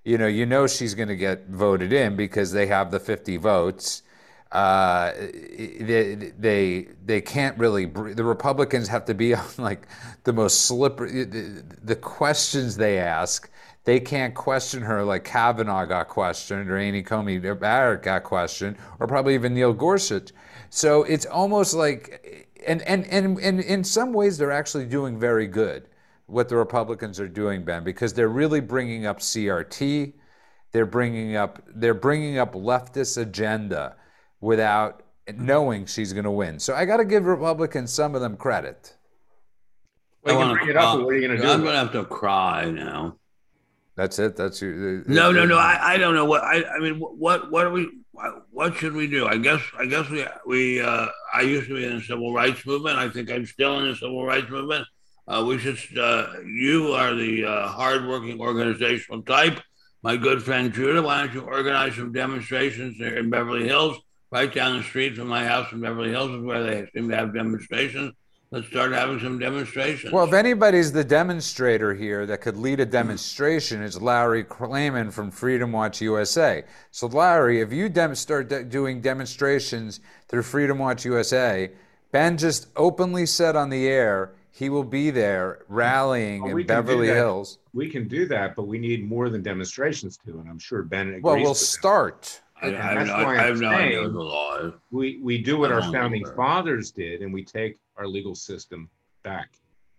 You 0.04 0.18
know, 0.18 0.28
you 0.28 0.46
know 0.46 0.66
she's 0.68 0.96
going 0.96 1.10
to 1.10 1.16
get 1.16 1.48
voted 1.48 1.92
in 1.94 2.16
because 2.16 2.52
they 2.52 2.68
have 2.68 2.90
the 2.92 3.00
50 3.00 3.38
votes 3.38 4.02
uh, 4.52 5.12
they, 5.14 6.32
they 6.40 6.88
they 7.06 7.22
can't 7.22 7.56
really 7.60 7.86
the 7.86 8.24
Republicans 8.24 8.88
have 8.88 9.06
to 9.06 9.14
be 9.14 9.34
on 9.36 9.46
like 9.58 9.88
the 10.24 10.34
most 10.34 10.62
slippery 10.66 11.24
the, 11.26 11.64
the 11.84 11.96
questions 11.96 12.76
they 12.78 12.98
ask 12.98 13.50
they 13.84 14.00
can't 14.00 14.34
question 14.34 14.82
her 14.82 15.04
like 15.04 15.24
Kavanaugh 15.24 15.86
got 15.86 16.08
questioned 16.08 16.70
or 16.70 16.78
Amy 16.78 17.04
Coney 17.04 17.38
Barrett 17.38 18.02
got 18.02 18.24
questioned 18.24 18.76
or 19.00 19.06
probably 19.06 19.36
even 19.36 19.54
Neil 19.54 19.74
Gorsuch 19.74 20.32
so 20.70 21.04
it's 21.04 21.26
almost 21.26 21.74
like 21.74 22.48
and 22.66 22.82
and 22.84 23.06
and, 23.08 23.40
and 23.40 23.60
in 23.60 23.84
some 23.84 24.14
ways 24.14 24.38
they're 24.38 24.52
actually 24.52 24.86
doing 24.86 25.20
very 25.20 25.48
good 25.48 25.88
what 26.28 26.48
the 26.48 26.56
Republicans 26.56 27.20
are 27.20 27.28
doing 27.28 27.64
Ben 27.64 27.84
because 27.84 28.14
they're 28.14 28.28
really 28.28 28.60
bringing 28.60 29.06
up 29.06 29.20
CRT 29.20 30.14
they're 30.72 30.86
bringing 30.86 31.36
up 31.36 31.62
they're 31.68 31.94
bringing 31.94 32.38
up 32.38 32.54
leftist 32.54 33.18
agenda 33.18 33.96
without 34.40 35.04
knowing 35.36 35.86
she's 35.86 36.14
going 36.14 36.26
to 36.26 36.32
win. 36.32 36.60
So 36.60 36.76
I 36.76 36.86
got 36.86 36.98
to 36.98 37.06
give 37.06 37.26
Republicans 37.26 37.92
some 37.92 38.16
of 38.16 38.22
them 38.22 38.38
credit. 38.38 38.96
Well, 40.24 40.40
you 40.40 40.46
can 40.46 40.58
bring 40.58 40.70
it 40.70 40.78
up. 40.78 41.00
What 41.00 41.08
are 41.08 41.18
you 41.18 41.28
going 41.28 41.40
to 41.40 41.44
do? 41.44 41.50
I'm 41.50 41.64
gonna 41.64 41.78
have 41.78 41.92
to 41.94 42.04
cry 42.04 42.70
now. 42.70 43.16
That's 43.96 44.20
it. 44.20 44.36
That's 44.36 44.62
your. 44.62 45.04
No, 45.08 45.32
no, 45.32 45.46
no. 45.46 45.58
I, 45.58 45.94
I 45.94 45.98
don't 45.98 46.14
know 46.14 46.26
what 46.26 46.44
I. 46.44 46.64
I 46.64 46.80
mean, 46.80 47.00
what 47.00 47.52
what 47.52 47.66
are 47.66 47.72
we? 47.72 47.90
What 48.52 48.76
should 48.76 48.94
we 48.94 49.08
do? 49.08 49.28
I 49.28 49.38
guess 49.38 49.62
I 49.78 49.86
guess 49.86 50.10
we 50.10 50.26
we. 50.46 50.82
Uh, 50.82 51.08
I 51.34 51.42
used 51.42 51.68
to 51.68 51.76
be 51.76 51.86
in 51.86 51.98
the 51.98 52.04
civil 52.04 52.34
rights 52.34 52.66
movement. 52.66 52.98
I 52.98 53.10
think 53.10 53.32
I'm 53.32 53.46
still 53.46 53.80
in 53.80 53.90
the 53.90 53.96
civil 53.96 54.26
rights 54.26 54.50
movement. 54.50 54.86
Uh, 55.28 55.44
we 55.48 55.58
should. 55.58 55.78
Uh, 55.98 56.28
you 56.46 56.92
are 56.94 57.16
the 57.16 57.46
uh, 57.46 57.68
hardworking 57.68 58.40
organizational 58.42 59.22
type. 59.22 59.60
My 60.02 60.18
good 60.18 60.42
friend 60.42 60.74
Judah, 60.74 61.02
why 61.02 61.26
don't 61.26 61.34
you 61.34 61.42
organize 61.42 61.96
some 61.96 62.12
demonstrations 62.12 62.98
there 62.98 63.18
in 63.18 63.30
Beverly 63.30 63.66
Hills, 63.66 63.98
right 64.32 64.54
down 64.54 64.78
the 64.78 64.84
street 64.84 65.16
from 65.16 65.28
my 65.28 65.46
house 65.46 65.72
in 65.72 65.82
Beverly 65.82 66.10
Hills, 66.10 66.32
is 66.32 66.42
where 66.42 66.64
they 66.64 66.90
seem 66.94 67.10
to 67.10 67.16
have 67.16 67.34
demonstrations. 67.34 68.14
Let's 68.52 68.66
start 68.68 68.94
having 68.94 69.20
some 69.20 69.38
demonstrations. 69.38 70.12
Well, 70.12 70.26
if 70.26 70.34
anybody's 70.34 70.92
the 70.92 71.04
demonstrator 71.04 71.94
here 71.94 72.26
that 72.26 72.42
could 72.42 72.58
lead 72.58 72.80
a 72.80 72.86
demonstration, 72.86 73.84
it's 73.84 74.02
Larry 74.02 74.44
Klayman 74.44 75.14
from 75.14 75.30
Freedom 75.30 75.72
Watch 75.72 76.02
USA. 76.02 76.64
So, 76.90 77.06
Larry, 77.06 77.62
if 77.62 77.72
you 77.72 77.90
dem- 77.90 78.16
start 78.16 78.50
de- 78.50 78.64
doing 78.64 79.02
demonstrations 79.02 80.00
through 80.28 80.42
Freedom 80.42 80.80
Watch 80.80 81.06
USA, 81.06 81.70
Ben 82.12 82.38
just 82.40 82.70
openly 82.76 83.28
said 83.28 83.56
on 83.56 83.70
the 83.70 83.88
air 83.88 84.32
he 84.52 84.70
will 84.70 84.84
be 84.84 85.12
there 85.12 85.60
rallying 85.68 86.42
Well, 86.42 86.50
in 86.50 86.56
we 86.56 86.64
can 86.64 86.68
Beverly. 86.68 87.08
Hills. 87.08 87.60
We 87.76 87.88
can 87.88 88.08
do 88.08 88.26
that, 88.30 88.56
but 88.56 88.64
we 88.68 88.80
need 88.80 89.08
more 89.08 89.30
than 89.30 89.44
demonstrations 89.44 90.18
to, 90.26 90.40
and 90.40 90.50
I'm 90.50 90.58
sure 90.58 90.82
Ben 90.82 91.10
agrees. 91.10 91.24
Well, 91.24 91.36
we'll 91.38 91.54
start. 91.54 92.24
that. 92.24 92.42
I, 92.62 92.72
That's 92.72 93.08
no, 93.10 93.14
why 93.24 93.38
I'm 93.38 93.56
idea 93.56 93.70
saying- 93.70 94.14
the 94.14 94.20
law 94.24 94.72
we 94.92 95.18
we 95.22 95.38
do 95.38 95.58
what 95.58 95.72
our 95.72 95.82
founding 95.92 96.24
aware. 96.26 96.36
fathers 96.36 96.92
did 96.92 97.22
and 97.22 97.34
we 97.34 97.44
take 97.44 97.78
our 97.98 98.08
legal 98.08 98.36
system 98.36 98.90
back 99.24 99.54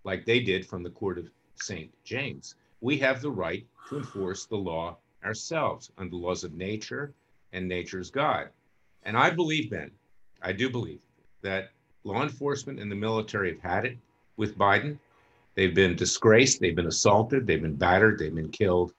like 0.04 0.24
they 0.24 0.40
did 0.40 0.66
from 0.66 0.82
the 0.82 0.90
court 0.90 1.18
of 1.18 1.28
st 1.56 1.90
james. 2.04 2.54
We 2.80 2.96
have 2.98 3.20
the 3.22 3.30
right 3.30 3.66
to 3.88 3.98
enforce 3.98 4.46
the 4.46 4.56
law 4.56 4.96
ourselves 5.24 5.90
under 5.98 6.10
the 6.10 6.16
laws 6.16 6.44
of 6.44 6.54
nature 6.54 7.12
and 7.52 7.66
nature's 7.68 8.10
god. 8.10 8.48
And 9.04 9.16
i 9.16 9.30
believe 9.30 9.70
ben 9.70 9.90
i 10.42 10.52
do 10.52 10.68
believe 10.70 11.00
that 11.42 11.70
law 12.04 12.22
enforcement 12.22 12.78
and 12.80 12.90
the 12.90 12.96
military 12.96 13.52
have 13.52 13.60
had 13.62 13.84
it 13.86 13.98
with 14.36 14.56
biden. 14.58 14.98
They've 15.54 15.74
been 15.74 15.96
disgraced 15.96 16.60
they've 16.60 16.76
been 16.76 16.86
assaulted 16.86 17.46
they've 17.46 17.60
been 17.62 17.74
battered 17.76 18.18
they've 18.18 18.34
been 18.34 18.50
killed. 18.50 18.92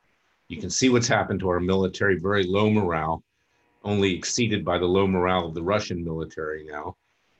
You 0.47 0.57
can 0.59 0.69
see 0.69 0.89
what's 0.89 1.07
happened 1.07 1.39
to 1.41 1.49
our 1.49 1.59
military 1.59 2.17
very 2.19 2.43
low 2.43 2.69
morale 2.69 3.23
only 3.83 4.13
exceeded 4.15 4.63
by 4.63 4.77
the 4.77 4.85
low 4.85 5.07
morale 5.07 5.47
of 5.47 5.53
the 5.53 5.61
Russian 5.61 6.03
military 6.03 6.63
now. 6.65 6.95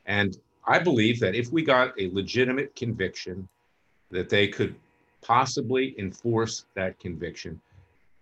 And 0.06 0.38
I 0.66 0.80
believe 0.80 1.20
that 1.20 1.36
if 1.36 1.52
we 1.52 1.64
got 1.64 1.94
a 2.00 2.10
legitimate 2.12 2.76
conviction 2.76 3.48
that 4.10 4.30
they 4.30 4.48
could 4.48 4.76
possibly 5.22 5.96
enforce 6.00 6.66
that 6.76 7.00
conviction, 7.00 7.62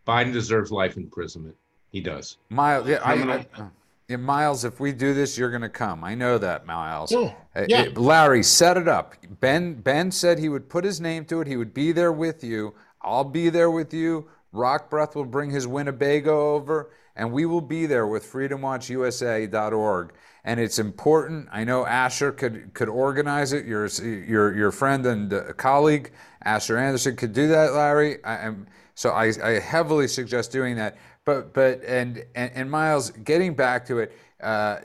Biden 0.07 0.33
deserves 0.33 0.71
life 0.71 0.97
imprisonment. 0.97 1.55
He 1.91 2.01
does. 2.01 2.37
Myles, 2.49 2.87
yeah, 2.87 2.99
I, 3.03 3.15
Criminal. 3.15 3.45
I- 3.57 3.67
yeah, 4.09 4.17
Myles, 4.17 4.65
if 4.65 4.79
we 4.79 4.91
do 4.91 5.13
this, 5.13 5.37
you're 5.37 5.51
going 5.51 5.61
to 5.61 5.69
come. 5.69 6.03
I 6.03 6.15
know 6.15 6.39
that, 6.39 6.65
Myles. 6.65 7.11
Yeah, 7.11 7.31
yeah. 7.67 7.89
Larry, 7.95 8.41
set 8.41 8.75
it 8.75 8.87
up. 8.87 9.13
Ben 9.39 9.75
Ben 9.75 10.11
said 10.11 10.39
he 10.39 10.49
would 10.49 10.67
put 10.67 10.83
his 10.83 10.99
name 10.99 11.25
to 11.25 11.41
it. 11.41 11.47
He 11.47 11.55
would 11.57 11.75
be 11.75 11.91
there 11.91 12.11
with 12.11 12.43
you. 12.43 12.73
I'll 13.03 13.23
be 13.23 13.49
there 13.49 13.69
with 13.69 13.93
you. 13.93 14.27
Rock 14.51 14.89
Breath 14.89 15.15
will 15.15 15.25
bring 15.25 15.51
his 15.51 15.67
Winnebago 15.67 16.55
over, 16.55 16.89
and 17.19 17.33
we 17.33 17.45
will 17.45 17.61
be 17.61 17.85
there 17.85 18.07
with 18.07 18.31
FreedomWatchUSA.org. 18.31 20.13
And 20.45 20.59
it's 20.59 20.79
important. 20.79 21.49
I 21.51 21.65
know 21.65 21.85
Asher 21.85 22.31
could 22.31 22.73
could 22.73 22.87
organize 22.87 23.51
it. 23.51 23.65
Your 23.65 23.87
your 23.87 24.55
your 24.55 24.71
friend 24.71 25.05
and 25.05 25.31
uh, 25.33 25.53
colleague 25.53 26.11
Asher 26.43 26.77
Anderson 26.77 27.17
could 27.17 27.33
do 27.33 27.49
that, 27.49 27.73
Larry. 27.73 28.25
I 28.25 28.53
so 28.95 29.09
I, 29.09 29.33
I 29.43 29.59
heavily 29.59 30.07
suggest 30.07 30.53
doing 30.53 30.77
that. 30.77 30.97
But 31.25 31.53
but 31.53 31.83
and 31.83 32.23
and, 32.35 32.51
and 32.55 32.71
Myles, 32.71 33.11
getting 33.11 33.53
back 33.53 33.85
to 33.87 33.99
it. 33.99 34.17
Uh, 34.41 34.77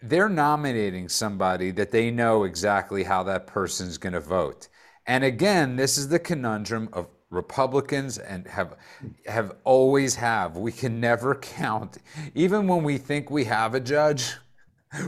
they're 0.00 0.28
nominating 0.28 1.08
somebody 1.08 1.72
that 1.72 1.90
they 1.90 2.10
know 2.10 2.44
exactly 2.44 3.02
how 3.02 3.24
that 3.24 3.48
person's 3.48 3.98
going 3.98 4.12
to 4.12 4.20
vote. 4.20 4.68
And 5.06 5.24
again, 5.24 5.74
this 5.74 5.98
is 5.98 6.08
the 6.08 6.20
conundrum 6.20 6.88
of 6.92 7.08
Republicans 7.30 8.18
and 8.18 8.46
have 8.46 8.76
have 9.26 9.56
always 9.64 10.14
have. 10.14 10.56
We 10.56 10.72
can 10.72 10.98
never 11.00 11.34
count 11.34 11.98
even 12.34 12.66
when 12.66 12.82
we 12.82 12.98
think 12.98 13.30
we 13.30 13.44
have 13.44 13.74
a 13.74 13.80
judge. 13.80 14.34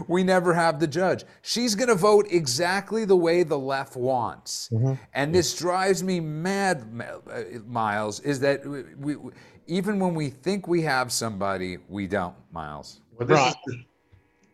We 0.09 0.23
never 0.23 0.53
have 0.53 0.79
the 0.79 0.87
judge. 0.87 1.25
She's 1.41 1.75
going 1.75 1.89
to 1.89 1.95
vote 1.95 2.27
exactly 2.31 3.07
the 3.07 3.17
way 3.17 3.43
the 3.45 3.59
left 3.59 3.97
wants. 3.97 4.69
And 5.15 5.35
this 5.35 5.57
drives 5.57 6.03
me 6.03 6.21
mad, 6.21 6.85
uh, 7.33 7.61
Myles, 7.67 8.21
is 8.21 8.41
that 8.41 8.67
we, 8.67 8.83
we, 8.99 9.31
even 9.67 9.99
when 9.99 10.15
we 10.15 10.29
think 10.29 10.69
we 10.69 10.83
have 10.83 11.11
somebody, 11.11 11.79
we 11.89 12.07
don't, 12.07 12.35
Myles. 12.53 13.01
Well, 13.19 13.27
Right. 13.27 13.55
is 13.69 13.77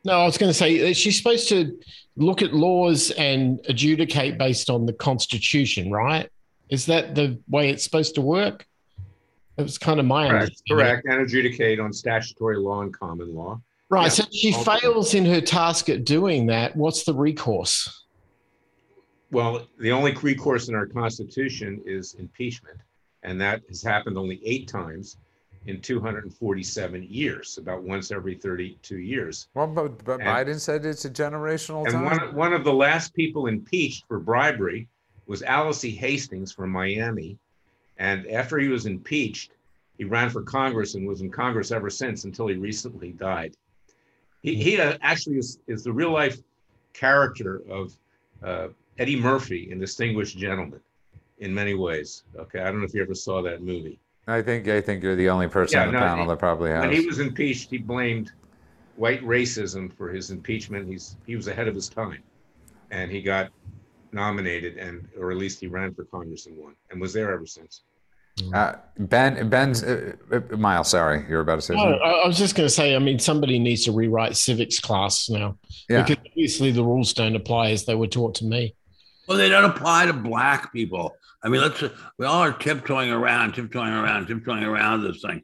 No, 0.05 0.21
I 0.21 0.25
was 0.27 0.39
going 0.39 0.51
to 0.51 0.55
say 0.55 0.93
she's 0.93 1.19
supposed 1.19 1.49
to 1.49 1.77
look 2.17 2.41
at 2.41 2.55
laws 2.55 3.11
and 3.19 3.61
adjudicate 3.69 4.39
based 4.39 4.71
on 4.71 4.87
the 4.87 4.93
Constitution, 4.93 5.91
right? 5.91 6.31
Is 6.71 6.87
that 6.87 7.15
the 7.15 7.39
way 7.49 7.71
it's 7.71 7.85
supposed 7.85 8.15
to 8.17 8.21
work? 8.21 8.67
It 9.57 9.63
was 9.63 9.79
kind 9.79 10.01
of 10.01 10.07
my 10.07 10.29
Correct, 10.29 10.43
understanding. 10.45 10.85
correct, 10.87 11.07
and 11.09 11.21
adjudicate 11.23 11.81
on 11.81 11.93
statutory 11.93 12.59
law 12.59 12.83
and 12.83 12.93
common 12.93 13.35
law. 13.35 13.61
Right. 13.89 14.03
Yeah. 14.05 14.09
So 14.09 14.23
if 14.25 14.33
she 14.35 14.53
Okay. 14.55 14.65
fails 14.81 15.15
in 15.15 15.25
her 15.27 15.41
task 15.41 15.89
at 15.89 16.05
doing 16.05 16.47
that. 16.47 16.77
What's 16.77 17.05
the 17.05 17.15
recourse? 17.15 18.05
Well, 19.31 19.67
the 19.79 19.93
only 19.93 20.13
recourse 20.13 20.69
in 20.69 20.75
our 20.75 20.87
Constitution 20.87 21.81
is 21.87 22.15
impeachment, 22.15 22.79
and 23.23 23.41
that 23.41 23.63
has 23.69 23.83
happened 23.83 24.19
only 24.19 24.41
eight 24.45 24.69
times 24.69 25.17
in 25.67 25.81
247 25.81 27.03
years, 27.05 27.59
about 27.59 27.83
once 27.83 28.13
every 28.13 28.37
32 28.37 28.99
years. 28.99 29.49
Well, 29.55 29.67
but, 29.67 30.05
but 30.05 30.21
And- 30.21 30.29
Biden 30.29 30.61
said 30.61 30.85
it's 30.85 31.05
a 31.07 31.11
generational 31.11 31.85
And 31.85 31.93
time. 31.93 32.05
one, 32.05 32.35
one 32.37 32.53
of 32.53 32.63
the 32.63 32.73
last 32.73 33.15
people 33.15 33.47
impeached 33.47 34.05
for 34.07 34.21
bribery 34.21 34.87
was 35.27 35.43
Alice 35.43 35.85
E. 35.85 35.91
Hastings 35.95 36.53
from 36.53 36.71
Miami. 36.71 37.39
And 37.99 38.27
after 38.29 38.59
he 38.59 38.69
was 38.69 38.87
impeached, 38.87 39.53
he 39.99 40.05
ran 40.05 40.31
for 40.31 40.43
Congress 40.43 40.95
and 40.95 41.07
was 41.07 41.21
in 41.23 41.31
Congress 41.31 41.73
ever 41.73 41.89
since 41.91 42.25
until 42.25 42.47
he 42.49 42.57
recently 42.57 43.13
died. 43.13 43.57
He, 44.43 44.55
he 44.55 44.79
uh, 44.81 44.99
actually 45.01 45.39
is, 45.39 45.59
is 45.67 45.83
the 45.83 45.93
real 45.93 46.13
life 46.13 46.37
character 46.93 47.63
of 47.69 47.93
uh, 48.43 48.69
Eddie 48.99 49.19
Murphy 49.19 49.71
in 49.71 49.79
Distinguished 49.79 50.37
Gentleman 50.37 50.81
in 51.39 51.53
many 51.55 51.75
ways. 51.75 52.25
Okay. 52.39 52.61
I 52.61 52.65
don't 52.65 52.79
know 52.81 52.87
if 52.87 52.95
you 52.95 53.03
ever 53.03 53.15
saw 53.15 53.43
that 53.43 53.63
movie. 53.63 53.99
I 54.29 54.43
think 54.43 54.67
I 54.69 54.81
think 54.81 55.03
you're 55.03 55.15
the 55.17 55.29
only 55.29 55.47
person 55.47 55.77
Yeah, 55.79 55.87
on 55.87 55.93
the 55.93 56.01
no, 56.01 56.01
panel 56.01 56.25
he- 56.25 56.29
that 56.31 56.39
probably 56.39 56.71
has. 56.71 56.81
When 56.81 56.93
he 56.93 57.07
was 57.07 57.21
impeached, 57.21 57.71
he 57.71 57.79
blamed 57.79 58.33
white 58.97 59.23
racism 59.23 59.93
for 59.97 60.09
his 60.09 60.31
impeachment. 60.31 60.89
He's 60.89 61.17
he 61.27 61.37
was 61.37 61.47
ahead 61.47 61.69
of 61.69 61.75
his 61.75 61.89
time, 61.89 62.23
and 62.91 63.11
he 63.11 63.23
got 63.23 63.51
nominated, 64.13 64.77
and 64.79 65.09
or 65.19 65.31
at 65.31 65.37
least 65.37 65.61
he 65.61 65.67
ran 65.67 65.95
for 65.95 66.05
Congress 66.05 66.47
and 66.47 66.57
won, 66.57 66.75
and 66.91 67.01
was 67.01 67.13
there 67.13 67.33
ever 67.33 67.47
since. 67.47 67.83
uh, 68.55 68.75
ben 68.99 69.49
Ben's 69.49 69.83
uh, 69.83 70.13
uh, 70.33 70.57
Myles. 70.57 70.89
Sorry, 70.89 71.25
you're 71.29 71.41
about 71.41 71.57
to 71.57 71.63
say 71.63 71.75
something. 71.75 72.01
I, 72.03 72.09
I 72.25 72.27
was 72.27 72.37
just 72.39 72.55
going 72.55 72.67
to 72.69 72.75
say. 72.75 72.95
I 72.95 72.99
mean, 72.99 73.19
somebody 73.19 73.59
needs 73.59 73.85
to 73.85 73.93
rewrite 73.93 74.37
civics 74.37 74.79
class 74.79 75.29
now 75.31 75.57
Yeah. 75.89 76.03
because 76.03 76.23
obviously 76.27 76.71
the 76.71 76.85
rules 76.85 77.13
don't 77.15 77.35
apply 77.37 77.71
as 77.71 77.85
they 77.87 77.95
were 77.95 78.07
taught 78.09 78.35
to 78.37 78.45
me. 78.45 78.75
Well, 79.27 79.39
they 79.39 79.49
don't 79.49 79.65
apply 79.65 80.07
to 80.07 80.13
black 80.13 80.73
people. 80.73 81.15
I 81.43 81.49
mean, 81.49 81.61
let's 81.61 81.83
we 82.19 82.27
all 82.27 82.43
are 82.43 82.53
tiptoeing 82.53 83.11
around, 83.11 83.55
tiptoeing 83.55 83.93
around, 83.93 84.27
tiptoeing 84.27 84.65
around 84.65 85.03
this 85.03 85.21
thing. 85.23 85.43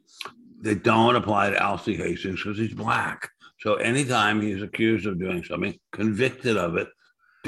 They 0.61 0.75
don't 0.75 1.15
apply 1.15 1.49
to 1.49 1.57
Alcee 1.57 1.97
Hastings 1.97 2.41
because 2.43 2.57
he's 2.57 2.73
black. 2.73 3.29
So 3.59 3.75
anytime 3.75 4.39
he's 4.41 4.61
accused 4.61 5.05
of 5.07 5.19
doing 5.19 5.43
something, 5.43 5.77
convicted 5.91 6.57
of 6.57 6.75
it, 6.77 6.87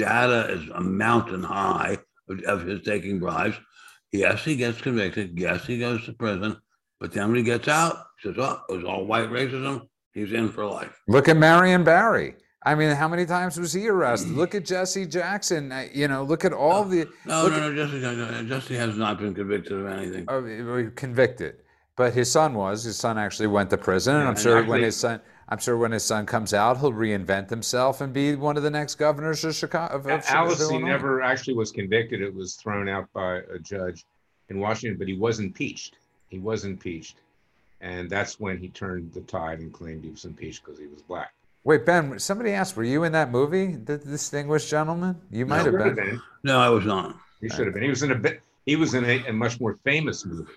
data 0.06 0.48
is 0.52 0.68
a 0.74 0.80
mountain 0.80 1.42
high 1.42 1.98
of, 2.28 2.40
of 2.44 2.66
his 2.66 2.82
taking 2.82 3.18
bribes. 3.18 3.56
Yes, 4.12 4.44
he 4.44 4.56
gets 4.56 4.80
convicted. 4.80 5.38
Yes, 5.38 5.66
he 5.66 5.78
goes 5.78 6.04
to 6.06 6.12
prison. 6.12 6.56
But 7.00 7.12
then 7.12 7.28
when 7.28 7.36
he 7.36 7.42
gets 7.42 7.68
out, 7.68 7.96
he 8.22 8.28
says, 8.28 8.36
"Oh, 8.38 8.60
it 8.68 8.72
was 8.74 8.84
all 8.84 9.04
white 9.06 9.30
racism." 9.30 9.88
He's 10.12 10.32
in 10.32 10.48
for 10.48 10.64
life. 10.64 10.98
Look 11.08 11.28
at 11.28 11.36
Marion 11.36 11.84
Barry. 11.84 12.36
I 12.64 12.74
mean, 12.74 12.90
how 12.96 13.06
many 13.06 13.26
times 13.26 13.60
was 13.60 13.72
he 13.74 13.86
arrested? 13.88 14.32
Look 14.32 14.54
at 14.54 14.64
Jesse 14.64 15.06
Jackson. 15.06 15.72
You 15.92 16.08
know, 16.08 16.22
look 16.24 16.44
at 16.44 16.52
all 16.54 16.84
the 16.84 17.06
No, 17.26 17.48
no, 17.48 17.70
no, 17.70 17.74
Jesse, 17.74 17.98
no, 18.00 18.14
no, 18.14 18.42
Jesse 18.44 18.74
has 18.76 18.96
not 18.96 19.18
been 19.18 19.34
convicted 19.34 19.72
of 19.72 19.86
anything. 19.86 20.24
uh, 20.28 20.90
convicted, 20.96 21.56
but 21.96 22.14
his 22.14 22.32
son 22.32 22.54
was. 22.54 22.82
His 22.84 22.96
son 22.96 23.18
actually 23.18 23.48
went 23.48 23.68
to 23.70 23.76
prison, 23.76 24.14
and 24.14 24.22
Yeah, 24.22 24.28
I'm 24.28 24.34
and 24.34 24.38
sure 24.42 24.54
when 24.54 24.62
actually- 24.64 24.82
his 24.84 24.96
son, 24.96 25.20
I'm 25.48 25.58
sure 25.58 25.76
when 25.76 25.92
his 25.92 26.02
son 26.04 26.26
comes 26.26 26.52
out, 26.52 26.78
he'll 26.80 26.92
reinvent 26.92 27.50
himself 27.50 28.00
and 28.00 28.12
be 28.12 28.34
one 28.34 28.56
of 28.56 28.62
the 28.64 28.70
next 28.70 28.96
governors 28.96 29.44
of 29.44 29.54
Chicago. 29.54 29.94
Of, 29.94 30.06
of 30.06 30.24
Alcee 30.24 30.56
he 30.56 30.62
Illinois. 30.64 30.88
never 30.88 31.22
actually 31.22 31.54
was 31.54 31.70
convicted. 31.70 32.20
It 32.20 32.34
was 32.34 32.54
thrown 32.54 32.88
out 32.88 33.12
by 33.12 33.36
a 33.52 33.58
judge 33.60 34.04
in 34.48 34.58
Washington, 34.58 34.98
but 34.98 35.06
he 35.06 35.14
was 35.14 35.38
impeached. 35.38 35.98
He 36.28 36.38
was 36.40 36.64
impeached, 36.64 37.18
and 37.80 38.10
that's 38.10 38.40
when 38.40 38.58
he 38.58 38.68
turned 38.70 39.12
the 39.12 39.20
tide 39.22 39.60
and 39.60 39.72
claimed 39.72 40.02
he 40.02 40.10
was 40.10 40.24
impeached 40.24 40.64
because 40.64 40.80
he 40.80 40.86
was 40.88 41.02
black. 41.02 41.32
Wait, 41.62 41.84
Ben. 41.86 42.18
Somebody 42.18 42.50
asked, 42.52 42.76
were 42.76 42.84
you 42.84 43.04
in 43.04 43.12
that 43.12 43.30
movie, 43.30 43.74
The 43.76 43.98
Distinguished 43.98 44.68
Gentleman? 44.68 45.20
You 45.30 45.46
might 45.46 45.58
No. 45.58 45.64
have 45.64 45.72
been. 45.72 45.86
have 45.86 45.96
been. 45.96 46.22
No, 46.44 46.58
I 46.58 46.68
was 46.68 46.84
not. 46.84 47.16
He 47.40 47.48
should 47.48 47.66
have 47.66 47.74
been. 47.74 47.82
He 47.84 47.88
was 47.90 48.02
in 48.02 48.12
a 48.12 48.14
bit. 48.16 48.40
He 48.66 48.74
was 48.76 48.94
in 48.94 49.04
a, 49.04 49.26
a 49.28 49.32
much 49.32 49.60
more 49.60 49.74
famous 49.84 50.24
movie. 50.24 50.50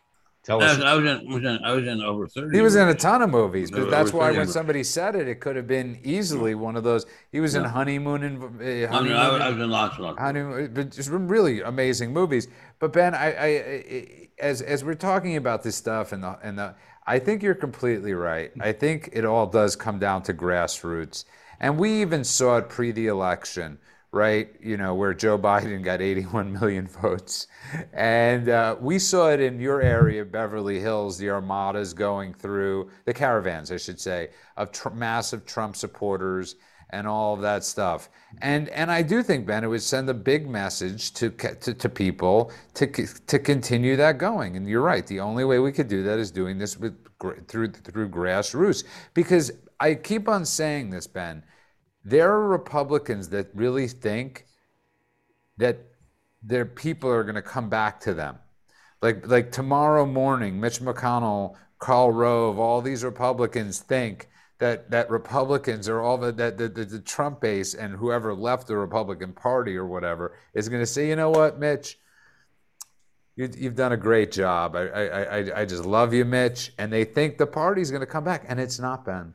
Tell 0.49 0.63
I 0.63 0.65
us. 0.65 0.77
was, 0.77 0.85
I 0.85 0.93
was 0.95 1.05
in, 1.05 1.31
was 1.31 1.43
in, 1.43 1.59
I 1.63 1.71
was 1.73 1.87
in 1.87 2.01
over 2.01 2.27
thirty. 2.27 2.57
He 2.57 2.63
was 2.63 2.75
in 2.75 2.87
a 2.87 2.95
ton 2.95 3.21
of 3.21 3.29
movies, 3.29 3.69
but 3.69 3.81
No, 3.81 3.85
that's 3.91 4.11
why 4.11 4.29
30 4.29 4.37
when 4.39 4.47
somebody 4.47 4.83
said 4.83 5.15
it, 5.15 5.27
it 5.27 5.39
could 5.41 5.55
have 5.55 5.67
been 5.67 5.99
easily 6.03 6.55
one 6.55 6.75
of 6.75 6.83
those. 6.83 7.05
He 7.31 7.39
was 7.39 7.53
in 7.53 7.63
Honeymoon 7.63 8.23
and 8.23 8.43
uh, 8.43 8.47
I, 8.47 8.49
mean, 8.49 8.87
Honeymoon. 8.87 9.15
I, 9.15 9.31
was, 9.31 9.41
I 9.41 9.49
was 9.49 9.59
in 9.59 9.69
lots 9.69 9.95
and 9.97 10.05
lots. 10.05 10.17
honeymoon, 10.17 10.73
but 10.73 10.89
just 10.89 11.11
really 11.11 11.61
amazing 11.61 12.11
movies. 12.13 12.47
But 12.79 12.93
Ben, 12.93 13.13
I, 13.13 13.31
I, 13.31 13.47
I 13.47 14.29
as 14.39 14.63
as 14.63 14.83
we're 14.83 14.95
talking 14.95 15.35
about 15.35 15.61
this 15.61 15.75
stuff 15.75 16.13
and 16.13 16.23
the 16.23 16.39
and 16.41 16.57
the, 16.57 16.73
I 17.05 17.19
think 17.19 17.43
you're 17.43 17.53
completely 17.53 18.15
right. 18.15 18.51
I 18.59 18.71
think 18.71 19.11
it 19.13 19.25
all 19.25 19.45
does 19.45 19.75
come 19.75 19.99
down 19.99 20.23
to 20.23 20.33
grassroots, 20.33 21.25
and 21.59 21.77
we 21.77 22.01
even 22.01 22.23
saw 22.23 22.57
it 22.57 22.69
pre 22.69 22.89
the 22.91 23.05
election, 23.05 23.77
right? 24.11 24.49
You 24.61 24.77
know, 24.77 24.95
where 24.95 25.13
Joe 25.13 25.37
Biden 25.37 25.83
got 25.83 26.01
81 26.01 26.51
million 26.51 26.87
votes, 27.01 27.47
and 27.93 28.49
uh, 28.49 28.75
we 28.79 28.99
saw 28.99 29.29
it 29.29 29.39
in 29.39 29.59
your 29.59 29.81
area, 29.81 30.25
Beverly 30.25 30.79
Hills, 30.79 31.17
the 31.17 31.29
armadas 31.29 31.93
going 31.93 32.33
through 32.33 32.89
the 33.05 33.13
caravans, 33.13 33.71
I 33.71 33.77
should 33.77 33.99
say, 33.99 34.29
of 34.57 34.71
tr- 34.71 34.89
massive 34.89 35.45
Trump 35.45 35.75
supporters 35.75 36.55
and 36.91 37.07
all 37.07 37.33
of 37.33 37.41
that 37.41 37.63
stuff. 37.63 38.09
And 38.41 38.69
and 38.69 38.91
I 38.91 39.01
do 39.01 39.21
think 39.21 39.45
Ben, 39.45 39.63
it 39.63 39.67
would 39.67 39.81
send 39.81 40.09
a 40.09 40.13
big 40.13 40.49
message 40.49 41.13
to 41.13 41.29
to, 41.29 41.73
to 41.73 41.89
people 41.89 42.51
to 42.75 42.87
to 42.87 43.39
continue 43.39 43.95
that 43.95 44.17
going. 44.17 44.55
And 44.55 44.67
you're 44.67 44.81
right. 44.81 45.05
The 45.05 45.19
only 45.19 45.45
way 45.45 45.59
we 45.59 45.71
could 45.71 45.87
do 45.87 46.03
that 46.03 46.19
is 46.19 46.31
doing 46.31 46.57
this 46.57 46.77
with 46.77 46.97
through 47.47 47.71
through 47.71 48.09
grassroots. 48.09 48.83
Because 49.13 49.51
I 49.79 49.95
keep 49.95 50.27
on 50.27 50.45
saying 50.45 50.89
this, 50.89 51.07
Ben. 51.07 51.43
There 52.03 52.31
are 52.31 52.47
Republicans 52.47 53.29
that 53.29 53.47
really 53.53 53.87
think 53.87 54.45
that 55.57 55.79
their 56.41 56.65
people 56.65 57.09
are 57.09 57.23
going 57.23 57.35
to 57.35 57.41
come 57.41 57.69
back 57.69 57.99
to 58.01 58.13
them. 58.13 58.37
Like 59.01 59.27
like 59.27 59.51
tomorrow 59.51 60.05
morning, 60.05 60.59
Mitch 60.59 60.79
McConnell, 60.79 61.55
Karl 61.79 62.11
Rove, 62.11 62.59
all 62.59 62.81
these 62.81 63.03
Republicans 63.03 63.79
think 63.79 64.29
that 64.59 64.91
that 64.91 65.09
Republicans 65.09 65.87
are 65.87 66.01
all 66.01 66.17
the, 66.17 66.31
that 66.33 66.57
the, 66.57 66.67
the, 66.67 66.85
the 66.85 66.99
Trump 66.99 67.41
base 67.41 67.73
and 67.73 67.95
whoever 67.95 68.33
left 68.33 68.67
the 68.67 68.77
Republican 68.77 69.33
Party 69.33 69.75
or 69.75 69.85
whatever 69.85 70.35
is 70.53 70.69
going 70.69 70.81
to 70.81 70.85
say, 70.85 71.07
you 71.07 71.15
know 71.15 71.29
what, 71.29 71.59
Mitch, 71.59 71.97
you, 73.35 73.49
you've 73.57 73.75
done 73.75 73.93
a 73.93 73.97
great 73.97 74.33
job. 74.33 74.75
I, 74.75 74.87
I, 74.87 75.03
I, 75.03 75.61
I 75.61 75.65
just 75.65 75.85
love 75.85 76.13
you, 76.13 76.25
Mitch. 76.25 76.73
And 76.77 76.91
they 76.91 77.05
think 77.05 77.37
the 77.37 77.47
party's 77.47 77.89
going 77.89 78.01
to 78.01 78.05
come 78.05 78.25
back, 78.25 78.43
and 78.49 78.59
it's 78.59 78.79
not, 78.79 79.05
Ben. 79.05 79.33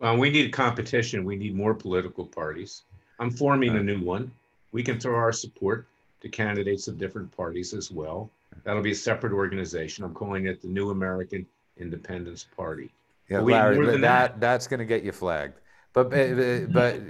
Well, 0.00 0.16
we 0.16 0.30
need 0.30 0.50
competition. 0.52 1.24
We 1.24 1.36
need 1.36 1.54
more 1.54 1.74
political 1.74 2.24
parties. 2.24 2.82
I'm 3.18 3.30
forming 3.30 3.76
a 3.76 3.82
new 3.82 4.00
one. 4.00 4.32
We 4.72 4.82
can 4.82 4.98
throw 4.98 5.14
our 5.14 5.32
support 5.32 5.86
to 6.22 6.28
candidates 6.28 6.88
of 6.88 6.98
different 6.98 7.34
parties 7.36 7.74
as 7.74 7.90
well. 7.90 8.30
That'll 8.64 8.82
be 8.82 8.92
a 8.92 8.94
separate 8.94 9.32
organization. 9.32 10.04
I'm 10.04 10.14
calling 10.14 10.46
it 10.46 10.62
the 10.62 10.68
New 10.68 10.90
American 10.90 11.46
Independence 11.76 12.46
Party. 12.56 12.90
Yeah, 13.28 13.42
we- 13.42 13.52
Larry, 13.52 13.76
more 13.76 13.84
but 13.84 13.92
than 13.92 14.00
that, 14.00 14.32
that. 14.32 14.40
that's 14.40 14.66
going 14.66 14.78
to 14.80 14.86
get 14.86 15.02
you 15.02 15.12
flagged. 15.12 15.54
But 15.92 16.10
but 16.10 16.72
but, 16.72 17.00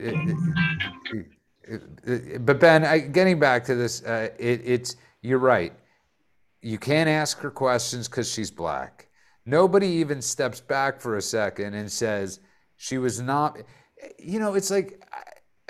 but 2.47 2.61
Ben, 2.61 2.85
I, 2.85 2.99
getting 2.99 3.39
back 3.39 3.65
to 3.67 3.75
this, 3.75 4.03
uh, 4.05 4.31
it, 4.39 4.63
it's 4.65 4.97
you're 5.21 5.39
right. 5.39 5.73
You 6.63 6.79
can't 6.79 7.09
ask 7.09 7.39
her 7.41 7.51
questions 7.51 8.09
because 8.09 8.31
she's 8.31 8.51
black. 8.51 9.09
Nobody 9.45 9.87
even 9.87 10.23
steps 10.23 10.61
back 10.61 11.01
for 11.01 11.17
a 11.17 11.23
second 11.23 11.75
and 11.75 11.91
says 11.91 12.41
she 12.81 12.97
was 12.97 13.21
not. 13.21 13.59
You 14.19 14.41
know, 14.41 14.55
it's 14.55 14.71
like 14.71 15.05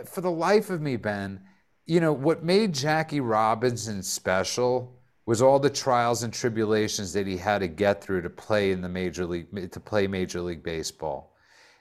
for 0.06 0.20
the 0.20 0.30
life 0.30 0.70
of 0.70 0.80
me, 0.80 0.94
Ben. 0.96 1.40
You 1.84 1.98
know 1.98 2.12
what 2.12 2.44
made 2.44 2.72
Jackie 2.72 3.18
Robinson 3.18 4.00
special 4.04 4.96
was 5.26 5.42
all 5.42 5.58
the 5.58 5.70
trials 5.70 6.22
and 6.22 6.32
tribulations 6.32 7.12
that 7.14 7.26
he 7.26 7.36
had 7.36 7.58
to 7.58 7.66
get 7.66 8.00
through 8.00 8.22
to 8.22 8.30
play 8.30 8.70
in 8.70 8.80
the 8.80 8.88
major 8.88 9.26
league 9.26 9.72
to 9.72 9.80
play 9.80 10.06
major 10.06 10.40
league 10.40 10.62
baseball. 10.62 11.34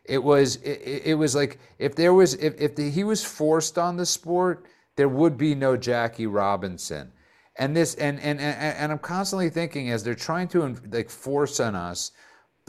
It 0.03 0.23
was 0.23 0.55
it, 0.57 1.03
it 1.05 1.13
was 1.13 1.35
like 1.35 1.59
if 1.77 1.93
there 1.93 2.15
was 2.15 2.33
if 2.33 2.59
if 2.59 2.75
the, 2.75 2.89
he 2.89 3.03
was 3.03 3.23
forced 3.23 3.77
on 3.77 3.97
the 3.97 4.07
sport, 4.07 4.65
there 4.95 5.09
would 5.09 5.37
be 5.37 5.53
no 5.53 5.77
Jackie 5.77 6.27
Robinson. 6.27 7.11
And 7.55 7.75
this 7.75 7.93
and 7.93 8.19
and 8.19 8.39
and, 8.39 8.77
and 8.77 8.91
I'm 8.91 8.97
constantly 8.97 9.51
thinking 9.51 9.91
as 9.91 10.03
they're 10.03 10.15
trying 10.15 10.47
to 10.49 10.75
like 10.91 11.11
force 11.11 11.59
on 11.59 11.75
us 11.75 12.13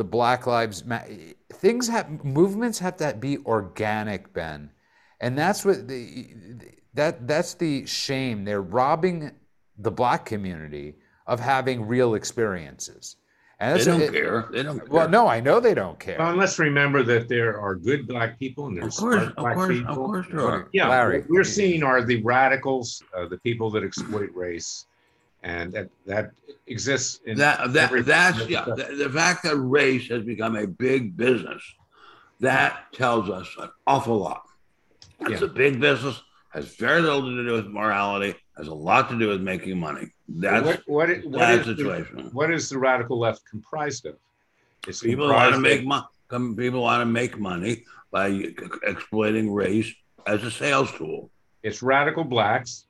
the 0.01 0.05
Black 0.05 0.47
Lives 0.47 0.83
Ma- 0.87 1.03
things 1.53 1.87
have 1.87 2.25
movements 2.25 2.79
have 2.79 2.97
to 2.97 3.15
be 3.21 3.37
organic, 3.45 4.33
Ben, 4.33 4.71
and 5.21 5.37
that's 5.37 5.63
what 5.63 5.87
the 5.89 6.27
that 6.95 7.29
that's 7.29 7.53
the 7.53 7.85
shame. 7.85 8.47
They're 8.47 8.63
robbing 8.63 9.31
the 9.77 9.91
black 9.91 10.25
community 10.25 10.95
of 11.27 11.39
having 11.39 11.87
real 11.87 12.15
experiences. 12.15 13.17
And 13.59 13.69
They 13.79 13.85
that's 13.85 13.87
don't 13.87 14.01
it- 14.01 14.13
care. 14.13 14.49
They 14.51 14.63
don't 14.63 14.79
care. 14.79 14.89
Well, 14.89 15.09
no, 15.11 15.29
I 15.29 15.41
know 15.41 15.61
they 15.61 15.75
don't 15.75 15.99
care. 16.01 16.17
Well, 16.19 16.31
and 16.31 16.39
let's 16.39 16.59
remember 16.59 17.03
that 17.03 17.29
there 17.29 17.61
are 17.61 17.75
good 17.75 18.09
black 18.09 18.39
people 18.39 18.69
and 18.69 18.79
there's 18.81 18.99
course, 18.99 19.21
smart 19.21 19.37
black 19.37 19.55
course, 19.55 19.69
of 19.71 19.77
people. 19.77 19.95
course 19.97 20.27
there 20.31 20.41
are. 20.41 20.69
Yeah, 20.73 20.89
Larry. 20.89 21.19
what 21.21 21.29
we're 21.29 21.45
seeing 21.45 21.83
are 21.83 22.03
the 22.03 22.23
radicals, 22.23 23.03
uh, 23.15 23.29
the 23.29 23.37
people 23.37 23.69
that 23.73 23.85
exploit 23.85 24.31
race, 24.35 24.87
and 25.43 25.73
that 25.73 25.89
that 26.07 26.33
exists 26.67 27.21
in 27.27 27.39
That, 27.39 27.73
that, 27.73 27.85
every- 27.85 28.03
that's, 28.03 28.47
yeah, 28.49 28.65
the, 28.65 28.95
the 28.97 29.11
fact 29.11 29.43
that 29.45 29.57
race 29.57 30.09
has 30.09 30.23
become 30.23 30.57
a 30.57 30.67
big 30.67 31.17
business, 31.17 31.63
that 32.41 32.93
tells 32.93 33.29
us 33.31 33.49
an 33.59 33.71
awful 33.87 34.19
lot. 34.19 34.43
It's 35.21 35.41
Yeah. 35.41 35.47
a 35.47 35.51
big 35.51 35.81
business, 35.81 36.23
has 36.51 36.75
very 36.77 37.01
little 37.01 37.23
to 37.23 37.45
do 37.45 37.53
with 37.53 37.67
morality, 37.67 38.35
has 38.57 38.69
a 38.69 38.75
lot 38.75 39.09
to 39.11 39.19
do 39.19 39.29
with 39.29 39.41
making 39.41 39.79
money. 39.79 40.11
That's, 40.29 40.65
what, 40.67 40.83
what, 40.87 41.09
what 41.25 41.39
that 41.39 41.59
is 41.61 41.67
the, 41.67 41.77
situation. 41.77 42.31
what 42.33 42.51
is 42.51 42.69
the 42.69 42.79
radical 42.79 43.19
left 43.19 43.43
comprised 43.49 44.07
of? 44.07 44.17
It's 44.87 45.01
People 45.01 45.29
want 45.29 45.55
to 45.55 45.61
make 45.61 45.85
money. 45.85 46.05
People 46.57 46.83
want 46.83 47.01
to 47.03 47.07
make 47.07 47.39
money 47.39 47.85
by 48.13 48.45
exploiting 48.85 49.53
race 49.53 49.93
as 50.27 50.43
a 50.45 50.51
sales 50.51 50.91
tool. 50.93 51.31
It's 51.63 51.83
radical 51.83 52.25
blacks, 52.25 52.87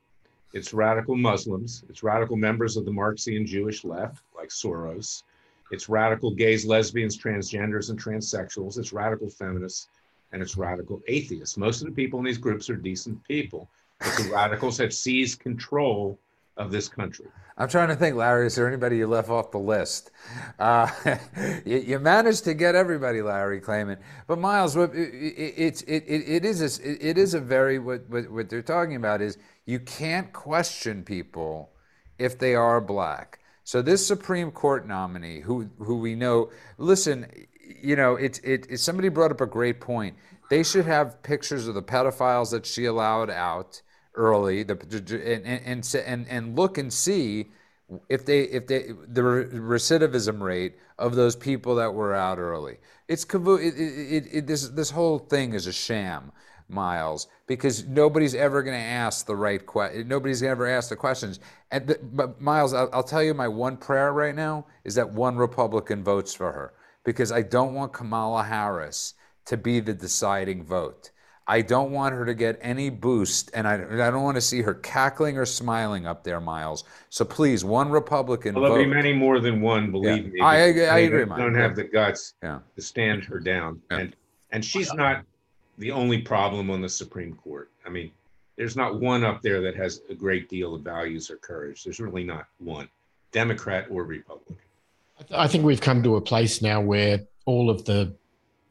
it's 0.53 0.73
radical 0.73 1.15
Muslims, 1.15 1.83
it's 1.89 2.03
radical 2.03 2.35
members 2.35 2.75
of 2.77 2.85
the 2.85 2.91
Marxian 2.91 3.45
Jewish 3.45 3.83
left, 3.83 4.23
like 4.35 4.49
Soros. 4.49 5.23
It's 5.71 5.87
radical 5.87 6.31
gays, 6.31 6.65
lesbians, 6.65 7.17
transgenders, 7.17 7.89
and 7.89 8.01
transsexuals. 8.01 8.77
It's 8.77 8.91
radical 8.91 9.29
feminists, 9.29 9.87
and 10.33 10.41
it's 10.41 10.57
radical 10.57 11.01
atheists. 11.07 11.57
Most 11.57 11.81
of 11.81 11.87
the 11.87 11.93
people 11.93 12.19
in 12.19 12.25
these 12.25 12.37
groups 12.37 12.69
are 12.69 12.75
decent 12.75 13.23
people, 13.25 13.69
but 13.99 14.13
the 14.17 14.29
radicals 14.29 14.77
have 14.79 14.93
seized 14.93 15.39
control 15.39 16.19
of 16.57 16.71
this 16.71 16.87
country. 16.89 17.27
I'm 17.57 17.69
trying 17.69 17.89
to 17.89 17.95
think, 17.95 18.15
Larry. 18.15 18.47
Is 18.47 18.55
there 18.55 18.67
anybody 18.67 18.97
you 18.97 19.07
left 19.07 19.29
off 19.29 19.51
the 19.51 19.59
list? 19.59 20.11
Uh, 20.57 20.89
you, 21.65 21.77
you 21.77 21.99
managed 21.99 22.43
to 22.45 22.53
get 22.53 22.75
everybody, 22.75 23.21
Larry 23.21 23.61
Klayman. 23.61 23.97
But 24.27 24.39
Myles, 24.39 24.75
it, 24.75 24.91
it, 24.93 25.83
it, 25.87 26.03
it, 26.07 26.45
is 26.45 26.79
a, 26.79 27.09
it 27.09 27.17
is 27.17 27.33
a 27.33 27.39
very 27.39 27.79
what, 27.79 28.09
what 28.09 28.31
what 28.31 28.49
they're 28.49 28.61
talking 28.61 28.95
about 28.95 29.21
is 29.21 29.37
you 29.65 29.79
can't 29.79 30.31
question 30.33 31.03
people 31.03 31.71
if 32.17 32.37
they 32.39 32.55
are 32.55 32.81
black. 32.81 33.39
So 33.63 33.81
this 33.81 34.05
Supreme 34.05 34.51
Court 34.51 34.87
nominee, 34.87 35.41
who 35.41 35.69
who 35.77 35.99
we 35.99 36.15
know, 36.15 36.51
listen, 36.77 37.27
you 37.81 37.95
know, 37.95 38.15
it's 38.15 38.39
it, 38.39 38.67
it. 38.69 38.77
Somebody 38.79 39.09
brought 39.09 39.31
up 39.31 39.41
a 39.41 39.45
great 39.45 39.79
point. 39.79 40.15
They 40.49 40.63
should 40.63 40.85
have 40.85 41.21
pictures 41.23 41.67
of 41.67 41.75
the 41.75 41.83
pedophiles 41.83 42.51
that 42.51 42.65
she 42.65 42.85
allowed 42.85 43.29
out 43.29 43.81
early, 44.15 44.63
the 44.63 44.73
and 44.73 45.45
and 45.45 45.95
and, 46.05 46.27
and, 46.29 46.55
look 46.55 46.77
and 46.77 46.91
see 46.91 47.51
if 48.09 48.25
they 48.25 48.41
if 48.43 48.67
they 48.67 48.87
the 49.07 49.21
recidivism 49.21 50.41
rate 50.41 50.75
of 50.97 51.15
those 51.15 51.35
people 51.35 51.75
that 51.75 51.93
were 51.93 52.13
out 52.13 52.37
early. 52.37 52.77
It's 53.07 53.23
it, 53.23 53.35
it, 53.35 53.77
it, 53.77 54.27
it, 54.31 54.47
this 54.47 54.69
this 54.69 54.89
whole 54.91 55.19
thing 55.19 55.53
is 55.53 55.67
a 55.67 55.73
sham. 55.73 56.31
Myles, 56.67 57.27
because 57.47 57.85
nobody's 57.85 58.33
ever 58.33 58.63
going 58.63 58.77
to 58.77 58.81
ask 58.81 59.25
the 59.25 59.35
right 59.35 59.65
question. 59.65 60.07
Nobody's 60.07 60.41
ever 60.41 60.67
asked 60.67 60.89
the 60.89 60.95
questions. 60.95 61.41
And 61.69 61.85
the, 61.85 61.99
but 62.01 62.39
Myles, 62.39 62.73
I'll, 62.73 62.89
I'll 62.93 63.03
tell 63.03 63.21
you 63.21 63.33
my 63.33 63.49
one 63.49 63.75
prayer 63.75 64.13
right 64.13 64.33
now 64.33 64.65
is 64.85 64.95
that 64.95 65.11
one 65.11 65.35
Republican 65.35 66.01
votes 66.01 66.33
for 66.33 66.49
her 66.53 66.73
because 67.03 67.29
I 67.31 67.41
don't 67.41 67.73
want 67.73 67.91
Kamala 67.91 68.43
Harris 68.43 69.15
to 69.45 69.57
be 69.57 69.79
the 69.79 69.93
deciding 69.93 70.63
vote. 70.63 71.11
I 71.47 71.61
don't 71.61 71.91
want 71.91 72.13
her 72.13 72.25
to 72.25 72.33
get 72.33 72.59
any 72.61 72.89
boost, 72.89 73.51
and 73.53 73.67
I, 73.67 73.73
I 73.73 74.11
don't 74.11 74.23
want 74.23 74.35
to 74.35 74.41
see 74.41 74.61
her 74.61 74.75
cackling 74.75 75.37
or 75.37 75.45
smiling 75.45 76.05
up 76.05 76.23
there, 76.23 76.39
Myles. 76.39 76.83
So 77.09 77.25
please, 77.25 77.65
one 77.65 77.89
Republican 77.89 78.53
Well, 78.55 78.63
there'll 78.63 78.77
vote. 78.77 78.83
be 78.83 78.89
many 78.89 79.11
more 79.13 79.39
than 79.39 79.59
one, 79.59 79.91
believe 79.91 80.31
me. 80.31 80.39
I- 80.39 80.55
I- 80.55 80.85
I 80.95 80.97
agree, 80.99 81.25
Mike. 81.25 81.39
Don't 81.39 81.55
have 81.55 81.75
the 81.75 81.83
guts 81.83 82.35
yeah. 82.43 82.59
to 82.75 82.81
stand 82.81 83.23
her 83.25 83.39
down, 83.39 83.81
Yeah. 83.91 83.97
and 83.99 84.15
and 84.53 84.63
she's 84.65 84.93
not 84.93 85.23
the 85.77 85.91
only 85.91 86.21
problem 86.21 86.69
on 86.69 86.81
the 86.81 86.89
Supreme 86.89 87.33
Court. 87.35 87.69
I 87.85 87.89
mean, 87.89 88.11
there's 88.57 88.75
not 88.75 88.99
one 88.99 89.23
up 89.23 89.41
there 89.41 89.61
that 89.61 89.75
has 89.77 90.01
a 90.09 90.13
great 90.13 90.49
deal 90.49 90.75
of 90.75 90.81
values 90.81 91.31
or 91.31 91.37
courage. 91.37 91.83
There's 91.85 91.99
really 92.01 92.23
not 92.25 92.45
one, 92.59 92.87
Democrat 93.31 93.87
or 93.89 94.03
Republican. 94.03 94.57
I 95.31 95.45
I 95.45 95.47
think 95.47 95.63
we've 95.63 95.81
come 95.81 96.03
to 96.03 96.17
a 96.17 96.21
place 96.21 96.61
now 96.61 96.81
where 96.81 97.21
all 97.45 97.69
of 97.69 97.85
the 97.85 98.13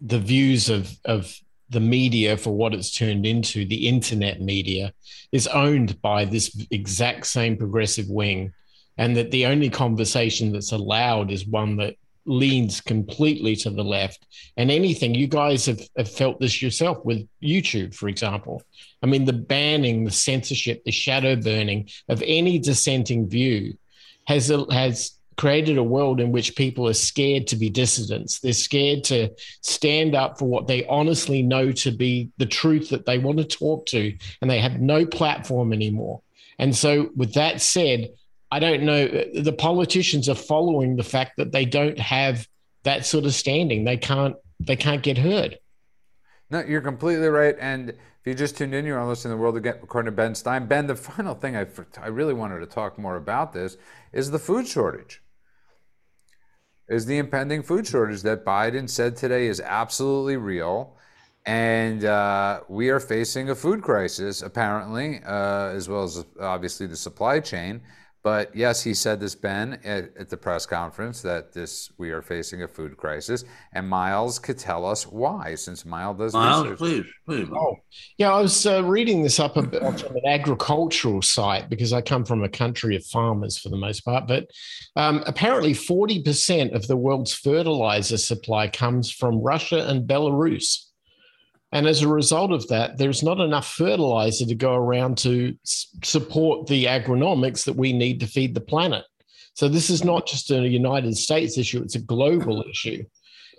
the 0.03 0.19
views 0.19 0.69
of 0.69 0.99
of 1.05 1.35
the 1.71 1.81
media 1.81 2.37
for 2.37 2.51
what 2.55 2.75
it's 2.75 2.95
turned 2.95 3.25
into, 3.25 3.65
the 3.65 3.89
internet 3.89 4.41
media, 4.41 4.93
is 5.33 5.47
owned 5.47 6.01
by 6.03 6.25
this 6.25 6.67
exact 6.71 7.27
same 7.27 7.57
progressive 7.57 8.09
wing, 8.09 8.53
and 8.99 9.17
that 9.17 9.31
the 9.31 9.47
only 9.47 9.71
conversation 9.71 10.53
that's 10.53 10.73
allowed 10.73 11.31
is 11.31 11.47
one 11.47 11.77
that 11.77 11.97
leans 12.27 12.81
completely 12.81 13.57
to 13.57 13.71
the 13.71 13.85
left. 13.85 14.27
And 14.57 14.71
anything 14.71 15.15
you 15.15 15.27
guys 15.27 15.67
have, 15.67 15.81
have 15.97 16.11
felt 16.11 16.41
this 16.41 16.61
yourself 16.61 17.05
with 17.05 17.27
YouTube, 17.43 17.95
for 17.95 18.09
example. 18.09 18.63
I 19.03 19.07
mean, 19.07 19.25
the 19.25 19.33
banning, 19.33 20.05
the 20.05 20.11
censorship, 20.11 20.85
the 20.85 20.91
shadow 20.91 21.37
burning 21.37 21.89
of 22.09 22.23
any 22.27 22.59
dissenting 22.59 23.29
view 23.29 23.79
has 24.27 24.53
has 24.71 25.13
created 25.41 25.79
a 25.79 25.83
world 25.83 26.21
in 26.21 26.33
which 26.33 26.55
people 26.55 26.87
are 26.87 26.93
scared 26.93 27.47
to 27.47 27.57
be 27.57 27.71
dissidents. 27.71 28.41
They're 28.41 28.53
scared 28.53 29.05
to 29.05 29.31
stand 29.63 30.15
up 30.15 30.39
for 30.39 30.45
what 30.45 30.67
they 30.67 30.85
honestly 30.85 31.41
know 31.41 31.73
to 31.73 31.91
be 31.91 32.29
the 32.37 32.45
truth 32.45 32.91
that 32.91 33.07
they 33.07 33.17
want 33.17 33.39
to 33.39 33.45
talk 33.45 33.87
to, 33.87 34.15
and 34.43 34.51
they 34.51 34.59
have 34.59 34.83
no 34.83 35.07
platform 35.07 35.73
anymore. 35.73 36.21
And 36.59 36.77
so, 36.77 37.09
with 37.17 37.33
that 37.35 37.63
said, 37.63 38.11
I 38.53 38.59
don't 38.59 38.83
know. 38.83 39.09
The 39.09 39.57
politicians 39.59 40.29
are 40.29 40.35
following 40.35 40.97
the 40.97 41.05
fact 41.05 41.39
that 41.39 41.53
they 41.53 41.65
don't 41.65 41.99
have 41.99 42.47
that 42.83 43.07
sort 43.07 43.25
of 43.25 43.33
standing. 43.33 43.85
They 43.85 43.97
can't. 43.97 44.37
They 44.61 44.77
can't 44.77 45.03
get 45.03 45.17
heard. 45.17 45.59
No, 46.51 46.61
you're 46.61 46.83
completely 46.83 47.29
right. 47.29 47.57
And 47.59 47.89
if 47.89 48.27
you 48.27 48.35
just 48.35 48.59
tuned 48.59 48.75
in, 48.75 48.85
you're 48.85 48.99
on 48.99 49.09
listening 49.09 49.31
to 49.31 49.37
the 49.37 49.43
world 49.43 49.57
again, 49.57 49.79
according 49.83 50.13
to 50.13 50.17
Ben 50.17 50.35
Stein. 50.35 50.67
Ben, 50.67 50.87
the 50.87 50.97
final 50.97 51.35
thing 51.35 51.57
I, 51.57 51.67
I 51.99 52.09
really 52.09 52.35
wanted 52.35 52.59
to 52.59 52.67
talk 52.67 52.99
more 52.99 53.17
about 53.17 53.55
this 53.55 53.79
is 54.13 54.31
the 54.31 54.39
food 54.39 54.69
shortage. 54.69 55.23
Is 56.91 57.07
the 57.07 57.19
impending 57.19 57.63
food 57.63 57.87
shortage 57.87 58.23
that 58.23 58.45
Biden 58.45 58.91
said 58.91 59.17
today 59.17 59.47
is 59.47 59.61
absolutely 59.61 60.37
real. 60.37 60.97
And 61.47 62.05
uh, 62.05 62.63
we 62.69 62.91
are 62.91 62.99
facing 62.99 63.49
a 63.49 63.55
food 63.55 63.81
crisis, 63.81 64.43
apparently, 64.43 65.21
uh, 65.25 65.69
as 65.69 65.89
well 65.89 66.03
as 66.03 66.25
obviously 66.41 66.89
the 66.89 66.97
supply 66.97 67.39
chain. 67.39 67.81
But 68.23 68.55
yes, 68.55 68.83
he 68.83 68.93
said 68.93 69.19
this, 69.19 69.35
Ben, 69.35 69.79
at, 69.83 70.15
at 70.19 70.29
the 70.29 70.37
press 70.37 70.67
conference 70.67 71.23
that 71.23 71.55
this 71.55 71.91
we 71.97 72.11
are 72.11 72.21
facing 72.21 72.63
a 72.63 72.69
food 72.69 72.99
crisis, 72.99 73.45
and 73.73 73.89
Myles 73.89 74.39
could 74.39 74.59
tell 74.59 74.85
us 74.85 75.07
why, 75.07 75.55
since 75.55 75.87
Myles 75.87 76.19
does 76.19 76.35
Myles, 76.35 76.65
research. 76.65 76.79
please, 76.79 77.05
please. 77.27 77.49
Oh, 77.51 77.77
yeah. 78.19 78.33
I 78.33 78.43
was 78.43 78.67
uh, 78.67 78.85
reading 78.85 79.23
this 79.23 79.41
up 79.41 79.57
a 79.57 79.63
bit 79.63 79.81
from 80.01 80.17
an 80.17 80.27
agricultural 80.27 81.23
site 81.23 81.71
because 81.71 81.95
I 81.95 82.03
come 82.03 82.25
from 82.27 82.45
a 82.45 82.49
country 82.49 82.95
of 82.95 83.07
farmers 83.07 83.59
for 83.59 83.71
the 83.71 83.79
most 83.79 84.01
part. 84.01 84.29
But 84.29 84.51
um, 84.97 85.23
apparently, 85.27 85.73
40% 85.73 86.75
of 86.75 86.87
the 86.89 86.97
world's 86.97 87.33
fertilizer 87.33 88.19
supply 88.19 88.69
comes 88.69 89.11
from 89.11 89.41
Russia 89.41 89.87
and 89.89 90.07
Belarus. 90.07 90.90
And 91.73 91.87
as 91.87 92.03
a 92.03 92.09
result 92.09 92.51
of 92.51 92.67
that, 92.69 92.99
there's 92.99 93.23
not 93.23 93.39
enough 93.39 93.75
fertilizer 93.75 94.45
to 94.47 94.55
go 94.55 94.75
around 94.75 95.19
to 95.19 95.57
support 95.65 96.67
the 96.67 96.87
agronomics 96.87 97.65
that 97.65 97.77
we 97.77 97.93
need 97.93 98.21
to 98.21 98.27
feed 98.27 98.55
the 98.55 98.61
planet. 98.61 99.05
So 99.55 99.69
this 99.69 99.91
is 99.91 100.05
not 100.05 100.27
just 100.27 100.51
a 100.51 100.67
United 100.67 101.17
States 101.17 101.59
issue, 101.59 101.83
it's 101.83 101.95
a 101.95 102.01
global 102.01 102.65
issue. 102.71 103.05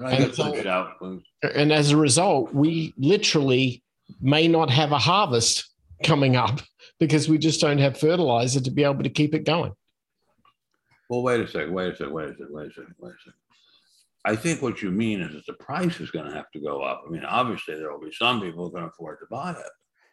I 0.04 0.12
and 0.14 0.34
so-? 0.34 1.22
And 1.56 1.72
as 1.72 1.92
a 1.92 1.98
result, 1.98 2.54
we 2.54 2.94
literally 2.98 3.84
may 4.20 4.48
not 4.48 4.70
have 4.70 4.92
a 4.92 4.98
harvest 4.98 5.70
coming 6.04 6.36
up 6.36 6.62
because 7.00 7.30
we 7.30 7.38
just 7.38 7.62
don't 7.62 7.78
have 7.78 7.98
fertilizer 7.98 8.60
to 8.62 8.72
be 8.72 8.84
able 8.84 9.04
to 9.04 9.10
keep 9.10 9.34
it 9.34 9.46
going. 9.46 9.72
Well, 11.10 11.24
wait 11.24 11.42
a 11.42 11.48
second, 11.48 11.74
wait 11.74 11.94
a 11.94 11.96
second, 11.96 12.14
wait 12.14 12.30
a 12.30 12.32
second, 12.32 12.48
wait 12.52 12.68
a 12.68 12.70
second, 12.72 12.96
wait 13.00 13.12
a 13.12 13.18
second. 13.20 13.34
I 14.24 14.36
think 14.36 14.62
what 14.62 14.82
you 14.82 14.92
mean 14.92 15.22
is 15.22 15.34
that 15.34 15.46
the 15.48 15.54
price 15.54 16.00
is 16.00 16.12
going 16.12 16.30
to 16.30 16.36
have 16.36 16.52
to 16.52 16.60
go 16.60 16.82
up. 16.82 17.04
I 17.08 17.10
mean, 17.10 17.26
obviously, 17.26 17.76
there 17.76 17.92
will 17.92 18.00
be 18.00 18.12
some 18.12 18.40
people 18.42 18.66
who 18.66 18.76
can 18.76 18.84
afford 18.84 19.20
to 19.20 19.26
buy 19.30 19.52
it. 19.52 19.58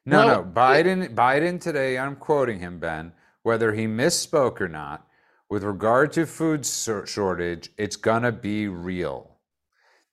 No, 0.06 0.26
Well, 0.26 0.44
no. 0.44 0.50
Biden, 0.50 1.14
Biden 1.14 1.60
today, 1.60 1.98
I'm 1.98 2.16
quoting 2.16 2.60
him, 2.60 2.78
Ben, 2.78 3.12
whether 3.42 3.72
he 3.72 3.86
misspoke 3.86 4.60
or 4.60 4.68
not, 4.68 5.06
with 5.50 5.62
regard 5.62 6.12
to 6.12 6.26
food 6.26 6.64
shor- 6.64 7.06
shortage, 7.06 7.70
it's 7.76 7.96
going 7.96 8.22
to 8.22 8.32
be 8.32 8.68
real. 8.68 9.36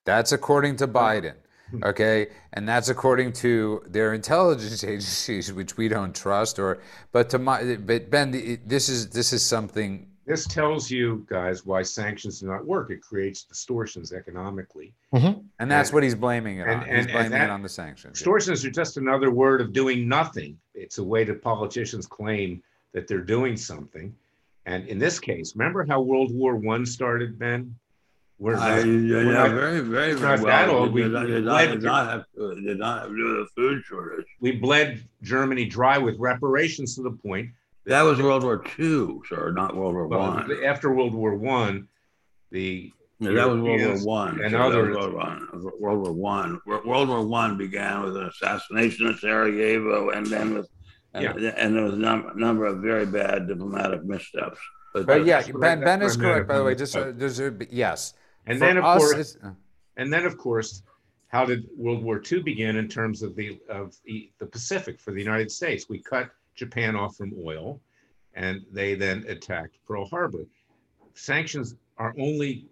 That's 0.06 0.32
according 0.34 0.76
to 0.78 0.88
Biden. 0.88 1.36
Okay. 1.84 2.28
And 2.54 2.68
that's 2.68 2.90
according 2.90 3.34
to 3.34 3.84
their 3.88 4.14
intelligence 4.14 4.84
agencies, 4.96 5.52
which 5.52 5.78
we 5.78 5.88
don't 5.88 6.16
trust 6.16 6.60
or, 6.60 6.80
but 7.12 7.30
to 7.32 7.40
my, 7.40 7.76
but 7.78 8.10
Ben, 8.10 8.32
this 8.66 8.88
is, 8.88 9.10
this 9.10 9.34
is 9.34 9.44
something, 9.44 10.08
This 10.26 10.48
tells 10.48 10.90
you 10.90 11.26
guys 11.30 11.66
why 11.66 11.84
sanctions 11.84 12.40
do 12.40 12.48
not 12.48 12.66
work. 12.66 12.90
It 12.90 13.02
creates 13.02 13.44
distortions 13.44 14.12
economically. 14.12 14.92
Mm-hmm. 15.14 15.40
and 15.60 15.72
that's 15.72 15.94
what 15.94 16.04
he's 16.04 16.16
blaming 16.16 16.58
it 16.60 16.68
And- 16.68 16.82
on. 16.82 16.88
and- 16.88 16.98
he's 16.98 17.06
and 17.06 17.12
blaming 17.14 17.32
that- 17.32 17.44
it 17.46 17.50
on 17.52 17.62
the 17.62 17.70
sanctions. 17.70 18.12
yeah. 18.20 18.24
Distortions 18.24 18.66
are 18.66 18.72
just 18.72 18.98
another 18.98 19.30
word 19.32 19.62
of 19.62 19.72
doing 19.72 20.08
nothing. 20.10 20.58
It's 20.74 20.98
a 20.98 21.04
way 21.04 21.24
that 21.26 21.42
politicians 21.42 22.06
claim 22.08 22.62
that 22.92 23.08
they're 23.08 23.22
doing 23.22 23.56
something. 23.56 24.14
And 24.66 24.88
in 24.88 24.98
this 24.98 25.20
case, 25.20 25.56
remember 25.56 25.86
how 25.86 26.02
World 26.02 26.34
War 26.34 26.56
One 26.56 26.86
started, 26.86 27.38
Ben? 27.38 27.76
We're 28.40 28.56
uh, 28.56 28.60
I, 28.60 28.78
yeah, 28.80 28.84
we're 28.84 29.26
yeah, 29.28 29.32
not- 29.32 29.52
very, 29.52 29.80
very, 29.80 30.14
very 30.14 30.20
not 30.38 30.40
well. 30.40 30.46
that 30.48 30.70
old. 30.70 30.92
We- 30.94 31.04
did 31.04 31.12
not, 31.12 31.28
did 31.28 31.44
not, 31.46 31.62
did 31.68 31.84
not 31.84 32.10
have, 32.10 32.26
to- 32.36 32.62
did 32.62 32.80
not 32.80 33.02
have 33.04 33.12
do 33.12 33.38
the 33.38 33.48
food 33.56 33.84
shortage. 33.86 34.26
we 34.42 34.52
bled 34.54 35.02
Germany 35.22 35.66
dry 35.66 35.98
with 36.00 36.18
reparations 36.20 36.96
to 36.96 37.04
the 37.04 37.12
point 37.12 37.52
That 37.86 38.02
was 38.02 38.20
World 38.22 38.44
War 38.44 38.64
II, 38.80 39.20
sir, 39.30 39.52
not 39.52 39.76
World 39.76 39.94
War 39.94 40.08
Well, 40.08 40.20
One. 40.20 40.64
after 40.64 40.92
World 40.94 41.14
War 41.14 41.36
One, 41.36 41.88
the 42.52 42.92
Yeah, 43.20 43.32
that 43.32 43.48
was 43.48 43.58
World 43.58 43.62
War 43.62 43.78
Europeans 43.78 44.06
One. 44.06 44.42
and 44.42 44.52
sir, 44.52 44.58
that 44.58 44.66
was 44.66 44.76
others- 44.76 44.96
World 44.96 45.14
War 45.14 45.24
One. 45.24 45.72
World 45.80 46.00
War 46.02 46.14
One. 46.14 46.62
World 46.66 47.10
War 47.10 47.26
One 47.26 47.58
began 47.58 48.04
with 48.04 48.18
an 48.18 48.24
assassination 48.26 49.08
of 49.08 49.20
Sarajevo, 49.20 50.10
and 50.10 50.26
then 50.26 50.54
with 50.56 50.70
and, 51.14 51.26
and 51.40 51.74
there 51.76 51.84
was 51.86 51.94
a 51.94 51.98
number, 51.98 52.34
number 52.36 52.66
of 52.66 52.80
very 52.80 53.06
bad 53.06 53.48
diplomatic 53.48 54.04
missteps. 54.04 54.60
But 54.94 55.26
yeah, 55.26 55.38
That's 55.42 55.54
what 55.54 55.64
I- 55.64 55.76
Ben, 55.76 55.84
Ben 55.86 56.02
is 56.02 56.18
correct, 56.18 56.48
by 56.48 56.58
the 56.58 56.64
way. 56.64 56.76
Just 56.76 56.94
uh, 56.98 57.12
there's 57.16 57.40
a, 57.40 57.56
yes. 57.70 58.16
and 58.48 58.60
For 58.60 58.66
then 58.66 58.78
of 58.78 58.84
us, 58.84 59.14
course 59.14 59.38
uh, 59.42 59.52
And 59.96 60.12
then, 60.12 60.26
of 60.26 60.38
course, 60.38 60.84
how 61.30 61.46
did 61.46 61.68
World 61.78 62.04
War 62.04 62.22
II 62.30 62.42
begin 62.42 62.76
in 62.76 62.90
terms 62.90 63.22
of 63.22 63.34
the 63.38 63.60
of 63.70 63.96
the, 64.06 64.30
the 64.40 64.46
Pacific 64.46 65.00
for 65.00 65.12
the 65.12 65.22
United 65.22 65.52
States? 65.52 65.88
We 65.88 66.00
cut 66.00 66.30
Japan 66.56 66.96
off 66.96 67.16
from 67.16 67.34
oil, 67.44 67.82
and 68.34 68.62
they 68.72 68.96
then 68.96 69.26
attacked 69.28 69.78
Pearl 69.88 70.06
Harbor. 70.08 70.46
Sanctions 71.14 71.76
are 71.98 72.14
only 72.20 72.66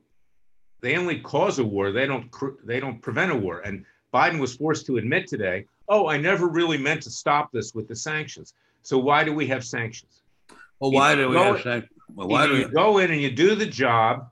they 0.82 0.98
only 0.98 1.20
cause 1.22 1.60
a 1.60 1.64
war. 1.64 1.92
They 1.92 2.06
don't 2.06 2.30
they 2.66 2.80
don't 2.80 3.02
prevent 3.02 3.32
a 3.32 3.36
war. 3.36 3.60
And 3.60 3.86
Biden 4.14 4.40
was 4.40 4.56
forced 4.56 4.86
to 4.88 4.98
admit 4.98 5.28
today, 5.28 5.66
"Oh, 5.88 6.08
I 6.08 6.18
never 6.18 6.48
really 6.48 6.78
meant 6.78 7.04
to 7.04 7.10
stop 7.10 7.52
this 7.52 7.74
with 7.74 7.88
the 7.88 7.96
sanctions." 7.96 8.54
So 8.82 8.98
why 8.98 9.24
do 9.24 9.34
we 9.34 9.48
have 9.48 9.64
sanctions? 9.64 10.24
well, 10.80 10.92
why 10.92 11.16
do 11.16 11.30
we 11.30 11.36
Go- 11.36 11.54
have 11.54 11.62
sanc- 11.62 11.86
well, 12.14 12.28
why 12.28 12.46
do 12.46 12.58
you 12.58 12.68
we, 12.68 12.74
go 12.74 12.98
in 12.98 13.12
and 13.12 13.22
you 13.22 13.32
do 13.32 13.56
the 13.56 13.66
job, 13.66 14.28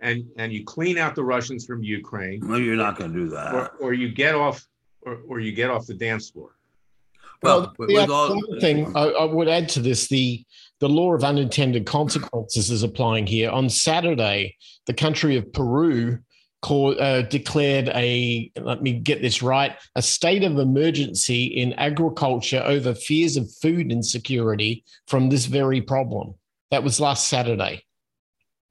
and 0.00 0.24
and 0.36 0.52
you 0.52 0.64
clean 0.64 0.98
out 0.98 1.14
the 1.14 1.24
Russians 1.24 1.66
from 1.66 1.82
Ukraine 1.82 2.46
well, 2.46 2.60
you're 2.60 2.76
not 2.76 2.96
going 2.96 3.12
to 3.12 3.18
do 3.18 3.28
that. 3.30 3.54
or, 3.54 3.68
or 3.80 3.92
you 3.92 4.12
get 4.12 4.34
off 4.34 4.66
or, 5.02 5.18
or 5.26 5.40
you 5.40 5.52
get 5.52 5.70
off 5.70 5.86
the 5.86 5.94
dance 5.94 6.30
floor. 6.30 6.55
Well, 7.42 7.74
with- 7.78 7.88
the 7.88 8.12
all- 8.12 8.32
other 8.32 8.60
thing 8.60 8.96
I, 8.96 9.02
I 9.02 9.24
would 9.24 9.48
add 9.48 9.68
to 9.70 9.80
this 9.80 10.08
the 10.08 10.44
the 10.80 10.88
law 10.88 11.14
of 11.14 11.24
unintended 11.24 11.86
consequences 11.86 12.70
is 12.70 12.82
applying 12.82 13.26
here. 13.26 13.50
On 13.50 13.70
Saturday, 13.70 14.56
the 14.86 14.92
country 14.92 15.36
of 15.36 15.50
Peru 15.54 16.18
called, 16.60 16.98
uh, 16.98 17.22
declared 17.22 17.88
a 17.90 18.50
let 18.60 18.82
me 18.82 18.92
get 18.92 19.22
this 19.22 19.42
right 19.42 19.74
a 19.94 20.02
state 20.02 20.42
of 20.44 20.58
emergency 20.58 21.44
in 21.44 21.72
agriculture 21.74 22.62
over 22.64 22.94
fears 22.94 23.36
of 23.36 23.50
food 23.62 23.90
insecurity 23.90 24.84
from 25.06 25.28
this 25.30 25.46
very 25.46 25.80
problem. 25.80 26.34
That 26.70 26.82
was 26.82 27.00
last 27.00 27.28
Saturday. 27.28 27.82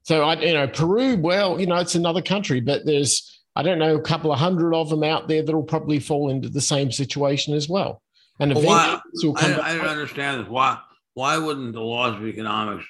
So 0.04 0.22
I, 0.24 0.36
you 0.36 0.54
know, 0.54 0.68
Peru. 0.68 1.18
Well, 1.18 1.60
you 1.60 1.66
know, 1.66 1.78
it's 1.78 1.96
another 1.96 2.22
country, 2.22 2.60
but 2.60 2.86
there's 2.86 3.42
I 3.56 3.64
don't 3.64 3.80
know 3.80 3.96
a 3.96 4.02
couple 4.02 4.32
of 4.32 4.38
hundred 4.38 4.76
of 4.76 4.90
them 4.90 5.04
out 5.04 5.28
there 5.28 5.42
that'll 5.42 5.64
probably 5.64 6.00
fall 6.00 6.30
into 6.30 6.50
the 6.50 6.62
same 6.62 6.92
situation 6.92 7.54
as 7.56 7.70
well. 7.70 8.02
And 8.40 8.54
why- 8.54 9.00
this 9.14 9.24
will 9.24 9.34
come 9.34 9.54
I, 9.54 9.56
back. 9.58 9.64
I 9.66 9.76
don't 9.78 9.88
understand 9.88 10.42
this. 10.42 10.50
Why 10.50 10.78
why 11.14 11.38
wouldn't 11.38 11.74
the 11.74 11.82
laws 11.82 12.16
of 12.16 12.26
economics 12.28 12.86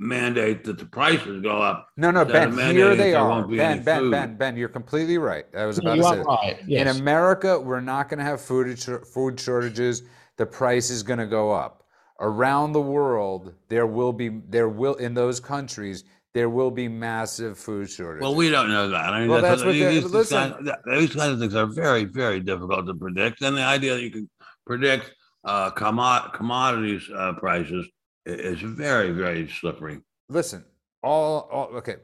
mandate 0.00 0.64
that 0.64 0.78
the 0.78 0.84
prices 0.86 1.42
go 1.42 1.60
up? 1.62 1.88
no, 1.96 2.10
no, 2.10 2.24
Ben. 2.24 2.52
Here 2.74 2.94
they 2.96 3.14
are. 3.14 3.46
Ben, 3.46 3.82
Ben, 3.82 4.00
food. 4.00 4.10
Ben, 4.10 4.36
Ben. 4.36 4.56
You're 4.56 4.68
completely 4.68 5.18
right. 5.18 5.44
I 5.56 5.66
was 5.66 5.78
about 5.78 5.96
you 5.96 6.02
to 6.02 6.08
say. 6.08 6.18
right. 6.20 6.58
Yes. 6.66 6.82
In 6.96 7.00
America, 7.00 7.58
we're 7.60 7.80
not 7.80 8.08
going 8.08 8.18
to 8.18 8.24
have 8.24 8.40
food 8.40 8.78
food 9.12 9.38
shortages. 9.40 10.02
The 10.36 10.46
price 10.46 10.90
is 10.90 11.02
going 11.02 11.18
to 11.18 11.26
go 11.26 11.50
up. 11.52 11.84
Around 12.20 12.72
the 12.72 12.80
world, 12.80 13.54
there 13.68 13.86
will 13.86 14.12
be 14.12 14.28
there 14.48 14.68
will 14.68 14.94
in 14.96 15.14
those 15.14 15.38
countries 15.40 16.04
there 16.34 16.50
will 16.50 16.70
be 16.70 16.86
massive 16.88 17.58
food 17.58 17.88
shortages. 17.88 18.22
Well, 18.22 18.34
we 18.34 18.50
don't 18.50 18.68
know 18.68 18.88
that. 18.90 19.12
I 19.12 19.20
mean, 19.20 19.30
Well, 19.30 19.40
that's, 19.40 19.62
that's 19.62 19.64
what 19.64 19.72
these, 19.72 19.82
they're- 19.82 19.92
these 19.92 20.04
listen. 20.12 20.52
kind 20.52 20.68
of, 20.68 20.76
these 21.00 21.14
kind 21.14 21.32
of 21.32 21.38
things 21.40 21.54
are 21.54 21.66
very, 21.66 22.04
very 22.04 22.38
difficult 22.40 22.86
to 22.86 22.94
predict. 22.94 23.40
And 23.42 23.56
the 23.56 23.62
idea 23.62 23.94
that 23.94 24.02
you 24.02 24.10
can 24.10 24.28
predict 24.68 25.14
uh, 25.44 25.70
commo- 25.70 26.32
commodities 26.34 27.02
uh, 27.16 27.32
prices 27.32 27.88
is 28.26 28.60
very, 28.60 29.10
very 29.10 29.48
slippery. 29.48 29.98
listen, 30.28 30.64
all, 31.02 31.48
all 31.50 31.66
okay. 31.76 31.96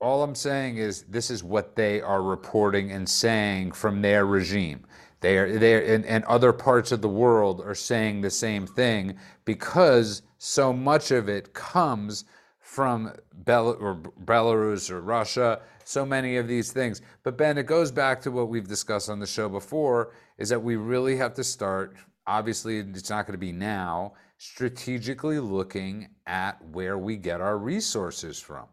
All 0.00 0.22
I'm 0.22 0.34
saying 0.34 0.76
is 0.76 1.04
this 1.04 1.30
is 1.30 1.42
what 1.42 1.76
they 1.76 2.02
are 2.02 2.22
reporting 2.22 2.92
and 2.92 3.08
saying 3.08 3.72
from 3.72 4.02
their 4.02 4.26
regime. 4.26 4.84
They 5.20 5.38
are 5.38 5.58
they 5.58 5.94
and, 5.94 6.04
and 6.04 6.22
other 6.24 6.52
parts 6.52 6.92
of 6.92 7.00
the 7.00 7.08
world 7.08 7.62
are 7.62 7.74
saying 7.74 8.20
the 8.20 8.30
same 8.30 8.66
thing 8.66 9.16
because 9.46 10.20
so 10.36 10.74
much 10.74 11.10
of 11.10 11.30
it 11.30 11.54
comes 11.54 12.26
from 12.60 13.14
Bel- 13.32 13.78
or 13.80 13.94
Belarus 14.24 14.90
or 14.90 15.00
Russia. 15.00 15.62
So 15.84 16.04
many 16.04 16.36
of 16.36 16.48
these 16.48 16.72
things. 16.72 17.00
But 17.22 17.38
Ben, 17.38 17.56
it 17.56 17.66
goes 17.66 17.90
back 17.90 18.20
to 18.22 18.30
what 18.30 18.48
we've 18.48 18.68
discussed 18.68 19.08
on 19.08 19.20
the 19.20 19.26
show 19.26 19.48
before: 19.48 20.12
is 20.38 20.48
that 20.48 20.62
we 20.62 20.76
really 20.76 21.16
have 21.16 21.34
to 21.34 21.44
start. 21.44 21.96
Obviously, 22.26 22.78
it's 22.78 23.10
not 23.10 23.26
going 23.26 23.34
to 23.34 23.38
be 23.38 23.52
now. 23.52 24.14
Strategically 24.38 25.38
looking 25.38 26.08
at 26.26 26.62
where 26.68 26.98
we 26.98 27.16
get 27.16 27.40
our 27.40 27.56
resources 27.56 28.40
from. 28.40 28.66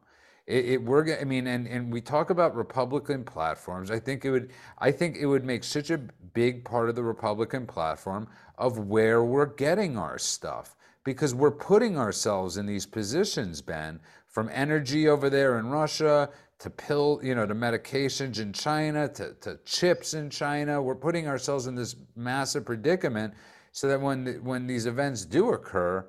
It, 0.47 0.65
it 0.65 0.83
we're 0.83 1.19
I 1.19 1.23
mean, 1.23 1.47
and 1.47 1.67
and 1.67 1.93
we 1.93 2.01
talk 2.01 2.29
about 2.29 2.55
Republican 2.55 3.23
platforms. 3.23 3.91
I 3.91 3.99
think 3.99 4.25
it 4.25 4.31
would 4.31 4.51
I 4.79 4.91
think 4.91 5.17
it 5.17 5.27
would 5.27 5.45
make 5.45 5.63
such 5.63 5.91
a 5.91 5.99
big 6.33 6.65
part 6.65 6.89
of 6.89 6.95
the 6.95 7.03
Republican 7.03 7.67
platform 7.67 8.27
of 8.57 8.79
where 8.79 9.23
we're 9.23 9.45
getting 9.45 9.97
our 9.97 10.17
stuff 10.17 10.75
because 11.03 11.33
we're 11.33 11.51
putting 11.51 11.97
ourselves 11.97 12.57
in 12.57 12.65
these 12.65 12.85
positions, 12.85 13.61
Ben, 13.61 13.99
from 14.27 14.49
energy 14.53 15.07
over 15.07 15.29
there 15.29 15.57
in 15.57 15.67
Russia 15.67 16.29
to 16.61 16.69
pill, 16.69 17.19
you 17.23 17.33
know, 17.33 17.47
to 17.47 17.55
medications 17.55 18.39
in 18.39 18.53
China 18.53 19.07
to, 19.07 19.33
to 19.41 19.59
chips 19.65 20.13
in 20.13 20.29
China. 20.29 20.81
We're 20.81 20.95
putting 20.95 21.27
ourselves 21.27 21.65
in 21.65 21.73
this 21.73 21.95
massive 22.15 22.65
predicament 22.65 23.33
so 23.71 23.87
that 23.87 23.99
when 23.99 24.23
the, 24.23 24.33
when 24.33 24.67
these 24.67 24.85
events 24.85 25.25
do 25.25 25.53
occur, 25.53 26.07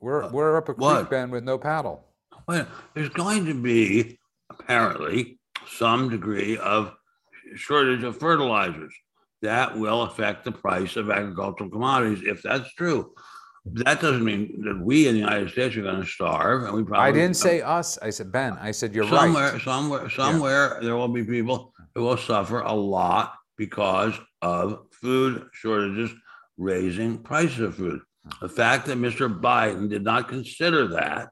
we're 0.00 0.22
uh, 0.22 0.30
we're 0.30 0.56
up 0.56 0.68
a 0.68 0.74
creek, 0.74 1.10
What? 1.10 1.30
With 1.30 1.42
no 1.42 1.58
paddle. 1.58 2.04
Well, 2.46 2.68
there's 2.94 3.08
going 3.08 3.46
to 3.46 3.54
be 3.54 4.16
apparently 4.48 5.40
some 5.68 6.08
degree 6.08 6.56
of 6.58 6.94
shortage 7.56 8.04
of 8.04 8.16
fertilizers 8.16 8.94
that 9.42 9.76
will 9.76 10.02
affect 10.02 10.44
the 10.44 10.52
price 10.52 10.94
of 10.94 11.10
agricultural 11.10 11.68
commodities 11.68 12.22
if 12.24 12.42
that's 12.42 12.72
true. 12.74 13.12
That 13.72 14.00
doesn't 14.00 14.24
mean 14.24 14.62
that 14.64 14.78
we 14.80 15.08
in 15.08 15.14
the 15.14 15.20
United 15.20 15.50
States 15.50 15.76
are 15.76 15.82
going 15.82 16.00
to 16.00 16.06
starve, 16.06 16.64
and 16.64 16.72
we 16.72 16.84
probably. 16.84 17.08
I 17.08 17.12
didn't 17.12 17.36
say 17.36 17.62
us. 17.62 17.98
I 18.00 18.10
said 18.10 18.30
Ben. 18.30 18.56
I 18.60 18.70
said 18.70 18.94
you're 18.94 19.08
somewhere, 19.08 19.52
right. 19.52 19.60
somewhere, 19.60 20.08
somewhere, 20.08 20.78
there 20.82 20.96
will 20.96 21.08
be 21.08 21.24
people 21.24 21.72
who 21.94 22.02
will 22.02 22.16
suffer 22.16 22.60
a 22.60 22.72
lot 22.72 23.34
because 23.56 24.14
of 24.40 24.86
food 24.92 25.48
shortages 25.52 26.10
raising 26.56 27.18
prices 27.18 27.60
of 27.60 27.74
food. 27.74 28.00
The 28.40 28.48
fact 28.48 28.86
that 28.86 28.98
Mr. 28.98 29.40
Biden 29.40 29.88
did 29.88 30.02
not 30.02 30.28
consider 30.28 30.88
that 30.88 31.30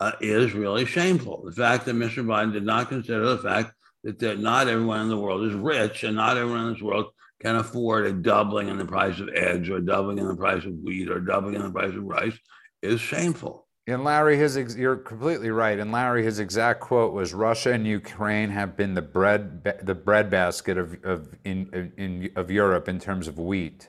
uh, 0.00 0.12
is 0.20 0.52
really 0.52 0.84
shameful. 0.84 1.44
The 1.44 1.52
fact 1.52 1.86
that 1.86 1.96
Mr. 1.96 2.24
Biden 2.24 2.52
did 2.52 2.64
not 2.64 2.88
consider 2.88 3.24
the 3.24 3.38
fact 3.38 3.72
that, 4.04 4.18
that 4.20 4.38
not 4.38 4.68
everyone 4.68 5.00
in 5.00 5.08
the 5.08 5.16
world 5.16 5.44
is 5.44 5.54
rich 5.54 6.04
and 6.04 6.16
not 6.16 6.36
everyone 6.36 6.66
in 6.66 6.72
this 6.72 6.82
world 6.82 7.06
can 7.42 7.56
afford 7.56 8.06
a 8.06 8.12
doubling 8.12 8.68
in 8.68 8.78
the 8.78 8.84
price 8.84 9.18
of 9.18 9.28
eggs 9.30 9.68
or 9.68 9.80
doubling 9.80 10.18
in 10.18 10.28
the 10.28 10.36
price 10.36 10.64
of 10.64 10.72
wheat 10.74 11.10
or 11.10 11.18
doubling 11.18 11.54
in 11.54 11.62
the 11.62 11.70
price 11.70 11.94
of 11.94 12.04
rice 12.04 12.38
is 12.82 13.00
shameful. 13.00 13.66
And 13.88 14.04
Larry, 14.04 14.36
his 14.36 14.56
ex- 14.56 14.76
you're 14.76 14.96
completely 14.96 15.50
right. 15.50 15.76
And 15.76 15.90
Larry, 15.90 16.22
his 16.22 16.38
exact 16.38 16.80
quote 16.80 17.12
was, 17.12 17.34
"Russia 17.34 17.72
and 17.72 17.84
Ukraine 17.84 18.48
have 18.50 18.76
been 18.76 18.94
the 18.94 19.02
bread 19.02 19.64
ba- 19.64 19.78
the 19.82 19.94
breadbasket 19.94 20.78
of 20.78 21.02
of 21.02 21.34
in, 21.44 21.92
in 21.96 22.30
of 22.36 22.48
Europe 22.48 22.88
in 22.88 23.00
terms 23.00 23.26
of 23.26 23.40
wheat." 23.40 23.88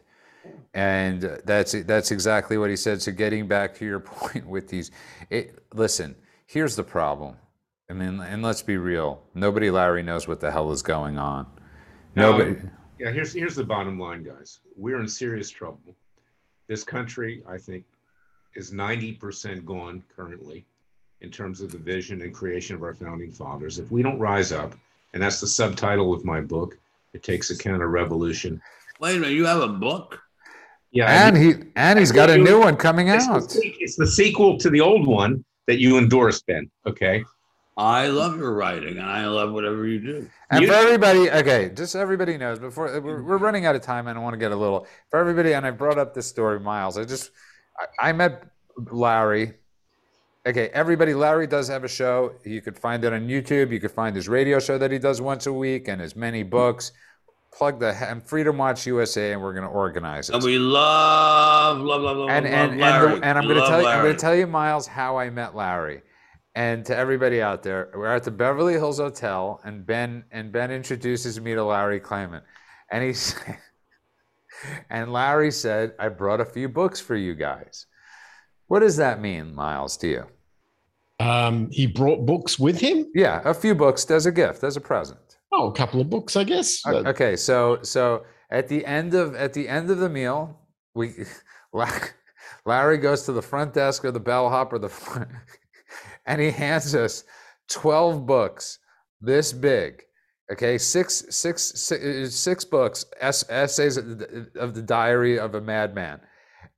And 0.73 1.21
that's 1.45 1.73
that's 1.83 2.09
exactly 2.09 2.57
what 2.57 2.71
he 2.71 2.75
said. 2.75 3.03
So 3.03 3.11
getting 3.11 3.47
back 3.47 3.75
to 3.75 3.85
your 3.85 3.99
point 4.13 4.47
with 4.47 4.67
these, 4.67 4.89
it, 5.29 5.59
listen, 5.75 6.15
here's 6.47 6.75
the 6.75 6.83
problem. 6.83 7.35
I 7.87 7.93
mean, 7.93 8.19
and 8.19 8.41
let's 8.41 8.63
be 8.63 8.77
real. 8.77 9.21
Nobody, 9.35 9.69
Larry, 9.69 10.01
knows 10.01 10.27
what 10.27 10.39
the 10.39 10.49
hell 10.49 10.71
is 10.71 10.81
going 10.81 11.19
on. 11.19 11.45
Nobody. 12.15 12.51
Um, 12.51 12.71
yeah, 12.99 13.11
here's 13.11 13.33
here's 13.33 13.55
the 13.55 13.63
bottom 13.63 13.99
line, 13.99 14.23
guys. 14.23 14.59
We're 14.75 14.99
in 14.99 15.07
serious 15.07 15.49
trouble. 15.49 15.95
This 16.67 16.83
country, 16.83 17.43
I 17.47 17.57
think, 17.57 17.83
is 18.55 18.71
90% 18.71 19.65
gone 19.65 20.03
currently 20.15 20.65
in 21.21 21.29
terms 21.29 21.61
of 21.61 21.71
the 21.71 21.77
vision 21.77 22.21
and 22.21 22.33
creation 22.33 22.75
of 22.75 22.83
our 22.83 22.93
founding 22.93 23.31
fathers. 23.31 23.79
If 23.79 23.91
we 23.91 24.01
don't 24.01 24.19
rise 24.19 24.51
up, 24.51 24.73
and 25.13 25.21
that's 25.21 25.41
the 25.41 25.47
subtitle 25.47 26.13
of 26.13 26.23
my 26.23 26.41
book, 26.41 26.77
it 27.13 27.23
takes 27.23 27.49
a 27.49 27.57
counter 27.57 27.89
revolution. 27.89 28.61
Wait 28.99 29.17
a 29.17 29.19
minute, 29.19 29.33
you 29.33 29.45
have 29.45 29.61
a 29.61 29.67
book? 29.67 30.21
Yeah, 30.91 31.27
and 31.27 31.35
he 31.35 31.53
and 31.75 31.97
he's 31.97 32.11
got 32.11 32.29
a 32.29 32.37
new 32.37 32.59
one 32.59 32.75
coming 32.75 33.07
it's 33.07 33.27
out. 33.27 33.51
se- 33.51 33.75
it's 33.79 33.95
the 33.95 34.07
sequel 34.07 34.57
to 34.59 34.69
the 34.69 34.79
old 34.79 35.07
one 35.07 35.43
that 35.67 35.79
you 35.79 35.97
endorsed, 35.97 36.45
Ben. 36.45 36.69
Okay. 36.85 37.23
I 37.75 38.07
love 38.07 38.37
your 38.37 38.53
writing 38.53 38.97
and 38.99 39.09
I 39.09 39.25
love 39.27 39.51
whatever 39.51 39.87
you 39.87 39.99
do. 39.99 40.29
And 40.51 40.61
You- 40.61 40.67
for 40.67 40.73
everybody, 40.75 41.31
okay, 41.31 41.71
just 41.73 41.93
so 41.93 41.99
everybody 41.99 42.37
knows, 42.37 42.59
before 42.59 42.87
uh, 42.93 42.99
we're, 42.99 43.23
we're 43.23 43.37
running 43.37 43.65
out 43.65 43.75
of 43.75 43.81
time, 43.81 44.07
and 44.07 44.17
I 44.17 44.21
want 44.21 44.33
to 44.33 44.37
get 44.37 44.51
a 44.51 44.55
little 44.55 44.85
for 45.09 45.19
everybody. 45.19 45.53
And 45.53 45.65
I 45.65 45.71
brought 45.71 45.97
up 45.97 46.13
this 46.13 46.27
story, 46.27 46.59
Myles. 46.59 46.97
I 46.97 47.03
just 47.05 47.31
I, 47.99 48.09
I 48.09 48.13
met 48.13 48.43
Larry. 48.91 49.53
Okay, 50.45 50.67
everybody, 50.73 51.13
Larry 51.13 51.47
does 51.47 51.69
have 51.69 51.83
a 51.83 51.87
show. 51.87 52.33
You 52.43 52.61
could 52.61 52.77
find 52.77 53.03
it 53.05 53.13
on 53.13 53.27
YouTube. 53.27 53.71
You 53.71 53.79
could 53.79 53.91
find 53.91 54.15
his 54.15 54.27
radio 54.27 54.59
show 54.59 54.77
that 54.77 54.91
he 54.91 54.99
does 54.99 55.21
once 55.21 55.47
a 55.47 55.53
week, 55.53 55.87
and 55.87 55.99
his 56.01 56.15
many 56.15 56.43
books. 56.43 56.91
plug 57.57 57.79
the 57.79 57.95
and 58.09 58.21
Freedom 58.21 58.57
Watch 58.57 58.85
USA, 58.85 59.31
and 59.33 59.41
we're 59.41 59.53
going 59.53 59.63
to 59.63 59.69
organize 59.69 60.29
it. 60.29 60.35
And 60.35 60.43
we 60.43 60.57
love, 60.59 61.79
love, 61.79 62.01
love, 62.01 62.17
love, 62.17 62.29
and 62.29 62.45
love 62.45 62.53
and 62.53 62.71
and, 62.71 62.81
Larry. 62.81 63.19
the, 63.19 63.25
and 63.25 63.37
I'm 63.37 63.45
going 63.45 63.61
to 63.61 63.67
tell 63.67 63.81
you, 63.81 63.87
I'm 63.87 64.03
going 64.03 64.15
to 64.15 64.19
tell 64.19 64.35
you, 64.35 64.45
Myles, 64.47 64.85
how 64.85 65.17
I 65.17 65.29
met 65.29 65.55
Larry. 65.55 66.01
And 66.55 66.85
to 66.85 66.95
everybody 66.95 67.41
out 67.41 67.63
there, 67.63 67.89
we're 67.95 68.13
at 68.13 68.23
the 68.23 68.31
Beverly 68.31 68.73
Hills 68.73 68.99
Hotel, 68.99 69.59
and 69.63 69.85
Ben 69.85 70.23
and 70.31 70.51
Ben 70.51 70.69
introduces 70.69 71.39
me 71.41 71.55
to 71.55 71.63
Larry 71.63 71.99
Klayman, 71.99 72.41
and 72.91 73.03
he 73.03 73.13
said, 73.13 73.57
and 74.89 75.11
Larry 75.11 75.51
said, 75.51 75.93
"I 75.99 76.09
brought 76.09 76.41
a 76.41 76.45
few 76.45 76.69
books 76.69 76.99
for 76.99 77.15
you 77.15 77.33
guys." 77.33 77.87
What 78.67 78.81
does 78.81 78.97
that 78.97 79.19
mean, 79.19 79.55
Myles? 79.55 79.97
To 79.97 80.07
you? 80.07 80.25
Um, 81.19 81.69
he 81.71 81.87
brought 81.87 82.25
books 82.25 82.59
with 82.59 82.79
him. 82.79 83.07
Yeah, 83.15 83.41
a 83.45 83.53
few 83.53 83.73
books 83.73 84.09
as 84.11 84.25
a 84.25 84.31
gift, 84.31 84.63
as 84.63 84.77
a 84.77 84.81
present. 84.81 85.37
Oh, 85.51 85.69
a 85.69 85.73
couple 85.73 86.01
of 86.01 86.09
books, 86.09 86.35
I 86.35 86.43
guess. 86.43 86.85
Okay, 86.85 87.35
so 87.35 87.79
so 87.81 88.25
at 88.49 88.67
the 88.67 88.85
end 88.85 89.13
of 89.13 89.35
at 89.35 89.53
the 89.53 89.67
end 89.67 89.89
of 89.89 89.97
the 89.97 90.09
meal, 90.09 90.59
we 90.93 91.13
Larry 92.65 92.97
goes 92.97 93.23
to 93.23 93.31
the 93.31 93.41
front 93.41 93.73
desk 93.73 94.05
or 94.05 94.11
the 94.11 94.19
bellhop 94.19 94.73
or 94.73 94.79
the 94.79 94.89
front, 94.89 95.29
and 96.25 96.41
he 96.41 96.51
hands 96.51 96.93
us 96.95 97.23
twelve 97.69 98.25
books 98.25 98.79
this 99.21 99.53
big. 99.53 100.03
Okay, 100.51 100.77
six 100.77 101.25
six 101.29 101.61
six, 101.79 102.65
uh, 102.65 102.69
books 102.69 103.05
essays 103.21 103.97
of 103.97 104.19
the, 104.19 104.49
of 104.55 104.75
the 104.75 104.81
diary 104.81 105.39
of 105.39 105.55
a 105.55 105.61
madman, 105.61 106.19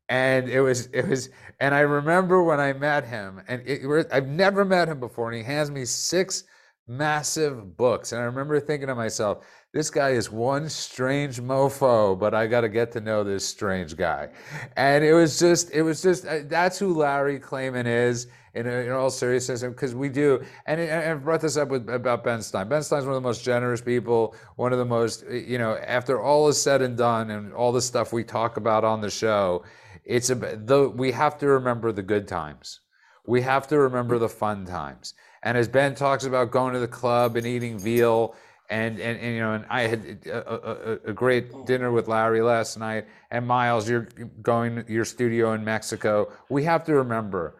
and 0.07 0.47
it 0.47 0.61
was 0.61 0.87
it 0.93 1.07
was 1.07 1.29
and 1.59 1.73
I 1.73 1.79
remember 1.79 2.43
when 2.43 2.59
I 2.59 2.73
met 2.73 3.05
him, 3.05 3.41
and 3.47 3.61
it, 3.65 4.07
I've 4.11 4.27
never 4.27 4.63
met 4.63 4.87
him 4.87 4.99
before, 4.99 5.29
and 5.29 5.37
he 5.37 5.43
hands 5.43 5.71
me 5.71 5.85
six 5.85 6.43
massive 6.87 7.75
books, 7.75 8.11
and 8.11 8.21
I 8.21 8.25
remember 8.25 8.59
thinking 8.59 8.87
to 8.87 8.95
myself, 8.95 9.45
this 9.75 9.89
guy 9.89 10.11
is 10.11 10.31
one 10.31 10.69
strange 10.69 11.41
mofo, 11.41 12.17
but 12.17 12.33
I 12.33 12.47
got 12.47 12.61
to 12.61 12.69
get 12.69 12.93
to 12.93 13.01
know 13.01 13.25
this 13.25 13.45
strange 13.45 13.97
guy, 13.97 14.29
and 14.77 15.03
it 15.03 15.13
was 15.13 15.37
just 15.37 15.69
it 15.71 15.81
was 15.81 16.01
just 16.01 16.25
uh, 16.25 16.39
that's 16.45 16.79
who 16.79 16.93
Larry 16.93 17.39
Klayman 17.39 17.85
is. 17.85 18.27
In, 18.53 18.67
in 18.67 18.89
all 18.93 19.09
seriousness, 19.09 19.63
because 19.63 19.93
we 19.93 20.07
do, 20.07 20.41
and, 20.65 20.79
I've 20.79 21.25
brought 21.25 21.41
this 21.41 21.57
up 21.57 21.67
with 21.67 21.89
about 21.89 22.23
Ben 22.23 22.41
Stein. 22.41 22.69
Ben 22.69 22.83
Stein's 22.83 23.03
one 23.03 23.13
of 23.13 23.21
the 23.21 23.27
most 23.27 23.43
generous 23.43 23.81
people, 23.81 24.33
one 24.55 24.71
of 24.71 24.79
the 24.79 24.85
most, 24.85 25.25
you 25.29 25.57
know, 25.57 25.75
after 25.85 26.21
all 26.21 26.47
is 26.47 26.61
said 26.61 26.81
and 26.81 26.95
done, 26.95 27.31
and 27.31 27.51
all 27.53 27.73
the 27.73 27.81
stuff 27.81 28.13
we 28.13 28.23
talk 28.23 28.55
about 28.55 28.85
on 28.85 29.01
the 29.01 29.09
show, 29.09 29.65
it's 30.05 30.29
about 30.29 30.67
the 30.67 30.87
we 30.87 31.11
have 31.11 31.37
to 31.39 31.47
remember 31.47 31.91
the 31.91 32.01
good 32.01 32.29
times. 32.29 32.79
We 33.27 33.41
have 33.41 33.67
to 33.67 33.77
remember 33.77 34.19
the 34.19 34.29
fun 34.29 34.65
times. 34.65 35.15
And 35.43 35.57
as 35.57 35.67
Ben 35.67 35.93
talks 35.93 36.23
about 36.23 36.49
going 36.49 36.73
to 36.75 36.79
the 36.79 36.87
club 36.87 37.35
and 37.35 37.45
eating 37.45 37.77
veal, 37.77 38.35
and 38.69 38.99
and, 38.99 39.19
and 39.19 39.33
you 39.35 39.39
know, 39.39 39.53
and 39.53 39.65
I 39.69 39.81
had 39.81 40.19
a, 40.25 41.09
a, 41.09 41.09
a 41.09 41.13
great 41.13 41.65
dinner 41.65 41.91
with 41.91 42.07
Larry 42.07 42.41
last 42.41 42.77
night, 42.77 43.05
and 43.31 43.45
Myles, 43.45 43.89
you're 43.89 44.07
going 44.41 44.83
to 44.83 44.91
your 44.91 45.05
studio 45.05 45.53
in 45.53 45.63
Mexico. 45.63 46.31
We 46.49 46.63
have 46.63 46.83
to 46.85 46.95
remember, 46.95 47.57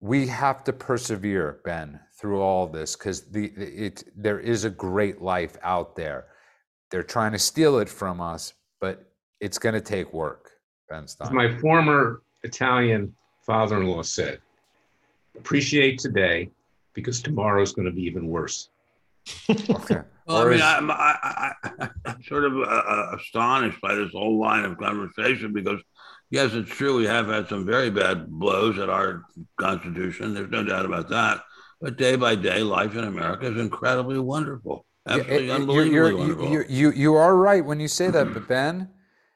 we 0.00 0.26
have 0.28 0.64
to 0.64 0.72
persevere, 0.72 1.60
Ben, 1.64 2.00
through 2.18 2.40
all 2.40 2.66
this 2.66 2.96
because 2.96 3.22
the 3.30 3.46
it 3.56 4.04
there 4.16 4.40
is 4.40 4.64
a 4.64 4.70
great 4.70 5.20
life 5.20 5.56
out 5.62 5.96
there. 5.96 6.26
They're 6.90 7.02
trying 7.02 7.32
to 7.32 7.38
steal 7.38 7.78
it 7.78 7.88
from 7.88 8.20
us, 8.20 8.54
but 8.80 9.12
it's 9.40 9.58
going 9.58 9.74
to 9.74 9.80
take 9.80 10.12
work. 10.12 10.50
Ben 10.88 11.08
Stein. 11.08 11.34
my 11.34 11.56
former 11.58 12.22
Italian 12.42 13.14
father-in-law 13.40 14.02
said, 14.02 14.40
appreciate 15.36 15.98
today 15.98 16.50
because 16.94 17.22
tomorrow 17.22 17.62
is 17.62 17.72
going 17.72 17.86
to 17.86 17.92
be 17.92 18.02
even 18.02 18.28
worse. 18.28 18.68
Okay. 19.48 20.00
Well, 20.24 20.36
I 20.42 20.44
mean, 20.44 20.54
is- 20.54 20.62
I'm, 20.62 20.88
I, 20.88 20.94
I, 20.94 21.52
I- 21.80 21.88
I'm 22.06 22.22
sort 22.22 22.44
of 22.44 22.56
uh, 22.56 22.60
uh, 22.60 23.16
astonished 23.18 23.80
by 23.80 23.96
this 23.96 24.12
whole 24.12 24.38
line 24.38 24.64
of 24.64 24.78
conversation 24.78 25.52
because, 25.52 25.80
yes, 26.30 26.52
it's 26.54 26.70
true 26.70 26.96
we 26.96 27.06
have 27.06 27.26
had 27.26 27.48
some 27.48 27.66
very 27.66 27.90
bad 27.90 28.28
blows 28.28 28.78
at 28.78 28.88
our 28.88 29.24
Constitution. 29.56 30.32
There's 30.32 30.48
no 30.48 30.62
doubt 30.62 30.84
about 30.86 31.08
that. 31.08 31.42
But 31.80 31.96
day 31.98 32.14
by 32.14 32.36
day, 32.36 32.62
life 32.62 32.94
in 32.94 33.02
America 33.02 33.46
is 33.46 33.58
incredibly 33.58 34.20
wonderful. 34.20 34.86
Absolutely 35.08 35.34
it- 35.34 35.42
it- 35.48 35.50
unbelievably 35.50 35.92
you're- 35.92 36.14
wonderful. 36.14 36.48
You, 36.48 36.64
you, 36.68 36.92
you 36.92 37.14
are 37.16 37.36
right 37.36 37.64
when 37.64 37.80
you 37.80 37.88
say 37.88 38.08
that, 38.08 38.32
but 38.32 38.46
Ben, 38.46 38.88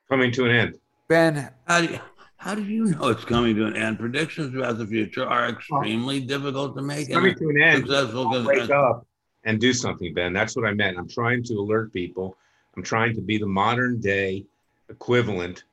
Coming 0.08 0.30
to 0.32 0.44
an 0.44 0.50
end. 0.52 0.78
Ben, 1.08 1.50
how, 1.66 1.80
do 1.80 1.86
you, 1.88 2.00
how 2.36 2.54
do 2.54 2.62
you 2.62 2.84
know 2.84 3.08
it's 3.08 3.24
coming 3.24 3.56
to 3.56 3.66
an 3.66 3.74
end? 3.76 3.98
Predictions 3.98 4.54
about 4.54 4.78
the 4.78 4.86
future 4.86 5.26
are 5.26 5.48
extremely 5.48 6.20
difficult 6.20 6.76
to 6.76 6.82
make. 6.82 7.06
It's 7.08 7.12
coming 7.12 7.34
to 7.34 7.48
an 7.48 7.60
end. 7.60 7.78
successful 7.88 8.28
I'll 8.28 8.44
wake 8.46 8.70
up 8.70 9.04
and 9.46 9.60
do 9.60 9.72
something, 9.72 10.12
Ben. 10.12 10.32
That's 10.32 10.54
what 10.56 10.66
I 10.66 10.74
meant. 10.74 10.98
I'm 10.98 11.08
trying 11.08 11.42
to 11.44 11.54
alert 11.54 11.92
people. 11.92 12.36
I'm 12.76 12.82
trying 12.82 13.14
to 13.14 13.22
be 13.22 13.38
the 13.38 13.46
modern 13.46 14.00
day 14.00 14.44
equivalent, 14.90 15.64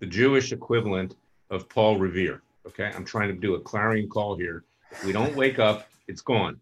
the 0.00 0.06
Jewish 0.06 0.52
equivalent 0.52 1.14
of 1.50 1.68
Paul 1.68 1.98
Revere. 1.98 2.42
Okay. 2.66 2.90
I'm 2.94 3.04
trying 3.04 3.28
to 3.28 3.34
do 3.34 3.54
a 3.54 3.60
clarion 3.60 4.08
call 4.08 4.36
here. 4.36 4.64
If 4.90 5.04
we 5.04 5.12
don't 5.12 5.36
wake 5.36 5.58
up, 5.58 5.88
it's 6.08 6.22
gone. 6.22 6.58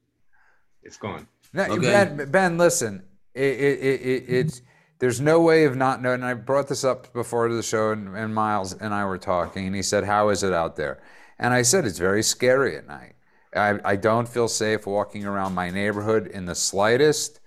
It's 0.82 0.98
gone. 0.98 1.26
no, 1.54 1.64
Okay. 1.64 1.80
Ben, 1.80 2.30
Ben, 2.30 2.58
listen, 2.58 3.02
it, 3.34 3.42
it, 3.42 3.80
it, 3.80 4.00
it, 4.00 4.24
it's 4.28 4.62
there's 4.98 5.20
no 5.20 5.40
way 5.40 5.64
of 5.64 5.76
not 5.76 6.02
knowing. 6.02 6.22
And 6.22 6.24
I 6.24 6.34
brought 6.34 6.68
this 6.68 6.84
up 6.84 7.12
before 7.12 7.48
the 7.48 7.62
show, 7.62 7.92
and, 7.92 8.14
and 8.16 8.34
Myles 8.34 8.72
and 8.72 8.92
I 8.92 9.04
were 9.04 9.18
talking, 9.18 9.66
and 9.66 9.76
he 9.76 9.82
said, 9.82 10.04
"How 10.04 10.28
is 10.28 10.42
it 10.42 10.52
out 10.52 10.76
there?" 10.76 10.98
And 11.38 11.54
I 11.54 11.62
said, 11.62 11.84
"It's 11.84 11.98
very 11.98 12.22
scary 12.22 12.76
at 12.76 12.86
night. 12.86 13.14
I, 13.54 13.78
I 13.84 13.96
don't 13.96 14.28
feel 14.28 14.48
safe 14.48 14.86
walking 14.86 15.24
around 15.24 15.54
my 15.54 15.70
neighborhood 15.70 16.26
in 16.26 16.46
the 16.46 16.54
slightest. 16.54 17.40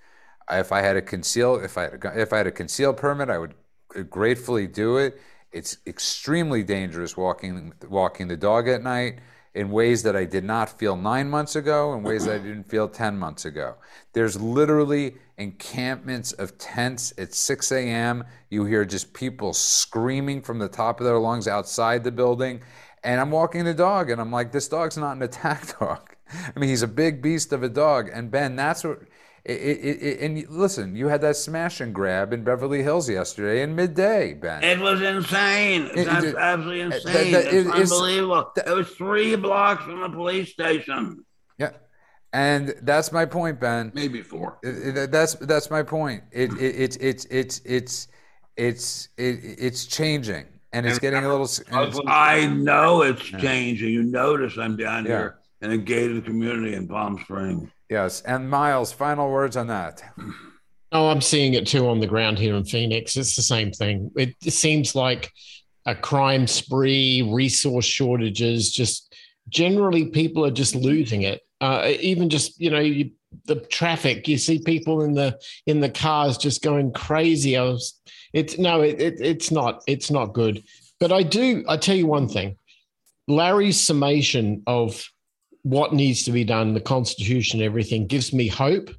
If 0.50 0.72
I 0.72 0.80
had 0.80 0.96
a 0.96 1.02
conceal, 1.02 1.56
if 1.56 1.78
I 1.78 1.82
had 1.82 2.04
a, 2.04 2.20
if 2.20 2.32
I 2.32 2.38
had 2.38 2.46
a 2.46 2.52
conceal 2.52 2.92
permit, 2.92 3.30
I 3.30 3.38
would 3.38 3.54
gratefully 4.10 4.66
do 4.66 4.96
it. 4.98 5.20
It's 5.52 5.78
extremely 5.86 6.62
dangerous 6.62 7.16
walking 7.16 7.72
walking 7.88 8.28
the 8.28 8.36
dog 8.36 8.68
at 8.68 8.82
night 8.82 9.20
in 9.54 9.70
ways 9.70 10.02
that 10.02 10.16
I 10.16 10.24
did 10.24 10.44
not 10.44 10.78
feel 10.78 10.96
nine 10.96 11.28
months 11.28 11.56
ago, 11.56 11.92
in 11.92 12.02
ways 12.02 12.24
that 12.24 12.36
I 12.36 12.38
didn't 12.38 12.68
feel 12.68 12.88
ten 12.88 13.18
months 13.18 13.44
ago. 13.44 13.74
There's 14.12 14.40
literally 14.40 15.16
encampments 15.36 16.32
of 16.32 16.56
tents 16.58 17.12
at 17.18 17.34
6 17.34 17.72
a.m. 17.72 18.24
You 18.50 18.64
hear 18.64 18.84
just 18.84 19.12
people 19.12 19.52
screaming 19.52 20.40
from 20.40 20.58
the 20.58 20.68
top 20.68 21.00
of 21.00 21.06
their 21.06 21.18
lungs 21.18 21.48
outside 21.48 22.04
the 22.04 22.12
building. 22.12 22.60
And 23.04 23.20
I'm 23.20 23.30
walking 23.30 23.64
the 23.64 23.74
dog, 23.74 24.10
and 24.10 24.20
I'm 24.20 24.30
like, 24.30 24.52
this 24.52 24.68
dog's 24.68 24.96
not 24.96 25.16
an 25.16 25.22
attack 25.22 25.78
dog. 25.80 26.14
I 26.32 26.58
mean, 26.58 26.70
he's 26.70 26.82
a 26.82 26.88
big 26.88 27.20
beast 27.20 27.52
of 27.52 27.62
a 27.62 27.68
dog. 27.68 28.08
And 28.12 28.30
Ben, 28.30 28.56
that's 28.56 28.84
what. 28.84 29.00
It, 29.44 29.52
it, 29.60 30.02
it, 30.02 30.20
and 30.20 30.48
listen, 30.50 30.94
you 30.94 31.08
had 31.08 31.20
that 31.22 31.34
smash 31.34 31.80
and 31.80 31.92
grab 31.92 32.32
in 32.32 32.44
Beverly 32.44 32.80
Hills 32.84 33.08
yesterday 33.10 33.62
in 33.62 33.74
midday, 33.74 34.34
Ben. 34.34 34.62
It 34.62 34.78
was 34.78 35.02
insane. 35.02 35.90
It- 35.96 36.04
That's 36.04 36.24
it- 36.26 36.36
absolutely 36.36 36.80
insane. 36.82 37.32
that- 37.32 37.44
it's 37.46 37.52
it- 37.52 37.66
it's- 37.66 37.90
unbelievable. 37.92 38.52
it 38.56 38.70
was 38.70 38.88
three 38.90 39.34
blocks 39.34 39.82
from 39.82 40.00
the 40.00 40.08
police 40.10 40.52
station. 40.52 41.24
yeah, 41.58 41.70
and 42.32 42.72
that's 42.82 43.10
my 43.10 43.24
point, 43.26 43.58
Ben. 43.58 43.90
Maybe 43.94 44.22
four. 44.22 44.58
That's 44.62 45.34
that's 45.34 45.70
my 45.72 45.82
point. 45.82 46.22
It, 46.30 46.52
it 46.52 46.76
it's 46.80 46.96
it's 46.96 47.24
it's 47.26 47.60
it's 47.64 48.08
it's 48.56 49.08
it's 49.18 49.86
changing, 49.86 50.44
and 50.72 50.86
it's 50.86 50.96
And 50.98 51.00
getting 51.02 51.24
a 51.24 51.28
little. 51.28 51.46
s- 51.46 51.58
and 51.58 51.66
it's- 51.68 51.86
Muslims- 51.88 52.08
I 52.08 52.46
know 52.46 53.02
it's 53.02 53.22
changing. 53.24 53.90
You 53.90 54.04
notice 54.04 54.56
I'm 54.56 54.76
down 54.76 55.04
Yeah. 55.04 55.10
here 55.10 55.38
in 55.62 55.72
a 55.72 55.78
gated 55.78 56.24
community 56.26 56.74
in 56.74 56.86
Palm 56.86 57.18
Springs. 57.24 57.68
Yes, 57.92 58.22
and 58.22 58.48
Myles, 58.48 58.90
final 58.90 59.30
words 59.30 59.54
on 59.54 59.66
that. 59.66 60.02
Oh, 60.94 61.08
I'm 61.08 61.22
seeing 61.22 61.54
it 61.54 61.66
too 61.66 61.88
on 61.88 62.00
the 62.00 62.06
ground 62.06 62.38
here 62.38 62.54
in 62.54 62.66
Phoenix. 62.66 63.16
It's 63.16 63.34
the 63.34 63.40
same 63.40 63.72
thing. 63.72 64.10
It, 64.14 64.34
seems 64.52 64.94
like 64.94 65.32
a 65.86 65.94
crime 65.94 66.46
spree, 66.46 67.26
resource 67.32 67.86
shortages, 67.86 68.70
just 68.70 69.16
generally 69.48 70.10
people 70.10 70.44
are 70.44 70.50
just 70.50 70.74
losing 70.74 71.22
it. 71.22 71.40
Uh, 71.62 71.92
even 71.98 72.28
just 72.28 72.60
you 72.60 72.68
know 72.68 72.78
you, 72.78 73.10
the 73.46 73.56
traffic, 73.56 74.28
you 74.28 74.36
see 74.36 74.58
people 74.58 75.00
in 75.00 75.14
the 75.14 75.40
in 75.64 75.80
the 75.80 75.88
cars 75.88 76.36
just 76.36 76.60
going 76.60 76.92
crazy. 76.92 77.56
I 77.56 77.62
was, 77.62 77.98
it's 78.34 78.58
no, 78.58 78.82
it, 78.82 79.00
it 79.00 79.14
it's 79.18 79.50
not 79.50 79.82
it's 79.86 80.10
not 80.10 80.34
good. 80.34 80.62
But 81.00 81.10
I 81.10 81.22
do. 81.22 81.64
I 81.66 81.78
tell 81.78 81.96
you 81.96 82.06
one 82.06 82.28
thing, 82.28 82.58
Larry's 83.28 83.80
summation 83.80 84.62
of 84.66 85.02
what 85.62 85.92
needs 85.92 86.24
to 86.24 86.32
be 86.32 86.44
done, 86.44 86.74
the 86.74 86.80
Constitution, 86.80 87.62
everything 87.62 88.06
gives 88.06 88.32
me 88.32 88.48
hope 88.48 88.90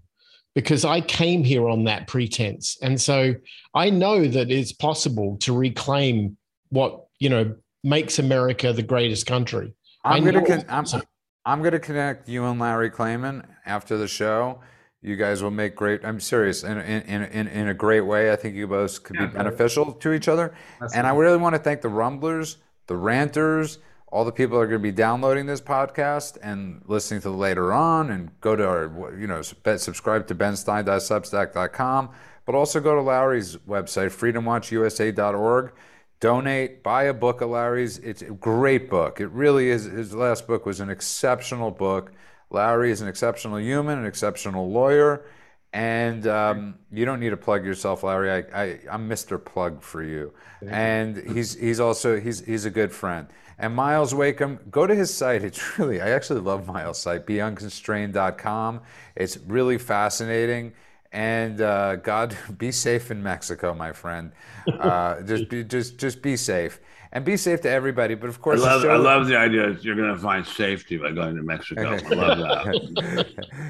because 0.55 0.85
I 0.85 1.01
came 1.01 1.43
here 1.43 1.67
on 1.67 1.83
that 1.85 2.07
pretense. 2.07 2.77
And 2.81 2.99
so 2.99 3.33
I 3.73 3.89
know 3.89 4.25
that 4.25 4.51
it's 4.51 4.71
possible 4.71 5.37
to 5.41 5.55
reclaim 5.55 6.37
what, 6.69 7.05
you 7.19 7.29
know, 7.29 7.55
makes 7.83 8.19
America 8.19 8.71
the 8.71 8.83
greatest 8.83 9.25
country. 9.25 9.73
I 10.03 10.17
I'm 10.17 10.23
gonna 10.23 10.45
con- 10.45 10.65
it's 10.67 10.93
I'm. 10.93 11.01
I'm 11.45 11.61
gonna 11.61 11.79
connect 11.79 12.29
you 12.29 12.45
and 12.45 12.59
Larry 12.59 12.89
Klayman 12.89 13.45
after 13.65 13.97
the 13.97 14.07
show. 14.07 14.61
You 15.01 15.17
guys 15.17 15.43
will 15.43 15.51
make 15.51 15.75
great. 15.75 16.05
I'm 16.05 16.21
serious 16.21 16.63
in 16.63 16.77
in 16.77 17.01
in, 17.01 17.23
in, 17.23 17.47
in 17.47 17.67
a 17.67 17.73
great 17.73 18.01
way. 18.01 18.31
I 18.31 18.37
think 18.37 18.55
you 18.55 18.67
both 18.67 19.03
could 19.03 19.17
Yeah, 19.17 19.25
be 19.25 19.33
beneficial 19.33 19.91
to 19.91 20.13
each 20.13 20.29
other. 20.29 20.53
That's 20.79 20.95
And 20.95 21.05
I 21.05 21.13
really 21.13 21.37
want 21.37 21.55
to 21.55 21.59
thank 21.59 21.81
the 21.81 21.89
Rumblers, 21.89 22.57
the 22.87 22.95
Ranters, 22.95 23.79
all 24.13 24.23
the 24.23 24.31
people 24.31 24.59
are 24.59 24.67
going 24.67 24.79
to 24.79 24.83
be 24.83 24.91
downloading 24.91 25.47
this 25.47 25.59
podcast 25.59 26.37
and 26.43 26.83
listening 26.85 27.19
to 27.21 27.31
later 27.31 27.73
on. 27.73 28.11
And 28.11 28.29
go 28.41 28.55
to 28.55 28.63
our, 28.63 29.17
you 29.19 29.25
know, 29.25 29.41
subscribe 29.41 30.27
to 30.27 30.35
benstein.substack.com. 30.35 32.09
but 32.45 32.53
also 32.53 32.79
go 32.79 32.93
to 32.93 33.01
Larry's 33.01 33.57
website, 33.57 34.11
freedomwatchusa.org. 34.11 35.73
Donate, 36.19 36.83
buy 36.83 37.03
a 37.05 37.13
book 37.13 37.41
of 37.41 37.49
Larry's. 37.49 37.97
It's 37.97 38.21
a 38.21 38.29
great 38.29 38.87
book. 38.87 39.19
It 39.19 39.29
really 39.29 39.69
is. 39.69 39.85
His 39.85 40.13
last 40.13 40.45
book 40.45 40.67
was 40.67 40.79
an 40.79 40.91
exceptional 40.91 41.71
book. 41.71 42.11
Larry 42.51 42.91
is 42.91 43.01
an 43.01 43.07
exceptional 43.07 43.59
human, 43.59 43.97
an 43.97 44.05
exceptional 44.05 44.69
lawyer, 44.69 45.25
and 45.73 46.27
um, 46.27 46.75
you 46.91 47.03
don't 47.03 47.19
need 47.19 47.31
to 47.31 47.37
plug 47.37 47.65
yourself, 47.65 48.03
Larry. 48.03 48.31
I, 48.31 48.63
I, 48.63 48.79
I'm 48.91 49.09
Mr. 49.09 49.43
Plug 49.43 49.81
for 49.81 50.03
you. 50.03 50.31
And 50.65 51.17
he's 51.17 51.55
he's 51.55 51.79
also 51.79 52.19
he's 52.19 52.45
he's 52.45 52.65
a 52.65 52.69
good 52.69 52.91
friend. 52.91 53.27
And 53.57 53.75
Myles 53.75 54.15
Wakeham, 54.15 54.59
go 54.71 54.87
to 54.87 54.95
his 54.95 55.13
site. 55.13 55.43
It's 55.43 55.61
really 55.79 55.99
I 55.99 56.11
actually 56.11 56.41
love 56.41 56.67
Myles' 56.67 56.99
site, 56.99 57.25
beunconstrained.com. 57.25 58.81
It's 59.15 59.37
really 59.37 59.77
fascinating. 59.77 60.73
And 61.11 61.59
uh, 61.59 61.97
God, 61.97 62.37
be 62.57 62.71
safe 62.71 63.11
in 63.11 63.21
Mexico, 63.21 63.73
my 63.73 63.91
friend. 63.91 64.31
Uh, 64.79 65.21
just 65.23 65.49
be 65.49 65.63
just 65.63 65.97
just 65.97 66.21
be 66.21 66.37
safe 66.37 66.79
and 67.13 67.23
be 67.23 67.37
safe 67.37 67.61
to 67.61 67.69
everybody. 67.69 68.15
But 68.15 68.29
of 68.29 68.41
course, 68.41 68.59
the 68.59 68.65
love, 68.65 68.81
show- 68.81 68.89
I 68.89 68.97
love 68.97 69.27
the 69.27 69.37
idea 69.37 69.71
that 69.71 69.83
you're 69.85 69.95
going 69.95 70.13
to 70.13 70.19
find 70.19 70.45
safety 70.45 70.97
by 70.97 71.11
going 71.11 71.35
to 71.37 71.43
Mexico. 71.43 71.91
I 71.91 71.97
love 72.15 72.37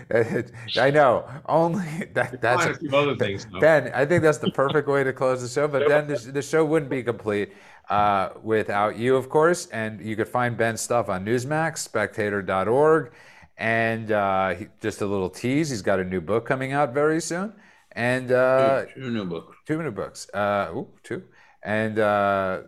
that. 0.09 0.51
I 0.79 0.89
know. 0.89 1.27
Only 1.47 1.85
that, 2.13 2.41
that's 2.41 2.65
a 2.65 2.73
few 2.75 2.95
other 2.95 3.15
things. 3.15 3.45
though. 3.51 3.59
Ben. 3.59 3.91
I 3.93 4.05
think 4.05 4.23
that's 4.23 4.37
the 4.39 4.51
perfect 4.51 4.87
way 4.87 5.03
to 5.03 5.13
close 5.13 5.41
the 5.41 5.49
show. 5.49 5.67
But 5.67 5.87
then 5.87 6.07
the, 6.07 6.15
the 6.31 6.41
show 6.41 6.63
wouldn't 6.65 6.89
be 6.89 7.03
complete 7.03 7.53
uh, 7.89 8.29
without 8.41 8.97
you, 8.97 9.15
of 9.15 9.29
course. 9.29 9.67
And 9.67 10.01
you 10.01 10.15
could 10.15 10.29
find 10.29 10.57
Ben's 10.57 10.81
stuff 10.81 11.09
on 11.09 11.25
Newsmax, 11.25 11.79
Spectator.org, 11.79 13.11
and 13.57 14.11
uh, 14.11 14.53
he, 14.55 14.67
just 14.81 15.01
a 15.01 15.05
little 15.05 15.29
tease. 15.29 15.69
He's 15.69 15.81
got 15.81 15.99
a 15.99 16.03
new 16.05 16.21
book 16.21 16.45
coming 16.45 16.71
out 16.71 16.93
very 16.93 17.19
soon, 17.21 17.53
and 17.91 18.31
uh, 18.31 18.85
Two 18.95 19.11
new 19.11 19.25
books. 19.25 19.57
two 19.67 19.81
new 19.83 19.91
books. 19.91 20.29
Uh, 20.33 20.71
ooh, 20.73 20.87
two. 21.03 21.23
And 21.61 21.99
uh, 21.99 22.61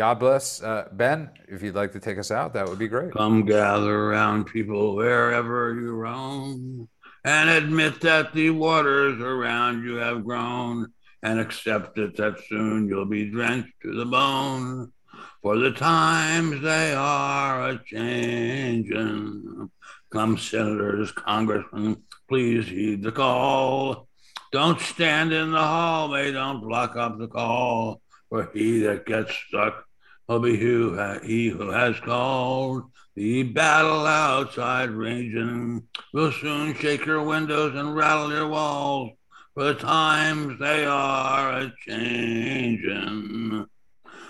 God 0.00 0.18
bless 0.18 0.62
uh, 0.62 0.88
Ben. 0.92 1.28
If 1.46 1.62
you'd 1.62 1.74
like 1.74 1.92
to 1.92 2.00
take 2.00 2.16
us 2.16 2.30
out, 2.30 2.54
that 2.54 2.66
would 2.66 2.78
be 2.78 2.88
great. 2.88 3.12
Come 3.12 3.44
gather 3.44 3.94
around 3.94 4.46
people 4.46 4.96
wherever 4.96 5.74
you 5.74 5.90
roam 5.90 6.88
and 7.22 7.50
admit 7.50 8.00
that 8.00 8.32
the 8.32 8.48
waters 8.48 9.20
around 9.20 9.84
you 9.84 9.96
have 9.96 10.24
grown 10.24 10.90
and 11.22 11.38
accept 11.38 11.98
it 11.98 12.16
that 12.16 12.40
soon 12.48 12.88
you'll 12.88 13.04
be 13.04 13.30
drenched 13.30 13.74
to 13.82 13.94
the 13.94 14.06
bone. 14.06 14.90
For 15.42 15.58
the 15.58 15.72
times 15.72 16.62
they 16.62 16.94
are 16.94 17.68
a 17.68 17.84
changing. 17.84 19.70
Come, 20.10 20.38
senators, 20.38 21.12
congressmen, 21.12 22.04
please 22.26 22.66
heed 22.66 23.02
the 23.02 23.12
call. 23.12 24.08
Don't 24.50 24.80
stand 24.80 25.34
in 25.34 25.50
the 25.50 25.58
hallway, 25.58 26.32
don't 26.32 26.62
block 26.62 26.96
up 26.96 27.18
the 27.18 27.28
call. 27.28 28.00
For 28.30 28.48
he 28.54 28.80
that 28.80 29.04
gets 29.04 29.34
stuck 29.34 29.84
will 30.30 30.38
be 30.40 30.56
who 30.56 30.96
ha- 30.96 31.18
he 31.24 31.48
who 31.48 31.70
has 31.70 31.98
called. 32.00 32.84
The 33.16 33.42
battle 33.42 34.06
outside 34.06 34.90
raging 34.90 35.82
will 36.14 36.30
soon 36.32 36.74
shake 36.74 37.04
your 37.04 37.22
windows 37.22 37.74
and 37.74 37.94
rattle 37.96 38.30
your 38.30 38.46
walls. 38.48 39.10
For 39.54 39.64
the 39.64 39.74
times 39.74 40.58
they 40.60 40.84
are 40.84 41.50
a 41.62 41.72
changing. 41.84 43.66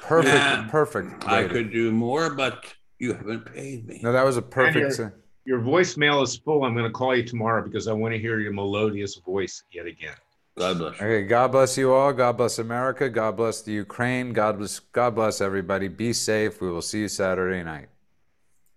Perfect. 0.02 0.34
Yeah. 0.34 0.66
Perfect. 0.70 1.24
I 1.28 1.40
rating. 1.42 1.50
could 1.52 1.72
do 1.72 1.92
more, 1.92 2.30
but 2.30 2.64
you 2.98 3.12
haven't 3.12 3.52
paid 3.52 3.86
me. 3.86 4.00
No, 4.02 4.12
that 4.12 4.24
was 4.24 4.38
a 4.38 4.42
perfect. 4.42 4.98
your- 4.98 5.14
Your 5.44 5.60
voicemail 5.60 6.22
is 6.22 6.36
full. 6.36 6.64
I'm 6.64 6.72
going 6.74 6.84
to 6.86 6.90
call 6.90 7.14
you 7.14 7.22
tomorrow 7.22 7.62
because 7.62 7.86
I 7.86 7.92
want 7.92 8.14
to 8.14 8.18
hear 8.18 8.40
your 8.40 8.52
melodious 8.52 9.16
voice 9.16 9.62
yet 9.72 9.86
again. 9.86 10.14
God 10.58 10.78
bless 10.78 11.00
you. 11.00 11.06
Okay, 11.06 11.26
God 11.26 11.52
bless 11.52 11.78
you 11.78 11.92
all. 11.92 12.12
God 12.12 12.36
bless 12.36 12.58
America. 12.58 13.08
God 13.08 13.36
bless 13.36 13.62
the 13.62 13.72
Ukraine. 13.72 14.32
God 14.32 14.58
bless 14.58 14.78
God 14.78 15.14
bless 15.14 15.40
everybody. 15.40 15.88
Be 15.88 16.12
safe. 16.12 16.60
We 16.60 16.70
will 16.70 16.82
see 16.82 17.00
you 17.00 17.08
Saturday 17.08 17.62
night. 17.62 17.88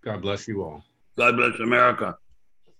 God 0.03 0.21
bless 0.21 0.47
you 0.47 0.63
all. 0.63 0.83
God 1.17 1.35
bless 1.35 1.59
America. 1.59 2.17